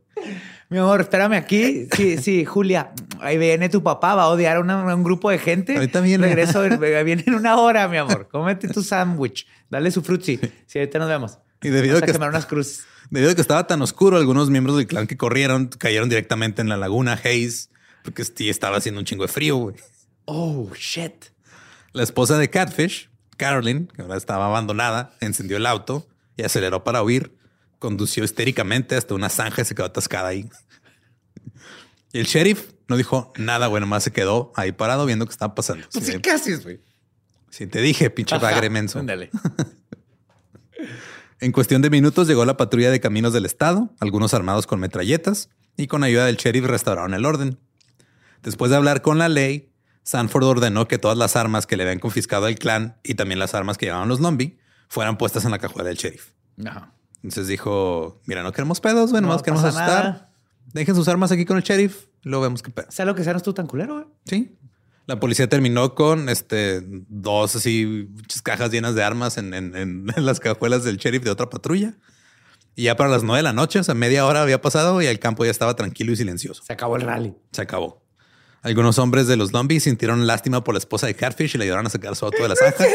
Mi 0.70 0.78
amor, 0.78 1.02
espérame 1.02 1.34
aquí. 1.34 1.88
Sí, 1.96 2.18
sí, 2.18 2.46
Julia. 2.46 2.92
Ahí 3.20 3.38
viene 3.38 3.70
tu 3.70 3.82
papá, 3.84 4.16
va 4.16 4.24
a 4.24 4.28
odiar 4.28 4.58
a, 4.58 4.60
una- 4.60 4.82
a 4.92 4.96
un 4.96 5.04
grupo 5.04 5.30
de 5.30 5.38
gente. 5.40 5.76
Ahorita 5.76 6.02
viene. 6.02 6.28
Regreso, 6.28 6.62
viene 7.06 7.24
en 7.26 7.34
una 7.36 7.58
hora, 7.58 7.88
mi 7.88 7.98
amor. 7.98 8.28
Cómete 8.32 8.68
tu 8.68 8.84
sándwich. 8.84 9.48
Dale 9.70 9.92
su 9.92 10.02
frutzi. 10.02 10.40
Sí, 10.68 10.80
ahorita 10.80 11.00
nos 11.00 11.10
vemos. 11.10 11.38
Y 11.62 11.70
debido 11.70 11.96
Vamos 11.96 12.04
a 12.04 12.06
que- 12.06 12.12
quemar 12.14 12.30
unas 12.30 12.46
cruces. 12.46 12.84
Debido 13.10 13.32
a 13.32 13.36
que 13.36 13.42
estaba 13.42 13.68
tan 13.68 13.82
oscuro, 13.82 14.18
algunos 14.18 14.50
miembros 14.50 14.78
del 14.78 14.88
clan 14.88 15.06
que 15.08 15.18
corrieron 15.18 15.68
cayeron 15.68 16.10
directamente 16.10 16.62
en 16.62 16.70
la 16.70 16.78
laguna 16.78 17.20
Hayes 17.24 17.70
porque 18.04 18.24
estaba 18.50 18.78
haciendo 18.78 19.00
un 19.00 19.06
chingo 19.06 19.24
de 19.24 19.28
frío, 19.32 19.58
güey. 19.58 19.76
Oh, 20.26 20.70
shit. 20.76 21.26
La 21.92 22.04
esposa 22.04 22.38
de 22.38 22.50
Catfish, 22.50 23.10
Carolyn, 23.36 23.88
que 23.88 24.02
ahora 24.02 24.18
estaba 24.18 24.46
abandonada, 24.46 25.14
encendió 25.20 25.58
el 25.58 25.66
auto 25.66 26.08
y 26.38 26.44
aceleró 26.44 26.84
para 26.84 27.04
huir. 27.04 27.38
Condució 27.80 28.24
histéricamente 28.24 28.96
hasta 28.96 29.14
una 29.14 29.30
zanja 29.30 29.62
y 29.62 29.66
se 29.66 29.76
quedó 29.76 29.86
atascada 29.88 30.30
ahí. 30.30 30.50
Y 32.14 32.20
el 32.20 32.26
sheriff 32.26 32.72
no 32.88 32.98
dijo 32.98 33.34
nada, 33.38 33.68
güey, 33.68 33.82
nomás 33.82 34.04
se 34.04 34.12
quedó 34.12 34.52
ahí 34.56 34.72
parado 34.72 35.06
viendo 35.06 35.26
qué 35.26 35.32
estaba 35.32 35.56
pasando. 35.56 35.86
Pues 35.92 36.06
Sí, 36.06 36.20
¿qué 36.20 36.32
haces, 36.32 36.64
güey? 36.64 36.80
sí, 37.50 37.68
te 37.68 37.82
dije, 37.82 38.10
pinche 38.10 38.38
bagre 38.38 38.70
menso. 38.70 39.00
Ándale. 39.00 39.30
En 41.40 41.52
cuestión 41.52 41.82
de 41.82 41.90
minutos 41.90 42.26
llegó 42.30 42.46
la 42.46 42.56
patrulla 42.56 42.90
de 42.90 43.02
caminos 43.02 43.34
del 43.34 43.46
estado, 43.46 43.94
algunos 44.00 44.34
armados 44.34 44.66
con 44.66 44.80
metralletas, 44.80 45.50
y 45.76 45.88
con 45.88 46.06
ayuda 46.06 46.26
del 46.26 46.38
sheriff 46.38 46.64
restauraron 46.66 47.14
el 47.14 47.26
orden. 47.26 47.60
Después 48.44 48.72
de 48.72 48.78
hablar 48.78 49.02
con 49.02 49.18
la 49.18 49.28
ley, 49.28 49.73
Sanford 50.04 50.44
ordenó 50.44 50.88
que 50.88 50.98
todas 50.98 51.18
las 51.18 51.36
armas 51.36 51.66
que 51.66 51.78
le 51.78 51.84
habían 51.84 52.00
confiscado 52.00 52.46
al 52.46 52.56
clan 52.56 52.98
y 53.04 53.16
también 53.16 53.40
las 53.40 53.54
armas 53.56 53.78
que 53.78 53.86
llevaban 53.88 54.10
los 54.10 54.20
Lombi 54.20 54.58
fueran 54.90 55.18
puestas 55.18 55.46
en 55.46 55.52
la 55.52 55.60
cajuela 55.60 55.88
del 55.90 55.98
sheriff. 55.98 56.32
Ajá. 56.66 56.94
Entonces 57.18 57.48
dijo, 57.48 58.22
mira, 58.26 58.44
no 58.44 58.52
queremos 58.52 58.80
pedos, 58.82 59.12
güey, 59.12 59.22
nomás 59.22 59.38
No 59.38 59.44
queremos 59.44 59.64
asustar. 59.64 59.88
nada. 60.04 60.30
Dejen 60.74 60.96
sus 60.96 61.08
armas 61.08 61.32
aquí 61.32 61.46
con 61.46 61.58
el 61.58 61.64
sheriff, 61.64 62.06
luego 62.24 62.44
vemos 62.44 62.62
qué 62.62 62.72
pedo. 62.72 62.88
Sea 62.92 63.06
lo 63.06 63.16
que 63.16 63.24
sea, 63.24 63.34
no 63.34 63.38
estuvo 63.38 63.54
tan 63.54 63.68
culero, 63.68 63.94
güey. 63.96 64.06
Sí. 64.26 64.58
La 65.06 65.20
policía 65.20 65.48
terminó 65.50 65.96
con 65.96 66.30
este 66.30 66.82
dos 67.10 67.56
así 67.56 68.10
cajas 68.44 68.72
llenas 68.72 68.96
de 68.96 69.04
armas 69.04 69.38
en, 69.38 69.54
en- 69.54 69.76
en- 69.76 70.08
en 70.16 70.26
las 70.26 70.40
cajuelas 70.40 70.84
del 70.84 70.98
sheriff 70.98 71.24
de 71.24 71.30
otra 71.32 71.50
patrulla. 71.50 71.94
Y 72.76 72.84
ya 72.84 72.96
para 72.98 73.10
las 73.10 73.24
nueve 73.24 73.38
de 73.40 73.44
la 73.44 73.54
noche, 73.54 73.80
o 73.80 73.84
sea, 73.84 73.94
media 73.94 74.26
hora 74.26 74.42
había 74.42 74.60
pasado 74.62 75.02
y 75.02 75.06
el 75.06 75.20
campo 75.20 75.46
ya 75.46 75.52
estaba 75.52 75.76
tranquilo 75.76 76.12
y 76.12 76.16
silencioso. 76.16 76.64
Se 76.64 76.74
acabó 76.74 76.96
el 76.96 77.04
rally. 77.04 77.34
Se 77.52 77.62
acabó. 77.62 78.03
Algunos 78.64 78.98
hombres 78.98 79.28
de 79.28 79.36
los 79.38 79.52
zombies 79.52 79.84
sintieron 79.84 80.26
lástima 80.26 80.64
por 80.64 80.74
la 80.74 80.80
esposa 80.80 81.06
de 81.08 81.16
Catfish 81.16 81.56
y 81.56 81.58
le 81.58 81.66
ayudaron 81.66 81.86
a 81.86 81.90
sacar 81.90 82.16
su 82.16 82.26
auto 82.26 82.42
de 82.42 82.50
la 82.50 82.56
zanja. 82.56 82.86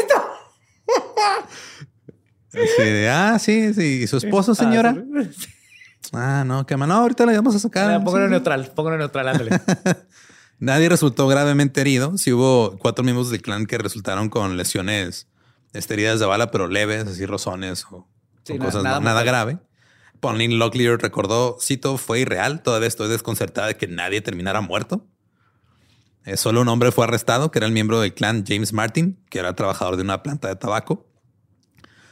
Así 2.51 2.83
de, 2.83 3.09
ah, 3.09 3.37
sí, 3.39 3.73
sí. 3.75 4.01
¿Y 4.03 4.07
su 4.07 4.17
esposo, 4.17 4.55
señora? 4.55 4.95
Ah, 6.13 6.43
no, 6.45 6.65
que 6.65 6.75
no, 6.75 6.91
ahorita 6.93 7.25
le 7.27 7.35
vamos 7.35 7.55
a 7.55 7.59
sacar. 7.59 7.91
Ah, 7.91 8.03
póngalo 8.03 8.25
Sí, 8.25 8.31
neutral, 8.31 8.71
póngalo 8.75 8.97
neutral, 8.97 9.27
ándale. 9.27 9.61
Nadie 10.59 10.89
resultó 10.89 11.27
gravemente 11.27 11.79
herido. 11.81 12.17
Sí 12.17 12.33
hubo 12.33 12.77
cuatro 12.79 13.03
miembros 13.03 13.29
del 13.29 13.41
clan 13.41 13.65
que 13.67 13.77
resultaron 13.77 14.29
con 14.29 14.57
lesiones, 14.57 15.27
este, 15.73 15.93
heridas 15.93 16.19
de 16.19 16.25
bala, 16.25 16.49
pero 16.49 16.67
leves, 16.67 17.05
así 17.07 17.25
rozones 17.27 17.85
o, 17.91 18.07
Sí, 18.43 18.53
o 18.53 18.57
na- 18.57 18.65
cosas 18.65 18.83
nada 18.83 18.99
nada 18.99 19.23
grave. 19.23 19.59
Pauline 20.19 20.55
Locklear 20.55 20.99
recordó, 20.99 21.57
cito, 21.61 21.97
fue 21.97 22.21
irreal. 22.21 22.61
Todavía 22.63 22.87
estoy 22.87 23.07
desconcertada 23.09 23.67
de 23.67 23.77
que 23.77 23.87
nadie 23.87 24.21
terminara 24.21 24.59
muerto. 24.61 25.07
Eh, 26.25 26.37
solo 26.37 26.61
un 26.61 26.67
hombre 26.67 26.91
fue 26.91 27.05
arrestado, 27.05 27.49
que 27.51 27.59
era 27.59 27.65
el 27.67 27.73
miembro 27.73 27.99
del 28.01 28.13
clan 28.13 28.43
James 28.47 28.73
Martin, 28.73 29.19
que 29.29 29.39
era 29.39 29.55
trabajador 29.55 29.95
de 29.95 30.03
una 30.03 30.21
planta 30.21 30.47
de 30.47 30.55
tabaco. 30.55 31.05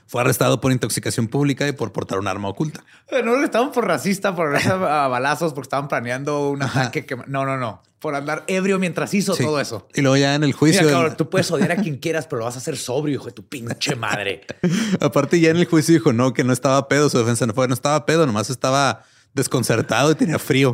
Fue 0.08 0.22
arrestado 0.22 0.62
por 0.62 0.72
intoxicación 0.72 1.28
pública 1.28 1.68
y 1.68 1.74
por 1.74 1.92
portar 1.92 2.18
un 2.18 2.28
arma 2.30 2.48
oculta. 2.48 2.82
No 3.12 3.36
lo 3.36 3.44
estaban 3.44 3.74
por 3.74 3.86
racista, 3.86 4.34
por 4.34 4.56
a 4.56 5.06
a 5.06 5.08
balazos, 5.10 5.54
porque 5.54 5.66
estaban 5.66 5.90
planeando 5.90 6.50
un 6.50 6.64
ataque 6.64 7.06
que... 7.06 7.18
No, 7.28 7.46
no, 7.46 7.58
no. 7.58 7.84
Por 8.00 8.16
andar 8.16 8.46
ebrio 8.48 8.80
mientras 8.80 9.14
hizo 9.14 9.34
Sí. 9.34 9.44
todo 9.44 9.60
eso. 9.60 9.88
Y 9.94 10.00
luego 10.02 10.16
ya 10.16 10.36
en 10.36 10.46
el 10.46 10.54
juicio... 10.54 10.82
Mira, 10.84 10.94
el- 10.94 10.98
cabrón, 10.98 11.18
tú 11.18 11.30
puedes 11.30 11.52
odiar 11.52 11.74
a 11.74 11.76
quien 11.84 11.98
quieras, 11.98 12.26
pero 12.28 12.40
lo 12.40 12.46
vas 12.46 12.56
a 12.56 12.60
hacer 12.60 12.78
sobrio, 12.78 13.16
hijo 13.16 13.26
de 13.26 13.32
tu 13.34 13.46
pinche 13.46 13.98
madre. 13.98 14.42
Aparte, 15.02 15.42
ya 15.42 15.50
en 15.50 15.58
el 15.58 15.66
juicio 15.66 15.94
dijo 15.94 16.14
no, 16.14 16.32
que 16.34 16.46
no 16.46 16.54
estaba 16.54 16.88
pedo. 16.88 17.10
Su 17.10 17.18
defensa 17.18 17.46
no 17.46 17.54
fue, 17.54 17.68
no 17.68 17.74
estaba 17.74 18.06
pedo, 18.06 18.26
nomás 18.26 18.50
estaba 18.50 19.04
desconcertado 19.34 20.12
y 20.12 20.16
tenía 20.16 20.40
frío. 20.40 20.74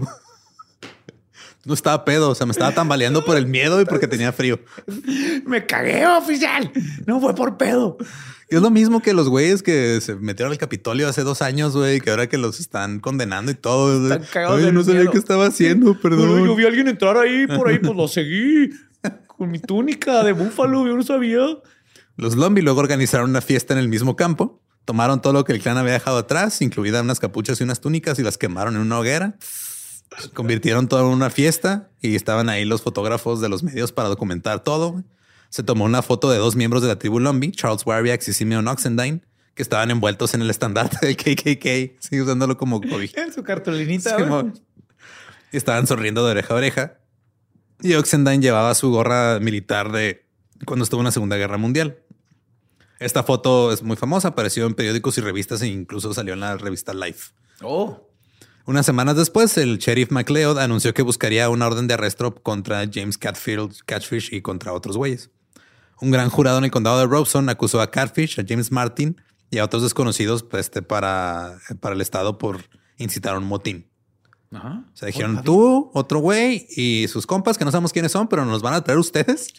No 1.65 1.73
estaba 1.73 2.03
pedo, 2.03 2.29
o 2.31 2.35
sea, 2.35 2.45
me 2.45 2.51
estaba 2.51 2.73
tambaleando 2.73 3.23
por 3.23 3.37
el 3.37 3.47
miedo 3.47 3.79
y 3.79 3.85
porque 3.85 4.07
tenía 4.07 4.33
frío. 4.33 4.59
Me 5.45 5.65
cagué, 5.65 6.05
oficial. 6.05 6.71
No 7.05 7.21
fue 7.21 7.33
por 7.33 7.57
pedo. 7.57 7.97
Y 8.49 8.55
es 8.55 8.61
lo 8.61 8.69
mismo 8.69 9.01
que 9.01 9.13
los 9.13 9.29
güeyes 9.29 9.63
que 9.63 9.99
se 10.01 10.15
metieron 10.15 10.51
al 10.51 10.57
Capitolio 10.57 11.07
hace 11.07 11.23
dos 11.23 11.41
años, 11.41 11.75
güey, 11.75 12.01
que 12.01 12.09
ahora 12.09 12.27
que 12.27 12.37
los 12.37 12.59
están 12.59 12.99
condenando 12.99 13.51
y 13.51 13.55
todo. 13.55 14.03
Están 14.03 14.27
cagados 14.31 14.59
Ay, 14.59 14.65
del 14.65 14.73
no 14.75 14.83
sabía 14.83 14.99
miedo. 15.01 15.11
qué 15.13 15.17
estaba 15.17 15.45
haciendo, 15.47 15.99
perdón. 15.99 16.45
Yo 16.45 16.55
vi 16.55 16.65
a 16.65 16.67
alguien 16.67 16.89
entrar 16.89 17.17
ahí, 17.17 17.47
por 17.47 17.69
ahí, 17.69 17.79
pues 17.79 17.95
lo 17.95 18.07
seguí. 18.09 18.69
Con 19.27 19.49
mi 19.49 19.59
túnica 19.59 20.23
de 20.23 20.33
búfalo, 20.33 20.85
yo 20.85 20.95
no 20.95 21.03
sabía. 21.03 21.39
Los 22.17 22.35
Lombi 22.35 22.61
luego 22.61 22.79
organizaron 22.81 23.29
una 23.29 23.41
fiesta 23.41 23.73
en 23.73 23.79
el 23.79 23.87
mismo 23.87 24.15
campo. 24.15 24.61
Tomaron 24.85 25.21
todo 25.21 25.31
lo 25.33 25.45
que 25.45 25.53
el 25.53 25.61
clan 25.61 25.77
había 25.77 25.93
dejado 25.93 26.17
atrás, 26.17 26.61
incluidas 26.61 27.01
unas 27.01 27.19
capuchas 27.19 27.59
y 27.59 27.63
unas 27.63 27.79
túnicas, 27.79 28.19
y 28.19 28.23
las 28.23 28.37
quemaron 28.37 28.75
en 28.75 28.81
una 28.81 28.99
hoguera. 28.99 29.37
Convirtieron 30.33 30.87
todo 30.87 31.01
en 31.01 31.13
una 31.13 31.29
fiesta 31.29 31.89
y 32.01 32.15
estaban 32.15 32.49
ahí 32.49 32.65
los 32.65 32.81
fotógrafos 32.81 33.41
de 33.41 33.49
los 33.49 33.63
medios 33.63 33.91
para 33.91 34.09
documentar 34.09 34.63
todo. 34.63 35.03
Se 35.49 35.63
tomó 35.63 35.85
una 35.85 36.01
foto 36.01 36.29
de 36.31 36.37
dos 36.37 36.55
miembros 36.55 36.81
de 36.81 36.87
la 36.87 36.97
tribu 36.97 37.19
Lombi, 37.19 37.51
Charles 37.51 37.85
Warwick 37.85 38.27
y 38.27 38.33
Simeon 38.33 38.67
Oxendine, 38.67 39.21
que 39.53 39.61
estaban 39.61 39.91
envueltos 39.91 40.33
en 40.33 40.41
el 40.41 40.49
estandarte 40.49 41.05
del 41.05 41.15
KKK, 41.15 41.99
sí, 41.99 42.21
usándolo 42.21 42.57
como 42.57 42.81
cobija. 42.81 43.21
En 43.21 43.33
su 43.33 43.43
cartulinita. 43.43 44.17
Y 45.51 45.57
estaban 45.57 45.85
sonriendo 45.85 46.25
de 46.25 46.31
oreja 46.31 46.53
a 46.53 46.57
oreja. 46.57 46.97
Y 47.81 47.93
Oxendine 47.93 48.39
llevaba 48.39 48.73
su 48.73 48.89
gorra 48.89 49.39
militar 49.39 49.91
de 49.91 50.25
cuando 50.65 50.83
estuvo 50.83 51.01
en 51.01 51.05
la 51.05 51.11
Segunda 51.11 51.37
Guerra 51.37 51.57
Mundial. 51.57 51.99
Esta 52.99 53.23
foto 53.23 53.71
es 53.71 53.83
muy 53.83 53.97
famosa, 53.97 54.29
apareció 54.29 54.65
en 54.65 54.75
periódicos 54.75 55.17
y 55.17 55.21
revistas 55.21 55.61
e 55.61 55.67
incluso 55.67 56.13
salió 56.13 56.33
en 56.33 56.39
la 56.39 56.57
revista 56.57 56.93
Life. 56.93 57.33
Oh. 57.61 58.09
Unas 58.65 58.85
semanas 58.85 59.17
después, 59.17 59.57
el 59.57 59.77
sheriff 59.77 60.09
McLeod 60.09 60.57
anunció 60.57 60.93
que 60.93 61.01
buscaría 61.01 61.49
una 61.49 61.67
orden 61.67 61.85
de 61.87 61.95
arresto 61.95 62.33
contra 62.33 62.85
James 62.89 63.17
Catfield, 63.17 63.79
Catfish 63.85 64.33
y 64.33 64.41
contra 64.41 64.71
otros 64.71 64.95
güeyes. 64.95 65.31
Un 65.99 66.11
gran 66.11 66.29
jurado 66.29 66.59
en 66.59 66.63
el 66.63 66.71
condado 66.71 66.97
de 66.99 67.05
Robeson 67.05 67.49
acusó 67.49 67.81
a 67.81 67.91
Catfish, 67.91 68.39
a 68.39 68.45
James 68.47 68.71
Martin 68.71 69.21
y 69.51 69.57
a 69.57 69.65
otros 69.65 69.83
desconocidos 69.83 70.43
pues, 70.43 70.67
este, 70.67 70.81
para, 70.81 71.59
para 71.81 71.93
el 71.93 71.99
estado 71.99 72.37
por 72.37 72.61
incitar 72.97 73.35
a 73.35 73.39
un 73.39 73.43
motín. 73.43 73.85
Ajá. 74.53 74.85
O 74.93 74.95
sea, 74.95 75.07
dijeron 75.07 75.43
tú, 75.43 75.91
otro 75.93 76.19
güey 76.19 76.65
y 76.69 77.07
sus 77.09 77.27
compas 77.27 77.57
que 77.57 77.65
no 77.65 77.71
sabemos 77.71 77.91
quiénes 77.91 78.13
son, 78.13 78.29
pero 78.29 78.45
nos 78.45 78.61
van 78.61 78.75
a 78.75 78.83
traer 78.83 78.97
ustedes. 78.97 79.49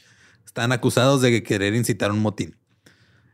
Están 0.47 0.73
acusados 0.73 1.21
de 1.21 1.43
querer 1.43 1.75
incitar 1.75 2.11
un 2.11 2.21
motín. 2.21 2.57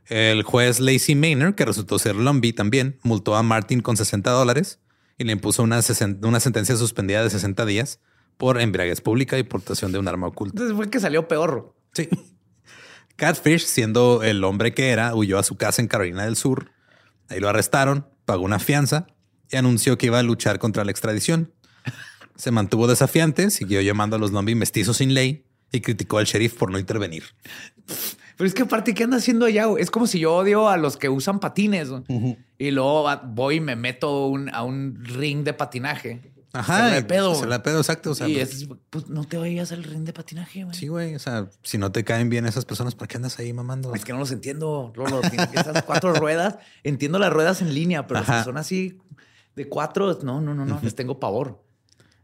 El 0.07 0.43
juez 0.43 0.81
Lacey 0.81 1.15
Maynard, 1.15 1.55
que 1.55 1.65
resultó 1.65 2.01
ser 2.01 2.17
Lumby 2.17 2.53
también, 2.53 2.99
multó 3.05 3.37
a 3.37 3.45
Martin 3.45 3.83
con 3.83 3.97
60 3.97 4.29
dólares 4.33 4.81
y 5.21 5.25
le 5.25 5.33
impuso 5.33 5.63
una, 5.63 5.81
una 6.23 6.41
sentencia 6.41 6.77
suspendida 6.77 7.23
de 7.23 7.29
60 7.29 7.67
días 7.67 8.01
por 8.39 8.59
embriaguez 8.59 9.03
pública 9.03 9.37
y 9.37 9.43
portación 9.43 9.93
de 9.93 9.99
un 9.99 10.09
arma 10.09 10.29
oculta. 10.29 10.55
Entonces 10.55 10.75
fue 10.75 10.89
que 10.89 10.99
salió 10.99 11.29
peor. 11.29 11.77
Sí. 11.93 12.09
Catfish, 13.17 13.67
siendo 13.67 14.23
el 14.23 14.43
hombre 14.45 14.73
que 14.73 14.89
era, 14.89 15.15
huyó 15.15 15.39
a 15.39 15.43
su 15.43 15.59
casa 15.59 15.83
en 15.83 15.89
Carolina 15.89 16.25
del 16.25 16.37
Sur. 16.37 16.73
Ahí 17.29 17.39
lo 17.39 17.51
arrestaron, 17.51 18.07
pagó 18.25 18.45
una 18.45 18.59
fianza 18.59 19.09
y 19.51 19.57
anunció 19.57 19.99
que 19.99 20.07
iba 20.07 20.19
a 20.19 20.23
luchar 20.23 20.59
contra 20.59 20.87
la 20.87 20.91
extradición. 20.91 21.53
Se 22.37 22.51
mantuvo 22.51 22.87
desafiante, 22.87 23.51
siguió 23.51 23.83
llamando 23.83 24.17
a 24.17 24.19
los 24.19 24.33
Lumbee 24.33 24.55
mestizos 24.55 24.97
sin 24.97 25.13
ley 25.13 25.45
y 25.71 25.83
criticó 25.83 26.17
al 26.17 26.25
sheriff 26.25 26.55
por 26.55 26.71
no 26.71 26.79
intervenir. 26.79 27.25
Pero 28.41 28.49
es 28.49 28.55
que 28.55 28.63
aparte, 28.63 28.95
¿qué 28.95 29.05
anda 29.05 29.19
haciendo 29.19 29.45
allá? 29.45 29.67
güey? 29.67 29.83
Es 29.83 29.91
como 29.91 30.07
si 30.07 30.19
yo 30.19 30.35
odio 30.35 30.67
a 30.71 30.79
los 30.79 30.97
que 30.97 31.11
usan 31.11 31.41
patines 31.41 31.91
¿no? 31.91 32.05
y 32.57 32.71
luego 32.71 33.05
voy 33.27 33.57
y 33.57 33.61
me 33.61 33.77
meto 33.77 34.29
un- 34.29 34.49
a 34.55 34.63
un 34.63 34.99
ring 35.05 35.45
de 35.45 35.53
patinaje. 35.53 36.33
Ajá. 36.55 36.89
Se 36.89 37.01
la 37.03 37.07
pedo. 37.07 37.35
Se 37.35 37.47
la 37.47 37.63
pedo, 37.63 37.77
exacto. 37.81 38.13
O 38.13 38.15
sea, 38.15 38.29
y 38.29 38.41
es, 38.41 38.67
pues 38.89 39.09
no 39.11 39.25
te 39.25 39.37
vayas 39.37 39.73
al 39.73 39.85
ring 39.85 40.05
de 40.05 40.15
patinaje, 40.15 40.65
güey. 40.65 40.75
sí, 40.75 40.89
güey. 40.89 41.15
O 41.17 41.19
sea, 41.19 41.51
si 41.63 41.77
no 41.77 41.93
te 41.93 42.03
caen 42.03 42.31
bien 42.31 42.47
esas 42.47 42.65
personas, 42.65 42.95
¿para 42.95 43.09
qué 43.09 43.19
andas 43.19 43.39
ahí 43.39 43.53
mamando? 43.53 43.95
Es 43.95 44.07
que 44.07 44.13
no 44.15 44.19
los 44.21 44.33
entiendo, 44.33 44.91
Lolo. 44.97 45.21
Esas 45.53 45.83
cuatro 45.83 46.15
ruedas. 46.15 46.57
Entiendo 46.83 47.19
las 47.19 47.31
ruedas 47.33 47.61
en 47.61 47.75
línea, 47.75 48.07
pero 48.07 48.21
Ajá. 48.21 48.39
si 48.39 48.45
son 48.47 48.57
así 48.57 48.99
de 49.55 49.69
cuatro, 49.69 50.19
no, 50.23 50.41
no, 50.41 50.55
no, 50.55 50.65
no. 50.65 50.81
Les 50.83 50.95
tengo 50.95 51.21
pavor. 51.21 51.63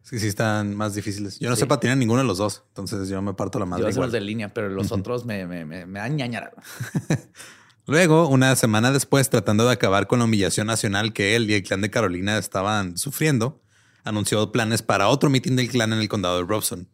Sí, 0.09 0.21
sí, 0.21 0.29
están 0.29 0.77
más 0.77 0.95
difíciles. 0.95 1.41
Yo 1.41 1.49
no 1.51 1.57
Sí. 1.57 1.61
sé 1.61 1.67
patinar 1.67 1.97
ninguno 1.97 2.21
de 2.21 2.29
los 2.29 2.39
dos. 2.39 2.63
Entonces 2.69 3.09
yo 3.09 3.21
me 3.23 3.35
parto 3.35 3.59
la 3.59 3.65
Yo 3.65 3.71
madre 3.71 3.83
hago 3.87 3.91
igual. 3.91 4.07
los 4.07 4.13
de 4.13 4.21
línea, 4.21 4.55
pero 4.55 4.69
los 4.69 4.93
otros 4.93 5.25
me, 5.25 5.47
me, 5.49 5.65
me, 5.65 5.85
me 5.85 5.99
dan 5.99 6.15
ñañara. 6.17 6.53
Luego, 7.87 8.29
una 8.29 8.55
semana 8.57 8.91
después, 8.93 9.31
tratando 9.31 9.65
de 9.67 9.73
acabar 9.73 10.07
con 10.07 10.19
la 10.21 10.25
humillación 10.25 10.67
nacional 10.69 11.13
que 11.13 11.37
él 11.37 11.51
y 11.51 11.55
el 11.55 11.63
clan 11.63 11.81
de 11.81 11.91
Carolina 11.91 12.39
estaban 12.39 12.97
sufriendo, 12.99 13.63
anunció 14.05 14.51
planes 14.53 14.83
para 14.83 15.09
otro 15.09 15.31
mitin 15.31 15.57
del 15.57 15.69
clan 15.69 15.93
en 15.93 16.01
el 16.01 16.09
condado 16.09 16.37
de 16.39 16.45
Robson. 16.47 16.89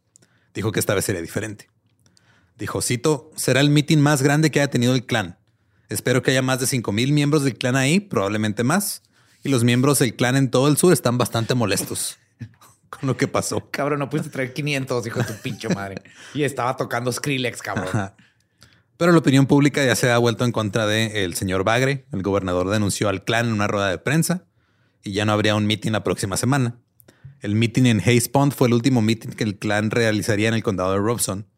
Dijo 0.54 0.72
que 0.72 0.80
esta 0.80 0.94
vez 0.94 1.04
sería 1.06 1.22
diferente. 1.22 1.68
Dijo, 2.58 2.82
cito, 2.82 3.30
será 3.36 3.60
el 3.60 3.70
mitin 3.70 4.00
más 4.00 4.22
grande 4.22 4.50
que 4.50 4.60
haya 4.60 4.70
tenido 4.70 4.94
el 4.94 5.06
clan. 5.06 5.38
Espero 5.88 6.22
que 6.22 6.30
haya 6.30 6.42
más 6.42 6.60
de 6.60 6.66
5 6.66 6.92
mil 6.92 7.12
miembros 7.12 7.42
del 7.44 7.56
clan 7.56 7.76
ahí, 7.76 8.00
probablemente 8.00 8.62
más. 8.64 9.02
Y 9.42 9.48
los 9.48 9.64
miembros 9.64 9.98
del 9.98 10.14
clan 10.14 10.36
en 10.36 10.50
todo 10.50 10.68
el 10.68 10.76
sur 10.76 10.92
están 10.92 11.18
bastante 11.18 11.54
molestos 11.54 12.18
con 12.99 13.09
lo 13.09 13.16
que 13.16 13.26
pasó. 13.26 13.68
Cabrón, 13.70 14.01
no 14.01 14.11
pudiste 14.11 14.30
traer 14.30 14.53
500, 14.53 15.07
hijo 15.07 15.20
de 15.20 15.24
tu 15.24 15.34
pinche 15.43 15.68
madre. 15.68 16.03
Y 16.34 16.43
estaba 16.43 16.76
tocando 16.76 17.11
Skrillex, 17.11 17.62
cabrón. 17.62 17.88
Ajá. 17.88 18.16
Pero 18.97 19.12
la 19.12 19.18
opinión 19.18 19.47
pública 19.47 19.84
ya 19.84 19.97
se 19.97 20.11
ha 20.11 20.18
vuelto 20.18 20.45
en 20.45 20.53
contra 20.53 20.86
de 20.86 21.24
el 21.24 21.34
señor 21.34 21.64
Bagre. 21.64 22.07
El 22.12 22.22
gobernador 22.22 22.68
denunció 22.68 23.09
al 23.09 23.24
clan 23.24 23.47
en 23.47 23.53
una 23.53 23.66
rueda 23.66 23.90
de 23.90 23.99
prensa 23.99 24.45
y 25.03 25.12
ya 25.12 25.24
no 25.24 25.32
habría 25.32 25.57
un 25.57 25.66
mitin 25.66 25.93
la 25.93 26.05
próxima 26.05 26.36
semana. 26.36 26.78
El 27.40 27.57
mitin 27.57 27.86
en 27.86 28.01
Hayes 28.01 28.28
Pond 28.28 28.53
fue 28.53 28.68
el 28.68 28.74
último 28.74 29.03
mitin 29.03 29.32
que 29.32 29.43
el 29.43 29.59
clan 29.59 29.90
realizaría 29.90 30.49
en 30.49 30.55
el 30.55 30.62
condado 30.62 30.93
de 30.93 30.99
Robson. 30.99 31.49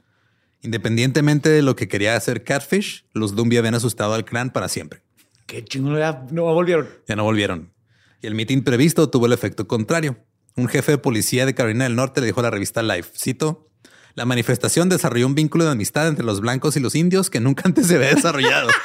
Independientemente 0.63 1.51
de 1.51 1.61
lo 1.61 1.77
que 1.77 1.89
quería 1.89 2.17
hacer 2.17 2.45
Catfish, 2.45 3.05
los 3.13 3.33
Lumbee 3.33 3.59
habían 3.59 3.75
asustado 3.75 4.15
al 4.15 4.25
clan 4.25 4.51
para 4.51 4.69
siempre. 4.69 5.03
Qué 5.47 5.63
chingón, 5.63 5.99
ya 5.99 6.25
no 6.31 6.45
volvieron. 6.45 6.89
Ya 7.07 7.17
no 7.17 7.25
volvieron. 7.25 7.75
Y 8.23 8.27
el 8.27 8.35
mitin 8.35 8.65
previsto 8.65 9.11
tuvo 9.11 9.27
el 9.27 9.35
efecto 9.35 9.69
contrario. 9.69 10.17
Un 10.57 10.69
jefe 10.69 10.93
de 10.93 10.99
policía 10.99 11.47
de 11.47 11.55
Carolina 11.55 11.85
del 11.85 11.97
Norte 11.97 12.21
le 12.21 12.27
dijo 12.27 12.41
a 12.41 12.45
la 12.45 12.51
revista 12.51 12.83
Life, 12.83 13.11
cito, 13.19 13.69
la 14.15 14.25
manifestación 14.25 14.89
desarrolló 14.89 15.27
un 15.27 15.35
vínculo 15.35 15.65
de 15.65 15.73
amistad 15.73 16.07
entre 16.07 16.25
los 16.25 16.41
blancos 16.41 16.77
y 16.77 16.81
los 16.81 16.95
indios 16.95 17.29
que 17.31 17.41
nunca 17.41 17.63
antes 17.67 17.87
se 17.89 17.97
había 17.97 18.15
desarrollado. 18.15 18.69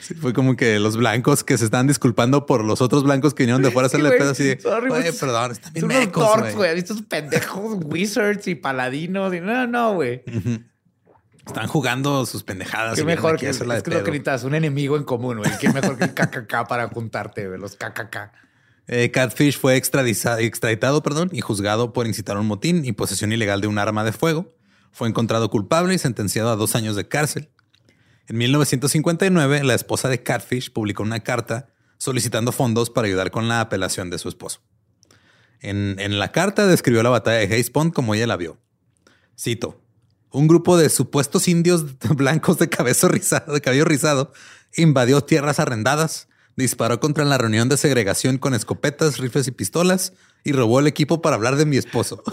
Sí, 0.00 0.14
fue 0.14 0.32
como 0.32 0.56
que 0.56 0.80
los 0.80 0.96
blancos 0.96 1.44
que 1.44 1.56
se 1.56 1.64
estaban 1.64 1.86
disculpando 1.86 2.46
por 2.46 2.64
los 2.64 2.80
otros 2.80 3.04
blancos 3.04 3.32
que 3.32 3.44
vinieron 3.44 3.62
de 3.62 3.70
fuera 3.70 3.86
a 3.86 3.86
hacerle 3.86 4.08
güey. 4.08 4.18
pedo 4.18 4.30
así 4.32 4.42
de, 4.42 4.60
Sorry, 4.60 4.90
"Oye, 4.90 5.02
güey. 5.10 5.18
perdón, 5.20 5.52
están 5.52 5.72
bien 5.72 5.82
Son 5.82 5.90
unos 5.92 6.04
mecos, 6.04 6.24
dorks, 6.24 6.40
güey". 6.42 6.54
güey. 6.56 6.68
¿Has 6.70 6.74
visto 6.74 6.92
esos 6.94 7.06
pendejos 7.06 7.78
wizards 7.84 8.48
y 8.48 8.56
paladinos? 8.56 9.32
Y 9.32 9.40
no, 9.40 9.68
no, 9.68 9.94
güey. 9.94 10.24
Están 11.46 11.68
jugando 11.68 12.26
sus 12.26 12.42
pendejadas. 12.42 12.96
Qué 12.96 13.02
y 13.02 13.04
mejor 13.04 13.38
que 13.38 13.50
es 13.50 13.58
que 13.58 13.64
lo 13.66 14.46
un 14.48 14.54
enemigo 14.56 14.96
en 14.96 15.04
común, 15.04 15.38
güey. 15.38 15.50
Qué 15.60 15.72
mejor 15.72 15.96
que 15.96 16.04
el 16.06 16.14
KKK 16.14 16.66
para 16.68 16.88
juntarte, 16.88 17.46
güey. 17.46 17.60
Los 17.60 17.76
KKK. 17.76 18.32
Eh, 18.88 19.10
Catfish 19.10 19.58
fue 19.58 19.76
extraditado 19.76 21.02
perdón, 21.02 21.30
y 21.32 21.40
juzgado 21.40 21.92
por 21.92 22.06
incitar 22.06 22.38
un 22.38 22.46
motín 22.46 22.84
y 22.84 22.92
posesión 22.92 23.32
ilegal 23.32 23.60
de 23.60 23.66
un 23.66 23.78
arma 23.78 24.02
de 24.02 24.12
fuego. 24.12 24.54
Fue 24.92 25.08
encontrado 25.08 25.50
culpable 25.50 25.94
y 25.94 25.98
sentenciado 25.98 26.50
a 26.50 26.56
dos 26.56 26.74
años 26.74 26.96
de 26.96 27.06
cárcel. 27.06 27.50
En 28.26 28.38
1959, 28.38 29.62
la 29.62 29.74
esposa 29.74 30.08
de 30.08 30.22
Catfish 30.22 30.72
publicó 30.72 31.02
una 31.02 31.20
carta 31.20 31.68
solicitando 31.98 32.52
fondos 32.52 32.90
para 32.90 33.06
ayudar 33.06 33.30
con 33.30 33.48
la 33.48 33.60
apelación 33.60 34.10
de 34.10 34.18
su 34.18 34.28
esposo. 34.28 34.60
En, 35.60 35.96
en 35.98 36.18
la 36.18 36.32
carta 36.32 36.66
describió 36.66 37.02
la 37.02 37.10
batalla 37.10 37.38
de 37.38 37.54
Hayes 37.54 37.70
Pond 37.70 37.92
como 37.92 38.14
ella 38.14 38.26
la 38.26 38.36
vio. 38.36 38.58
Cito. 39.38 39.82
Un 40.30 40.46
grupo 40.46 40.76
de 40.76 40.88
supuestos 40.88 41.48
indios 41.48 41.98
blancos 42.16 42.58
de, 42.58 42.68
cabello 42.68 43.08
rizado, 43.08 43.52
de 43.52 43.60
cabello 43.60 43.84
rizado 43.84 44.32
invadió 44.76 45.22
tierras 45.22 45.58
arrendadas, 45.58 46.27
disparó 46.58 46.98
contra 47.00 47.24
la 47.24 47.38
reunión 47.38 47.68
de 47.68 47.76
segregación 47.76 48.36
con 48.36 48.52
escopetas, 48.52 49.18
rifles 49.18 49.46
y 49.46 49.52
pistolas 49.52 50.12
y 50.44 50.52
robó 50.52 50.80
el 50.80 50.86
equipo 50.86 51.22
para 51.22 51.36
hablar 51.36 51.56
de 51.56 51.64
mi 51.64 51.76
esposo. 51.76 52.22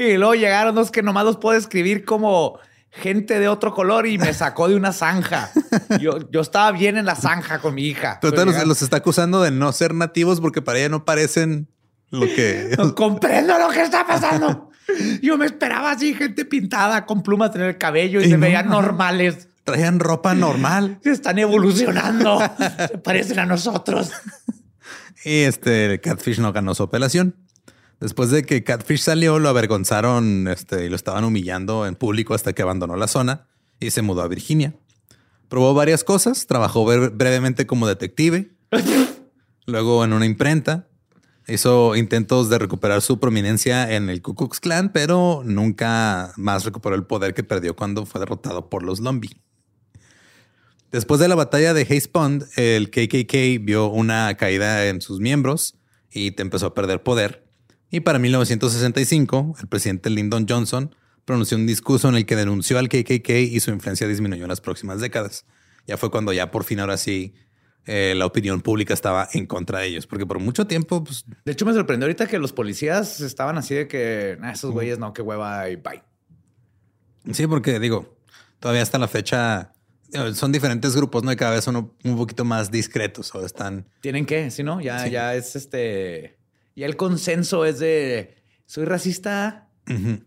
Y 0.00 0.16
luego 0.16 0.36
llegaron 0.36 0.76
los 0.76 0.92
que 0.92 1.02
nomás 1.02 1.24
los 1.24 1.38
puedo 1.38 1.58
escribir 1.58 2.04
como 2.04 2.60
gente 2.92 3.40
de 3.40 3.48
otro 3.48 3.74
color 3.74 4.06
y 4.06 4.16
me 4.16 4.32
sacó 4.32 4.68
de 4.68 4.76
una 4.76 4.92
zanja. 4.92 5.50
Yo, 6.00 6.30
yo 6.30 6.40
estaba 6.40 6.70
bien 6.70 6.96
en 6.96 7.04
la 7.04 7.16
zanja 7.16 7.58
con 7.58 7.74
mi 7.74 7.82
hija. 7.82 8.20
Pero 8.22 8.44
los, 8.44 8.64
los 8.64 8.80
está 8.80 8.98
acusando 8.98 9.42
de 9.42 9.50
no 9.50 9.72
ser 9.72 9.94
nativos 9.94 10.40
porque 10.40 10.62
para 10.62 10.78
ella 10.78 10.88
no 10.88 11.04
parecen 11.04 11.68
lo 12.10 12.26
que... 12.26 12.74
No 12.78 12.94
comprendo 12.94 13.58
lo 13.58 13.70
que 13.70 13.82
está 13.82 14.06
pasando. 14.06 14.70
Yo 15.20 15.36
me 15.36 15.46
esperaba 15.46 15.90
así, 15.90 16.14
gente 16.14 16.44
pintada 16.44 17.04
con 17.04 17.24
plumas 17.24 17.54
en 17.56 17.62
el 17.62 17.76
cabello 17.76 18.20
y, 18.20 18.26
Y 18.26 18.28
se 18.28 18.36
no, 18.36 18.42
veían 18.42 18.68
normales. 18.68 19.47
Traían 19.72 20.00
ropa 20.00 20.34
normal. 20.34 20.98
Se 21.04 21.10
están 21.10 21.38
evolucionando. 21.38 22.38
se 22.88 22.98
parecen 22.98 23.38
a 23.38 23.46
nosotros. 23.46 24.10
Y 25.24 25.40
este 25.42 26.00
Catfish 26.00 26.38
no 26.38 26.52
ganó 26.52 26.74
su 26.74 26.82
apelación. 26.84 27.36
Después 28.00 28.30
de 28.30 28.44
que 28.44 28.62
Catfish 28.62 29.00
salió, 29.02 29.38
lo 29.38 29.48
avergonzaron 29.48 30.46
este, 30.48 30.86
y 30.86 30.88
lo 30.88 30.96
estaban 30.96 31.24
humillando 31.24 31.86
en 31.86 31.96
público 31.96 32.34
hasta 32.34 32.52
que 32.52 32.62
abandonó 32.62 32.96
la 32.96 33.08
zona 33.08 33.46
y 33.80 33.90
se 33.90 34.02
mudó 34.02 34.22
a 34.22 34.28
Virginia. 34.28 34.74
Probó 35.48 35.74
varias 35.74 36.04
cosas, 36.04 36.46
trabajó 36.46 36.84
bre- 36.86 37.10
brevemente 37.12 37.66
como 37.66 37.88
detective, 37.88 38.50
luego 39.66 40.04
en 40.04 40.12
una 40.12 40.26
imprenta, 40.26 40.86
hizo 41.48 41.96
intentos 41.96 42.48
de 42.50 42.58
recuperar 42.58 43.02
su 43.02 43.18
prominencia 43.18 43.92
en 43.94 44.10
el 44.10 44.22
Ku 44.22 44.34
Klux 44.34 44.60
Klan, 44.60 44.92
pero 44.92 45.42
nunca 45.44 46.32
más 46.36 46.64
recuperó 46.64 46.94
el 46.94 47.04
poder 47.04 47.34
que 47.34 47.42
perdió 47.42 47.74
cuando 47.74 48.06
fue 48.06 48.20
derrotado 48.20 48.68
por 48.68 48.82
los 48.84 49.00
Lumbee. 49.00 49.40
Después 50.90 51.20
de 51.20 51.28
la 51.28 51.34
batalla 51.34 51.74
de 51.74 51.82
Hayes 51.82 52.08
Pond, 52.08 52.46
el 52.56 52.90
KKK 52.90 53.62
vio 53.62 53.88
una 53.88 54.34
caída 54.36 54.86
en 54.88 55.02
sus 55.02 55.20
miembros 55.20 55.76
y 56.10 56.30
te 56.30 56.42
empezó 56.42 56.66
a 56.66 56.74
perder 56.74 57.02
poder. 57.02 57.44
Y 57.90 58.00
para 58.00 58.18
1965, 58.18 59.56
el 59.60 59.68
presidente 59.68 60.08
Lyndon 60.08 60.46
Johnson 60.48 60.94
pronunció 61.26 61.58
un 61.58 61.66
discurso 61.66 62.08
en 62.08 62.14
el 62.14 62.24
que 62.24 62.36
denunció 62.36 62.78
al 62.78 62.88
KKK 62.88 63.28
y 63.30 63.60
su 63.60 63.70
influencia 63.70 64.08
disminuyó 64.08 64.44
en 64.44 64.48
las 64.48 64.62
próximas 64.62 65.00
décadas. 65.00 65.44
Ya 65.86 65.98
fue 65.98 66.10
cuando 66.10 66.32
ya 66.32 66.50
por 66.50 66.64
fin 66.64 66.80
ahora 66.80 66.96
sí 66.96 67.34
eh, 67.84 68.14
la 68.16 68.24
opinión 68.24 68.62
pública 68.62 68.94
estaba 68.94 69.28
en 69.32 69.46
contra 69.46 69.80
de 69.80 69.88
ellos, 69.88 70.06
porque 70.06 70.24
por 70.24 70.38
mucho 70.38 70.66
tiempo, 70.66 71.04
pues 71.04 71.24
De 71.44 71.52
hecho, 71.52 71.66
me 71.66 71.74
sorprendió 71.74 72.06
ahorita 72.06 72.26
que 72.26 72.38
los 72.38 72.52
policías 72.54 73.20
estaban 73.20 73.58
así 73.58 73.74
de 73.74 73.88
que 73.88 74.38
"Nah, 74.40 74.52
esos 74.52 74.72
güeyes 74.72 74.98
no, 74.98 75.12
qué 75.12 75.20
hueva 75.20 75.68
y 75.68 75.76
bye. 75.76 76.02
sí, 77.32 77.46
porque 77.46 77.78
digo, 77.78 78.18
todavía 78.58 78.82
hasta 78.82 78.98
la 78.98 79.08
fecha 79.08 79.72
son 80.34 80.52
diferentes 80.52 80.96
grupos, 80.96 81.22
¿no? 81.22 81.30
Y 81.32 81.36
cada 81.36 81.52
vez 81.52 81.64
son 81.64 81.76
un- 82.04 82.16
poquito 82.16 82.44
más 82.44 82.70
discretos 82.70 83.34
o 83.34 83.44
están 83.44 83.86
Tienen 84.00 84.24
que, 84.26 84.50
si 84.50 84.62
no, 84.62 84.80
ya, 84.80 85.04
Sí. 85.04 85.10
ya 85.10 85.34
es 85.34 85.54
este. 85.56 86.38
Ya 86.76 86.86
el 86.86 86.96
consenso 86.96 87.64
es 87.64 87.78
de 87.78 88.36
soy 88.66 88.84
racista, 88.84 89.68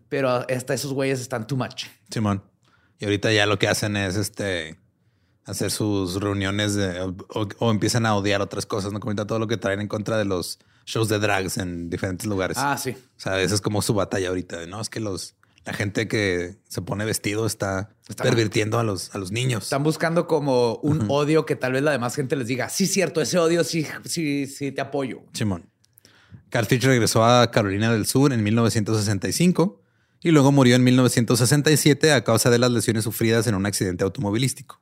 pero 0.08 0.28
hasta 0.30 0.74
esos 0.74 0.92
güeyes 0.92 1.20
están 1.20 1.46
too 1.46 1.56
much. 1.56 1.84
Simón. 2.10 2.42
Y 2.98 3.04
ahorita 3.04 3.32
ya 3.32 3.46
lo 3.46 3.58
que 3.58 3.68
hacen 3.68 3.96
es 3.96 4.16
este 4.16 4.78
hacer 5.44 5.70
sus 5.72 6.20
reuniones 6.20 6.74
de- 6.74 7.00
o, 7.00 7.48
o 7.58 7.70
empiezan 7.70 8.06
a 8.06 8.14
odiar 8.14 8.40
otras 8.42 8.64
cosas, 8.66 8.92
no 8.92 9.00
comenta 9.00 9.26
todo 9.26 9.38
lo 9.40 9.48
que 9.48 9.56
traen 9.56 9.80
en 9.80 9.88
contra 9.88 10.16
de 10.18 10.24
los 10.24 10.58
shows 10.86 11.08
de 11.08 11.18
drags 11.18 11.58
en 11.58 11.90
diferentes 11.90 12.26
lugares. 12.26 12.56
Ah, 12.60 12.76
sí. 12.78 12.90
O 12.90 13.20
sea, 13.20 13.40
esa 13.40 13.54
es 13.54 13.60
como 13.60 13.82
su 13.82 13.94
batalla 13.94 14.28
ahorita, 14.28 14.66
no 14.66 14.80
es 14.80 14.88
que 14.88 15.00
los 15.00 15.34
la 15.64 15.72
gente 15.72 16.08
que 16.08 16.56
se 16.68 16.82
pone 16.82 17.04
vestido 17.04 17.46
está, 17.46 17.94
Está 18.08 18.24
pervirtiendo 18.24 18.78
a 18.78 18.82
los 18.82 19.14
a 19.14 19.18
los 19.18 19.30
niños. 19.30 19.64
Están 19.64 19.82
buscando 19.84 20.26
como 20.26 20.76
un 20.76 21.06
odio 21.08 21.46
que 21.46 21.56
tal 21.56 21.72
vez 21.72 21.82
la 21.82 21.92
demás 21.92 22.14
gente 22.16 22.36
les 22.36 22.46
diga, 22.48 22.68
sí, 22.68 22.86
cierto, 22.86 23.20
ese 23.22 23.38
odio 23.38 23.64
sí, 23.64 23.86
sí, 24.04 24.46
sí 24.46 24.72
te 24.72 24.80
apoyo. 24.80 25.22
Simón. 25.32 25.70
Cartridge 26.50 26.84
regresó 26.84 27.24
a 27.24 27.50
Carolina 27.50 27.92
del 27.92 28.04
Sur 28.06 28.32
en 28.32 28.42
1965 28.42 29.80
y 30.20 30.30
luego 30.30 30.52
murió 30.52 30.76
en 30.76 30.84
1967 30.84 32.12
a 32.12 32.24
causa 32.24 32.50
de 32.50 32.58
las 32.58 32.70
lesiones 32.70 33.04
sufridas 33.04 33.46
en 33.46 33.54
un 33.54 33.64
accidente 33.66 34.04
automovilístico. 34.04 34.80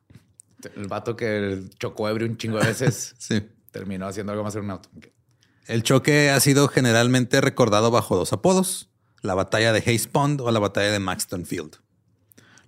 El 0.75 0.87
vato 0.87 1.15
que 1.15 1.63
chocó 1.79 2.09
ebrio 2.09 2.27
un 2.27 2.37
chingo 2.37 2.59
de 2.59 2.67
veces 2.67 3.15
Sí. 3.19 3.41
terminó 3.71 4.05
haciendo 4.07 4.31
algo 4.33 4.43
más 4.43 4.55
en 4.55 4.65
un 4.65 4.71
auto. 4.71 4.89
El 5.65 5.83
choque 5.83 6.29
ha 6.29 6.39
sido 6.39 6.67
generalmente 6.67 7.39
recordado 7.41 7.89
bajo 7.89 8.15
dos 8.15 8.33
apodos, 8.33 8.89
la 9.21 9.33
batalla 9.35 9.71
de 9.73 9.79
Hayes 9.85 10.07
Pond 10.07 10.41
o 10.41 10.51
la 10.51 10.59
batalla 10.59 10.91
de 10.91 10.99
Maxton 10.99 11.45
Field. 11.45 11.77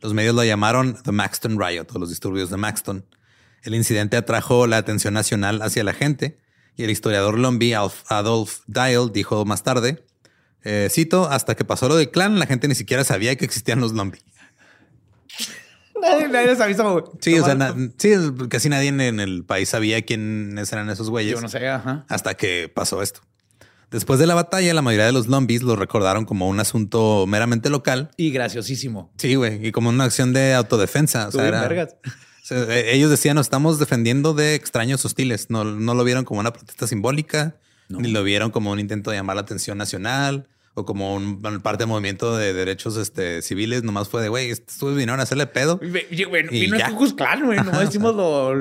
Los 0.01 0.13
medios 0.13 0.35
lo 0.35 0.43
llamaron 0.43 0.97
The 1.03 1.11
Maxton 1.11 1.57
Riot 1.59 1.87
o 1.93 1.99
los 1.99 2.09
disturbios 2.09 2.49
de 2.49 2.57
Maxton. 2.57 3.05
El 3.63 3.75
incidente 3.75 4.17
atrajo 4.17 4.67
la 4.67 4.77
atención 4.77 5.13
nacional 5.13 5.61
hacia 5.61 5.83
la 5.83 5.93
gente 5.93 6.37
y 6.75 6.83
el 6.83 6.89
historiador 6.89 7.39
Lombi 7.39 7.73
Adolf 7.73 8.59
Dial 8.67 9.11
dijo 9.13 9.45
más 9.45 9.63
tarde, 9.63 10.05
eh, 10.63 10.89
cito, 10.91 11.29
hasta 11.29 11.55
que 11.55 11.63
pasó 11.65 11.87
lo 11.87 11.95
del 11.95 12.11
clan, 12.11 12.39
la 12.39 12.45
gente 12.45 12.67
ni 12.67 12.75
siquiera 12.75 13.03
sabía 13.03 13.35
que 13.37 13.45
existían 13.45 13.79
los 13.79 13.93
Lombi. 13.93 14.19
Nadie, 16.01 16.27
nadie 16.27 16.47
les 16.47 16.59
avisó. 16.59 17.13
Sí, 17.21 17.39
o 17.39 17.45
sea, 17.45 17.55
na- 17.55 17.73
sí, 17.97 18.11
casi 18.49 18.67
nadie 18.67 18.89
en 18.89 19.19
el 19.21 19.45
país 19.45 19.69
sabía 19.69 20.01
quiénes 20.01 20.71
eran 20.73 20.89
esos 20.89 21.09
güeyes 21.09 21.35
Yo 21.35 21.39
no 21.41 21.47
sé, 21.47 21.65
ajá. 21.69 22.05
hasta 22.09 22.33
que 22.35 22.69
pasó 22.73 23.01
esto. 23.01 23.21
Después 23.93 24.19
de 24.19 24.27
la 24.27 24.35
batalla, 24.35 24.73
la 24.73 24.81
mayoría 24.81 25.05
de 25.05 25.11
los 25.13 25.27
Lombis 25.27 25.61
lo 25.61 25.75
recordaron 25.77 26.25
como 26.25 26.49
un 26.49 26.59
asunto 26.59 27.25
meramente 27.27 27.69
local. 27.69 28.09
Y 28.17 28.31
graciosísimo. 28.31 29.13
Sí, 29.17 29.35
güey, 29.35 29.65
y 29.67 29.71
como 29.71 29.89
una 29.89 30.03
acción 30.03 30.33
de 30.33 30.53
autodefensa. 30.55 31.27
O 31.29 31.31
sea, 31.31 31.47
era- 31.47 31.61
vergas. 31.61 31.95
o 32.05 32.45
sea, 32.45 32.57
eh, 32.75 32.93
ellos 32.95 33.09
decían, 33.09 33.35
nos 33.35 33.45
estamos 33.45 33.79
defendiendo 33.79 34.33
de 34.33 34.55
extraños 34.55 35.05
hostiles. 35.05 35.49
No, 35.49 35.63
no 35.63 35.93
lo 35.93 36.03
vieron 36.03 36.25
como 36.25 36.39
una 36.41 36.51
protesta 36.51 36.87
simbólica, 36.87 37.55
ni 37.87 38.09
lo 38.09 38.23
vieron 38.23 38.49
como 38.51 38.71
un 38.71 38.79
intento 38.79 39.11
de 39.11 39.17
llamar 39.17 39.35
la 39.35 39.43
atención 39.43 39.77
nacional 39.77 40.47
o 40.75 40.85
como 40.85 41.13
un 41.13 41.39
parte 41.61 41.83
del 41.83 41.87
movimiento 41.89 42.35
de 42.35 42.51
derechos 42.51 42.97
este, 42.97 43.43
civiles. 43.43 43.83
Nomás 43.83 44.09
fue 44.09 44.23
de, 44.23 44.29
güey, 44.29 44.49
estos 44.49 44.89
vinieron 44.95 45.19
a 45.19 45.23
hacerle 45.23 45.45
pedo. 45.45 45.79
Y, 46.09 46.25
Bueno, 46.25 46.49
Y 46.51 46.61
vino 46.61 46.77
ya. 46.79 46.87
el 46.87 46.95
güey. 46.95 47.59
No 47.63 47.79
decimos 47.79 48.15
lo, 48.15 48.55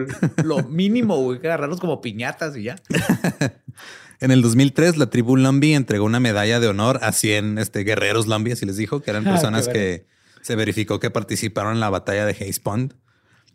lo 0.44 0.62
mínimo, 0.68 1.16
güey. 1.22 1.40
Que 1.40 1.46
agarrarlos 1.46 1.80
como 1.80 2.02
piñatas 2.02 2.54
y 2.58 2.64
ya. 2.64 2.76
En 4.22 4.30
el 4.30 4.40
2003, 4.40 4.98
la 4.98 5.10
tribu 5.10 5.36
Lumbee 5.36 5.74
entregó 5.74 6.04
una 6.04 6.20
medalla 6.20 6.60
de 6.60 6.68
honor 6.68 7.00
a 7.02 7.10
100 7.10 7.58
este, 7.58 7.82
guerreros 7.82 8.28
Lumbee, 8.28 8.52
así 8.52 8.64
les 8.64 8.76
dijo, 8.76 9.02
que 9.02 9.10
eran 9.10 9.24
personas 9.24 9.66
que 9.66 10.06
se 10.42 10.54
verificó 10.54 11.00
que 11.00 11.10
participaron 11.10 11.72
en 11.72 11.80
la 11.80 11.90
batalla 11.90 12.24
de 12.24 12.30
Hayes 12.30 12.60
Pond. 12.60 12.94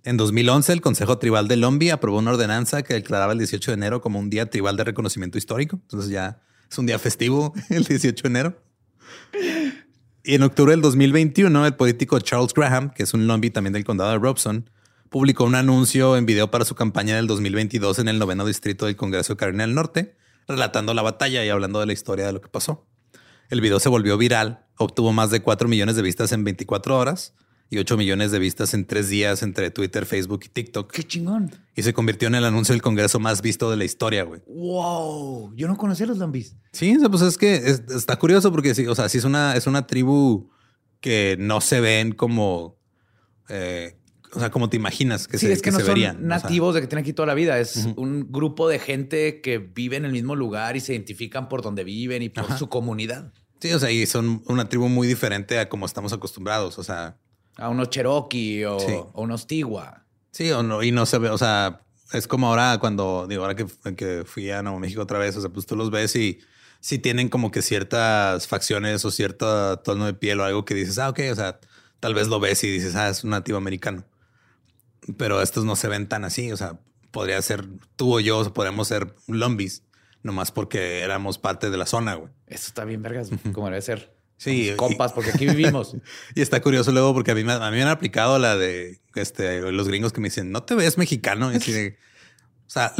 En 0.04 0.18
2011, 0.18 0.74
el 0.74 0.82
Consejo 0.82 1.20
Tribal 1.20 1.48
de 1.48 1.56
Lumbee 1.56 1.92
aprobó 1.92 2.18
una 2.18 2.32
ordenanza 2.32 2.84
que 2.84 2.96
declaraba 2.96 3.32
el 3.32 3.38
18 3.38 3.72
de 3.72 3.76
enero 3.76 4.02
como 4.02 4.20
un 4.20 4.30
día 4.30 4.50
tribal 4.50 4.76
de 4.76 4.84
reconocimiento 4.84 5.38
histórico. 5.38 5.80
Entonces 5.84 6.12
ya 6.12 6.42
es 6.70 6.78
un 6.78 6.86
día 6.86 7.00
festivo 7.00 7.54
el 7.70 7.86
18 7.86 8.24
de 8.24 8.28
enero. 8.28 8.62
Y 10.26 10.36
en 10.36 10.44
octubre 10.44 10.72
del 10.72 10.82
2021, 10.82 11.66
el 11.66 11.76
político 11.76 12.20
Charles 12.20 12.54
Graham, 12.54 12.90
que 12.94 13.04
es 13.04 13.14
un 13.14 13.26
Lumbee 13.26 13.52
también 13.52 13.72
del 13.72 13.86
condado 13.86 14.12
de 14.12 14.18
Robson, 14.18 14.70
publicó 15.10 15.46
un 15.46 15.56
anuncio 15.56 16.18
en 16.18 16.26
video 16.26 16.52
para 16.52 16.66
su 16.66 16.76
campaña 16.76 17.16
del 17.16 17.28
2022 17.28 18.00
en 18.00 18.10
el 18.10 18.20
noveno 18.20 18.46
distrito 18.46 18.86
del 18.86 18.98
Congreso 18.98 19.36
de 19.36 19.38
Carolina 19.38 19.66
del 19.66 19.74
Norte, 19.74 20.18
relatando 20.48 20.94
la 20.94 21.02
batalla 21.02 21.44
y 21.46 21.50
hablando 21.50 21.80
de 21.80 21.86
la 21.86 21.94
historia 21.94 22.26
de 22.26 22.34
lo 22.34 22.42
que 22.42 22.50
pasó. 22.50 22.88
El 23.50 23.62
video 23.62 23.80
se 23.80 23.90
volvió 23.90 24.18
viral, 24.18 24.66
obtuvo 24.78 25.14
más 25.14 25.30
de 25.32 25.42
4 25.42 25.68
millones 25.68 25.96
de 25.96 26.02
vistas 26.02 26.32
en 26.32 26.44
24 26.44 26.98
horas 26.98 27.34
y 27.70 27.78
8 27.80 27.98
millones 27.98 28.32
de 28.32 28.40
vistas 28.40 28.74
en 28.74 28.86
tres 28.86 29.10
días 29.10 29.44
entre 29.44 29.72
Twitter, 29.72 30.06
Facebook 30.06 30.42
y 30.46 30.50
TikTok. 30.50 30.92
Qué 30.92 31.04
chingón. 31.04 31.52
Y 31.76 31.84
se 31.84 31.94
convirtió 31.94 32.28
en 32.30 32.36
el 32.36 32.46
anuncio 32.46 32.74
del 32.74 32.82
Congreso 32.82 33.20
más 33.20 33.42
visto 33.42 33.70
de 33.70 33.76
la 33.78 33.84
historia, 33.86 34.24
güey. 34.24 34.42
Wow. 34.48 35.54
Yo 35.56 35.68
no 35.68 35.76
conocía 35.78 36.06
a 36.06 36.10
los 36.10 36.18
zombies. 36.18 36.56
Sí, 36.72 36.98
pues 37.10 37.22
es 37.24 37.38
que 37.38 37.56
es- 37.56 37.84
está 37.90 38.18
curioso 38.18 38.52
porque 38.52 38.74
sí, 38.74 38.88
o 38.88 38.96
sea, 38.96 39.10
sí 39.10 39.18
es 39.18 39.24
una, 39.26 39.56
es 39.56 39.68
una 39.68 39.86
tribu 39.88 40.50
que 41.02 41.36
no 41.40 41.60
se 41.62 41.82
ven 41.82 42.14
como, 42.14 42.78
eh, 43.50 43.98
o 44.38 44.40
sea, 44.40 44.50
como 44.52 44.70
te 44.70 44.78
imaginas 44.78 45.28
que 45.28 45.38
Sí, 45.38 45.48
se, 45.48 45.54
es 45.54 45.62
que, 45.62 45.72
no 45.72 45.80
se 45.80 45.86
son 45.86 45.94
verían. 45.96 46.16
o 46.16 46.20
sea. 46.20 46.28
nativos 46.28 46.74
de 46.76 46.82
que 46.82 46.88
tienen 46.88 47.04
aquí 47.04 47.14
toda 47.14 47.26
la 47.26 47.34
vida. 47.34 47.60
Es 47.60 47.88
un 47.98 48.32
grupo 48.32 48.70
de 48.70 48.80
gente 48.80 49.42
que 49.42 49.58
vive 49.58 49.98
en 49.98 50.06
el 50.06 50.12
mismo 50.14 50.36
lugar 50.36 50.76
y 50.78 50.80
se 50.80 50.94
identifican 50.94 51.50
por 51.50 51.62
donde 51.62 51.84
viven 51.84 52.22
y 52.24 52.30
por 52.30 52.46
Ajá. 52.46 52.58
su 52.58 52.70
comunidad. 52.70 53.34
Sí, 53.60 53.72
o 53.74 53.80
sea, 53.80 53.92
y 53.92 54.06
son 54.06 54.44
una 54.46 54.70
tribu 54.70 54.88
muy 54.88 55.08
diferente 55.08 55.60
a 55.60 55.68
como 55.68 55.86
estamos 55.86 56.14
acostumbrados. 56.14 56.78
O 56.80 56.84
sea, 56.84 57.18
A 57.58 57.70
unos 57.70 57.90
Cherokee 57.90 58.64
o, 58.66 58.80
Sí. 58.80 58.94
o 58.94 59.22
unos 59.24 59.48
Tiwa. 59.48 60.06
sí 60.32 60.52
o 60.52 60.62
no, 60.64 60.84
y 60.84 60.92
no 60.92 61.06
se 61.08 61.18
ve, 61.18 61.30
o 61.30 61.38
sea, 61.40 61.82
es 62.14 62.28
como 62.28 62.48
ahora 62.48 62.78
cuando, 62.80 63.26
digo, 63.28 63.42
ahora 63.44 63.56
que, 63.56 63.66
que 63.96 64.24
fui 64.26 64.50
a 64.52 64.62
Nuevo 64.62 64.80
México 64.80 65.02
otra 65.02 65.18
vez, 65.18 65.36
o 65.36 65.42
sea, 65.42 65.50
pues 65.50 65.66
tú 65.66 65.76
los 65.76 65.90
ves 65.90 66.16
y 66.16 66.40
sí 66.80 67.00
tienen 67.00 67.28
como 67.30 67.50
que 67.50 67.64
ciertas 67.64 68.46
facciones 68.48 69.04
o 69.04 69.10
cierto 69.12 69.78
tono 69.80 70.06
de 70.06 70.14
piel 70.14 70.40
o 70.40 70.44
algo 70.44 70.64
que 70.64 70.76
dices, 70.76 71.00
ah, 71.00 71.10
ok, 71.10 71.20
o 71.32 71.36
sea, 71.36 71.60
tal 72.00 72.14
vez 72.14 72.28
lo 72.28 72.40
ves 72.40 72.64
y 72.64 72.70
dices, 72.70 72.96
ah, 72.96 73.10
es 73.10 73.24
un 73.24 73.32
nativo 73.32 73.58
americano. 73.58 74.06
Pero 75.18 75.42
estos 75.42 75.64
no 75.66 75.76
se 75.76 75.88
ven 75.88 76.08
tan 76.10 76.26
así, 76.26 76.52
o 76.52 76.58
sea, 76.58 76.80
podría 77.12 77.42
ser 77.42 77.66
tú 77.96 78.16
o 78.18 78.20
yo, 78.20 78.52
podríamos 78.54 78.88
ser 78.90 79.16
lumbis, 79.28 79.84
nomás 80.24 80.52
porque 80.52 81.00
éramos 81.02 81.38
parte 81.38 81.70
de 81.70 81.78
la 81.78 81.86
zona, 81.86 82.16
güey. 82.16 82.32
Eso 82.48 82.68
está 82.68 82.84
bien, 82.84 83.02
vergas, 83.02 83.30
como 83.54 83.68
debe 83.68 83.82
ser. 83.82 84.14
Sí, 84.40 84.72
compas, 84.76 85.14
porque 85.14 85.32
aquí 85.32 85.48
vivimos. 85.48 85.96
Y 86.36 86.42
está 86.42 86.62
curioso 86.62 86.92
luego 86.92 87.14
porque 87.14 87.32
a 87.32 87.36
mí, 87.36 87.44
me- 87.44 87.54
a 87.54 87.72
mí 87.72 87.78
me 87.78 87.82
han 87.84 87.88
aplicado 87.88 88.38
la 88.38 88.56
de 88.56 89.00
este, 89.16 89.62
los 89.72 89.88
gringos 89.88 90.14
que 90.14 90.22
me 90.22 90.28
dicen, 90.28 90.52
no 90.52 90.62
te 90.64 90.76
ves 90.76 90.98
mexicano. 90.98 91.52
Y 91.52 91.56
así 91.56 91.72
de, 91.72 91.98
o 92.68 92.70
sea, 92.70 92.94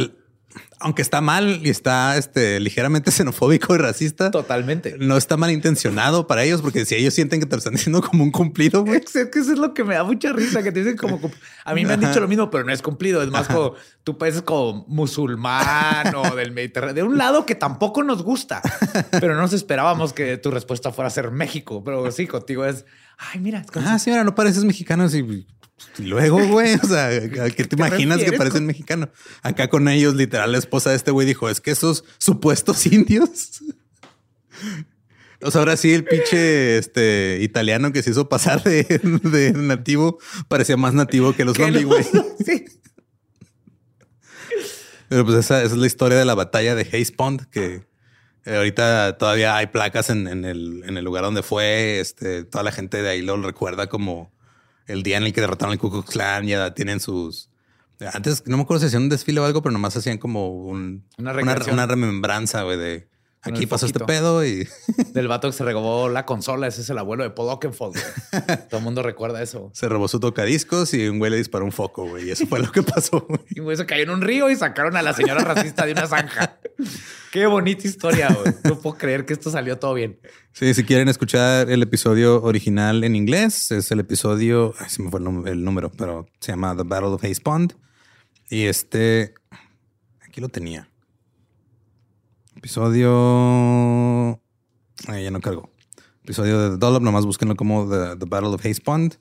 aunque 0.80 1.02
está 1.02 1.20
mal 1.20 1.60
y 1.64 1.70
está 1.70 2.16
este, 2.16 2.60
ligeramente 2.60 3.10
xenofóbico 3.12 3.74
y 3.74 3.78
racista, 3.78 4.30
Totalmente. 4.30 4.96
no 4.98 5.16
está 5.16 5.36
malintencionado 5.36 6.26
para 6.26 6.44
ellos 6.44 6.62
porque 6.62 6.84
si 6.84 6.94
ellos 6.94 7.14
sienten 7.14 7.40
que 7.40 7.46
te 7.46 7.56
lo 7.56 7.58
están 7.58 7.74
diciendo 7.74 8.00
como 8.00 8.24
un 8.24 8.30
cumplido, 8.30 8.84
güey. 8.84 8.98
Es 8.98 9.12
que 9.12 9.38
eso 9.38 9.52
es 9.52 9.58
lo 9.58 9.74
que 9.74 9.84
me 9.84 9.94
da 9.94 10.04
mucha 10.04 10.32
risa, 10.32 10.62
que 10.62 10.72
te 10.72 10.80
dicen 10.80 10.96
como... 10.96 11.20
A 11.64 11.74
mí 11.74 11.84
me 11.84 11.94
han 11.94 12.00
dicho 12.00 12.20
lo 12.20 12.28
mismo, 12.28 12.50
pero 12.50 12.64
no 12.64 12.72
es 12.72 12.82
cumplido. 12.82 13.22
Es 13.22 13.30
más 13.30 13.48
como, 13.48 13.74
tú 14.04 14.16
pareces 14.16 14.42
como 14.42 14.84
musulmán 14.88 16.14
o 16.14 16.34
del 16.34 16.52
Mediterráneo. 16.52 16.94
De 16.94 17.02
un 17.02 17.18
lado 17.18 17.44
que 17.44 17.54
tampoco 17.54 18.02
nos 18.02 18.22
gusta, 18.22 18.62
pero 19.10 19.34
no 19.34 19.42
nos 19.42 19.52
esperábamos 19.52 20.12
que 20.12 20.38
tu 20.38 20.50
respuesta 20.50 20.92
fuera 20.92 21.08
a 21.08 21.10
ser 21.10 21.30
México. 21.30 21.82
Pero 21.84 22.10
sí, 22.10 22.26
contigo 22.26 22.64
es, 22.64 22.86
ay, 23.18 23.40
mira. 23.40 23.60
es 23.60 23.66
Ah, 23.86 23.98
sí, 23.98 24.10
no 24.10 24.34
pareces 24.34 24.64
mexicano. 24.64 25.08
Sí. 25.08 25.46
Luego, 25.98 26.44
güey, 26.46 26.74
o 26.74 26.86
sea, 26.86 27.06
¿a 27.08 27.50
qué 27.50 27.64
te 27.64 27.76
imaginas 27.76 28.18
que 28.22 28.32
parecen 28.32 28.60
con- 28.60 28.66
mexicano? 28.66 29.10
Acá 29.42 29.68
con 29.68 29.88
ellos, 29.88 30.14
literal, 30.14 30.52
la 30.52 30.58
esposa 30.58 30.90
de 30.90 30.96
este 30.96 31.10
güey 31.10 31.26
dijo, 31.26 31.48
es 31.50 31.60
que 31.60 31.70
esos 31.70 32.04
supuestos 32.18 32.86
indios. 32.92 33.60
O 35.40 35.50
sea, 35.50 35.60
ahora 35.60 35.76
sí, 35.76 35.92
el 35.92 36.04
pinche 36.04 36.78
este, 36.78 37.38
italiano 37.42 37.92
que 37.92 38.02
se 38.02 38.10
hizo 38.10 38.28
pasar 38.28 38.62
de, 38.64 38.82
de 39.22 39.52
nativo 39.52 40.18
parecía 40.48 40.76
más 40.76 40.94
nativo 40.94 41.32
que 41.34 41.44
los 41.44 41.56
zombies, 41.56 41.84
güey. 41.84 42.04
Sí. 42.44 42.64
Pero 45.08 45.24
pues 45.24 45.38
esa, 45.38 45.62
esa 45.62 45.74
es 45.74 45.80
la 45.80 45.86
historia 45.86 46.18
de 46.18 46.24
la 46.24 46.34
batalla 46.34 46.74
de 46.74 46.82
Hayes 46.82 47.12
Pond, 47.12 47.46
que 47.50 47.82
eh, 48.44 48.56
ahorita 48.56 49.16
todavía 49.16 49.56
hay 49.56 49.68
placas 49.68 50.10
en, 50.10 50.26
en 50.28 50.44
el, 50.44 50.82
en 50.86 50.96
el 50.98 51.04
lugar 51.04 51.24
donde 51.24 51.42
fue. 51.42 51.98
Este, 52.00 52.44
toda 52.44 52.62
la 52.62 52.72
gente 52.72 53.00
de 53.00 53.08
ahí 53.08 53.22
lo 53.22 53.40
recuerda 53.40 53.88
como 53.88 54.30
el 54.88 55.02
día 55.04 55.16
en 55.18 55.22
el 55.24 55.32
que 55.32 55.40
derrotaron 55.40 55.72
al 55.72 55.78
Ku 55.78 55.90
Klux 55.90 56.10
Klan. 56.10 56.46
Ya 56.46 56.74
tienen 56.74 56.98
sus. 57.00 57.48
Antes 58.12 58.44
no 58.46 58.56
me 58.56 58.62
acuerdo 58.64 58.80
si 58.80 58.86
hacían 58.86 59.02
un 59.04 59.08
desfile 59.08 59.40
o 59.40 59.44
algo, 59.44 59.62
pero 59.62 59.72
nomás 59.72 59.96
hacían 59.96 60.18
como 60.18 60.48
un- 60.50 61.04
Una 61.18 61.32
una, 61.32 61.56
una 61.72 61.86
remembranza 61.86 62.62
güey, 62.62 62.78
de 62.78 63.08
aquí 63.48 63.66
pasó 63.66 63.86
este 63.86 64.00
pedo 64.00 64.44
y 64.44 64.68
Del 65.12 65.28
vato 65.28 65.48
que 65.48 65.52
se 65.56 65.64
regobó 65.64 66.08
la 66.08 66.24
consola. 66.26 66.66
Ese 66.66 66.82
es 66.82 66.90
el 66.90 66.98
abuelo 66.98 67.24
de 67.24 67.30
Paul 67.30 67.48
Oakenfold. 67.48 67.96
Todo 68.70 68.78
el 68.78 68.84
mundo 68.84 69.02
recuerda 69.02 69.42
eso. 69.42 69.70
se 69.74 69.88
robó 69.88 70.08
su 70.08 70.20
tocadiscos 70.20 70.94
y 70.94 71.08
un 71.08 71.18
güey 71.18 71.30
le 71.30 71.36
disparó 71.36 71.64
un 71.64 71.72
foco. 71.72 72.06
Güey, 72.08 72.28
y 72.28 72.30
eso 72.30 72.46
fue 72.46 72.60
lo 72.60 72.70
que 72.72 72.82
pasó. 72.82 73.24
güey. 73.28 73.40
Y 73.50 73.60
güey, 73.60 73.76
se 73.76 73.86
cayó 73.86 74.02
en 74.04 74.10
un 74.10 74.20
río 74.22 74.50
y 74.50 74.56
sacaron 74.56 74.96
a 74.96 75.02
la 75.02 75.12
señora 75.14 75.42
racista 75.42 75.84
de 75.86 75.92
una 75.92 76.06
zanja. 76.06 76.58
Qué 77.32 77.46
bonita 77.46 77.86
historia, 77.86 78.28
güey. 78.28 78.54
No 78.64 78.78
puedo 78.78 78.96
creer 78.96 79.24
que 79.26 79.32
esto 79.32 79.50
salió 79.50 79.78
todo 79.78 79.94
bien. 79.94 80.20
Sí, 80.52 80.74
si 80.74 80.84
quieren 80.84 81.08
escuchar 81.08 81.70
el 81.70 81.82
episodio 81.82 82.42
original 82.42 83.04
en 83.04 83.16
inglés, 83.16 83.70
es 83.70 83.90
el 83.90 84.00
episodio, 84.00 84.74
ay, 84.78 84.88
se 84.88 85.02
me 85.02 85.10
fue 85.10 85.20
el, 85.20 85.48
el 85.48 85.64
número, 85.64 85.90
pero 85.90 86.26
se 86.40 86.52
llama 86.52 86.76
The 86.76 86.82
Battle 86.84 87.08
of 87.08 87.24
Hayes 87.24 87.40
Pond. 87.40 87.74
Y 88.50 88.64
este, 88.64 89.34
aquí 90.26 90.40
lo 90.40 90.48
tenía. 90.48 90.88
Episodio, 92.58 94.42
ay, 95.06 95.22
ya 95.22 95.30
no 95.30 95.40
cargo. 95.40 95.70
Episodio 96.24 96.70
de 96.70 96.76
Dollop, 96.76 97.04
nomás 97.04 97.24
búsquenlo 97.24 97.54
como 97.54 97.88
The, 97.88 98.16
The 98.16 98.26
Battle 98.28 98.48
of 98.48 98.64
Hayes 98.64 98.80
Pond. 98.80 99.14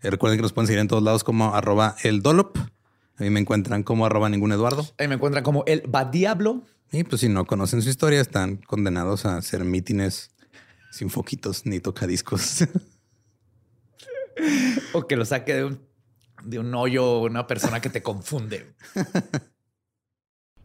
Eh, 0.00 0.08
recuerden 0.08 0.38
que 0.38 0.42
nos 0.42 0.54
pueden 0.54 0.68
seguir 0.68 0.80
en 0.80 0.88
todos 0.88 1.02
lados 1.02 1.22
como 1.22 1.54
arroba 1.54 1.96
el 2.02 2.22
Dollop. 2.22 2.56
A 2.56 3.22
mí 3.22 3.28
me 3.28 3.40
encuentran 3.40 3.82
como 3.82 4.06
arroba 4.06 4.30
ningún 4.30 4.52
Eduardo. 4.52 4.86
Ahí 4.96 5.06
me 5.06 5.16
encuentran 5.16 5.44
como 5.44 5.64
el 5.66 5.82
Badiablo. 5.86 6.62
Y 6.90 7.04
pues 7.04 7.20
si 7.20 7.28
no 7.28 7.44
conocen 7.44 7.82
su 7.82 7.90
historia, 7.90 8.22
están 8.22 8.56
condenados 8.56 9.26
a 9.26 9.36
hacer 9.36 9.64
mítines 9.64 10.30
sin 10.90 11.10
foquitos 11.10 11.66
ni 11.66 11.80
tocadiscos. 11.80 12.64
O 14.94 15.06
que 15.06 15.16
lo 15.16 15.24
saque 15.26 15.52
de 15.52 15.64
un, 15.64 15.80
de 16.44 16.58
un 16.60 16.72
hoyo 16.74 17.18
una 17.18 17.46
persona 17.46 17.80
que 17.80 17.90
te 17.90 18.02
confunde. 18.02 18.72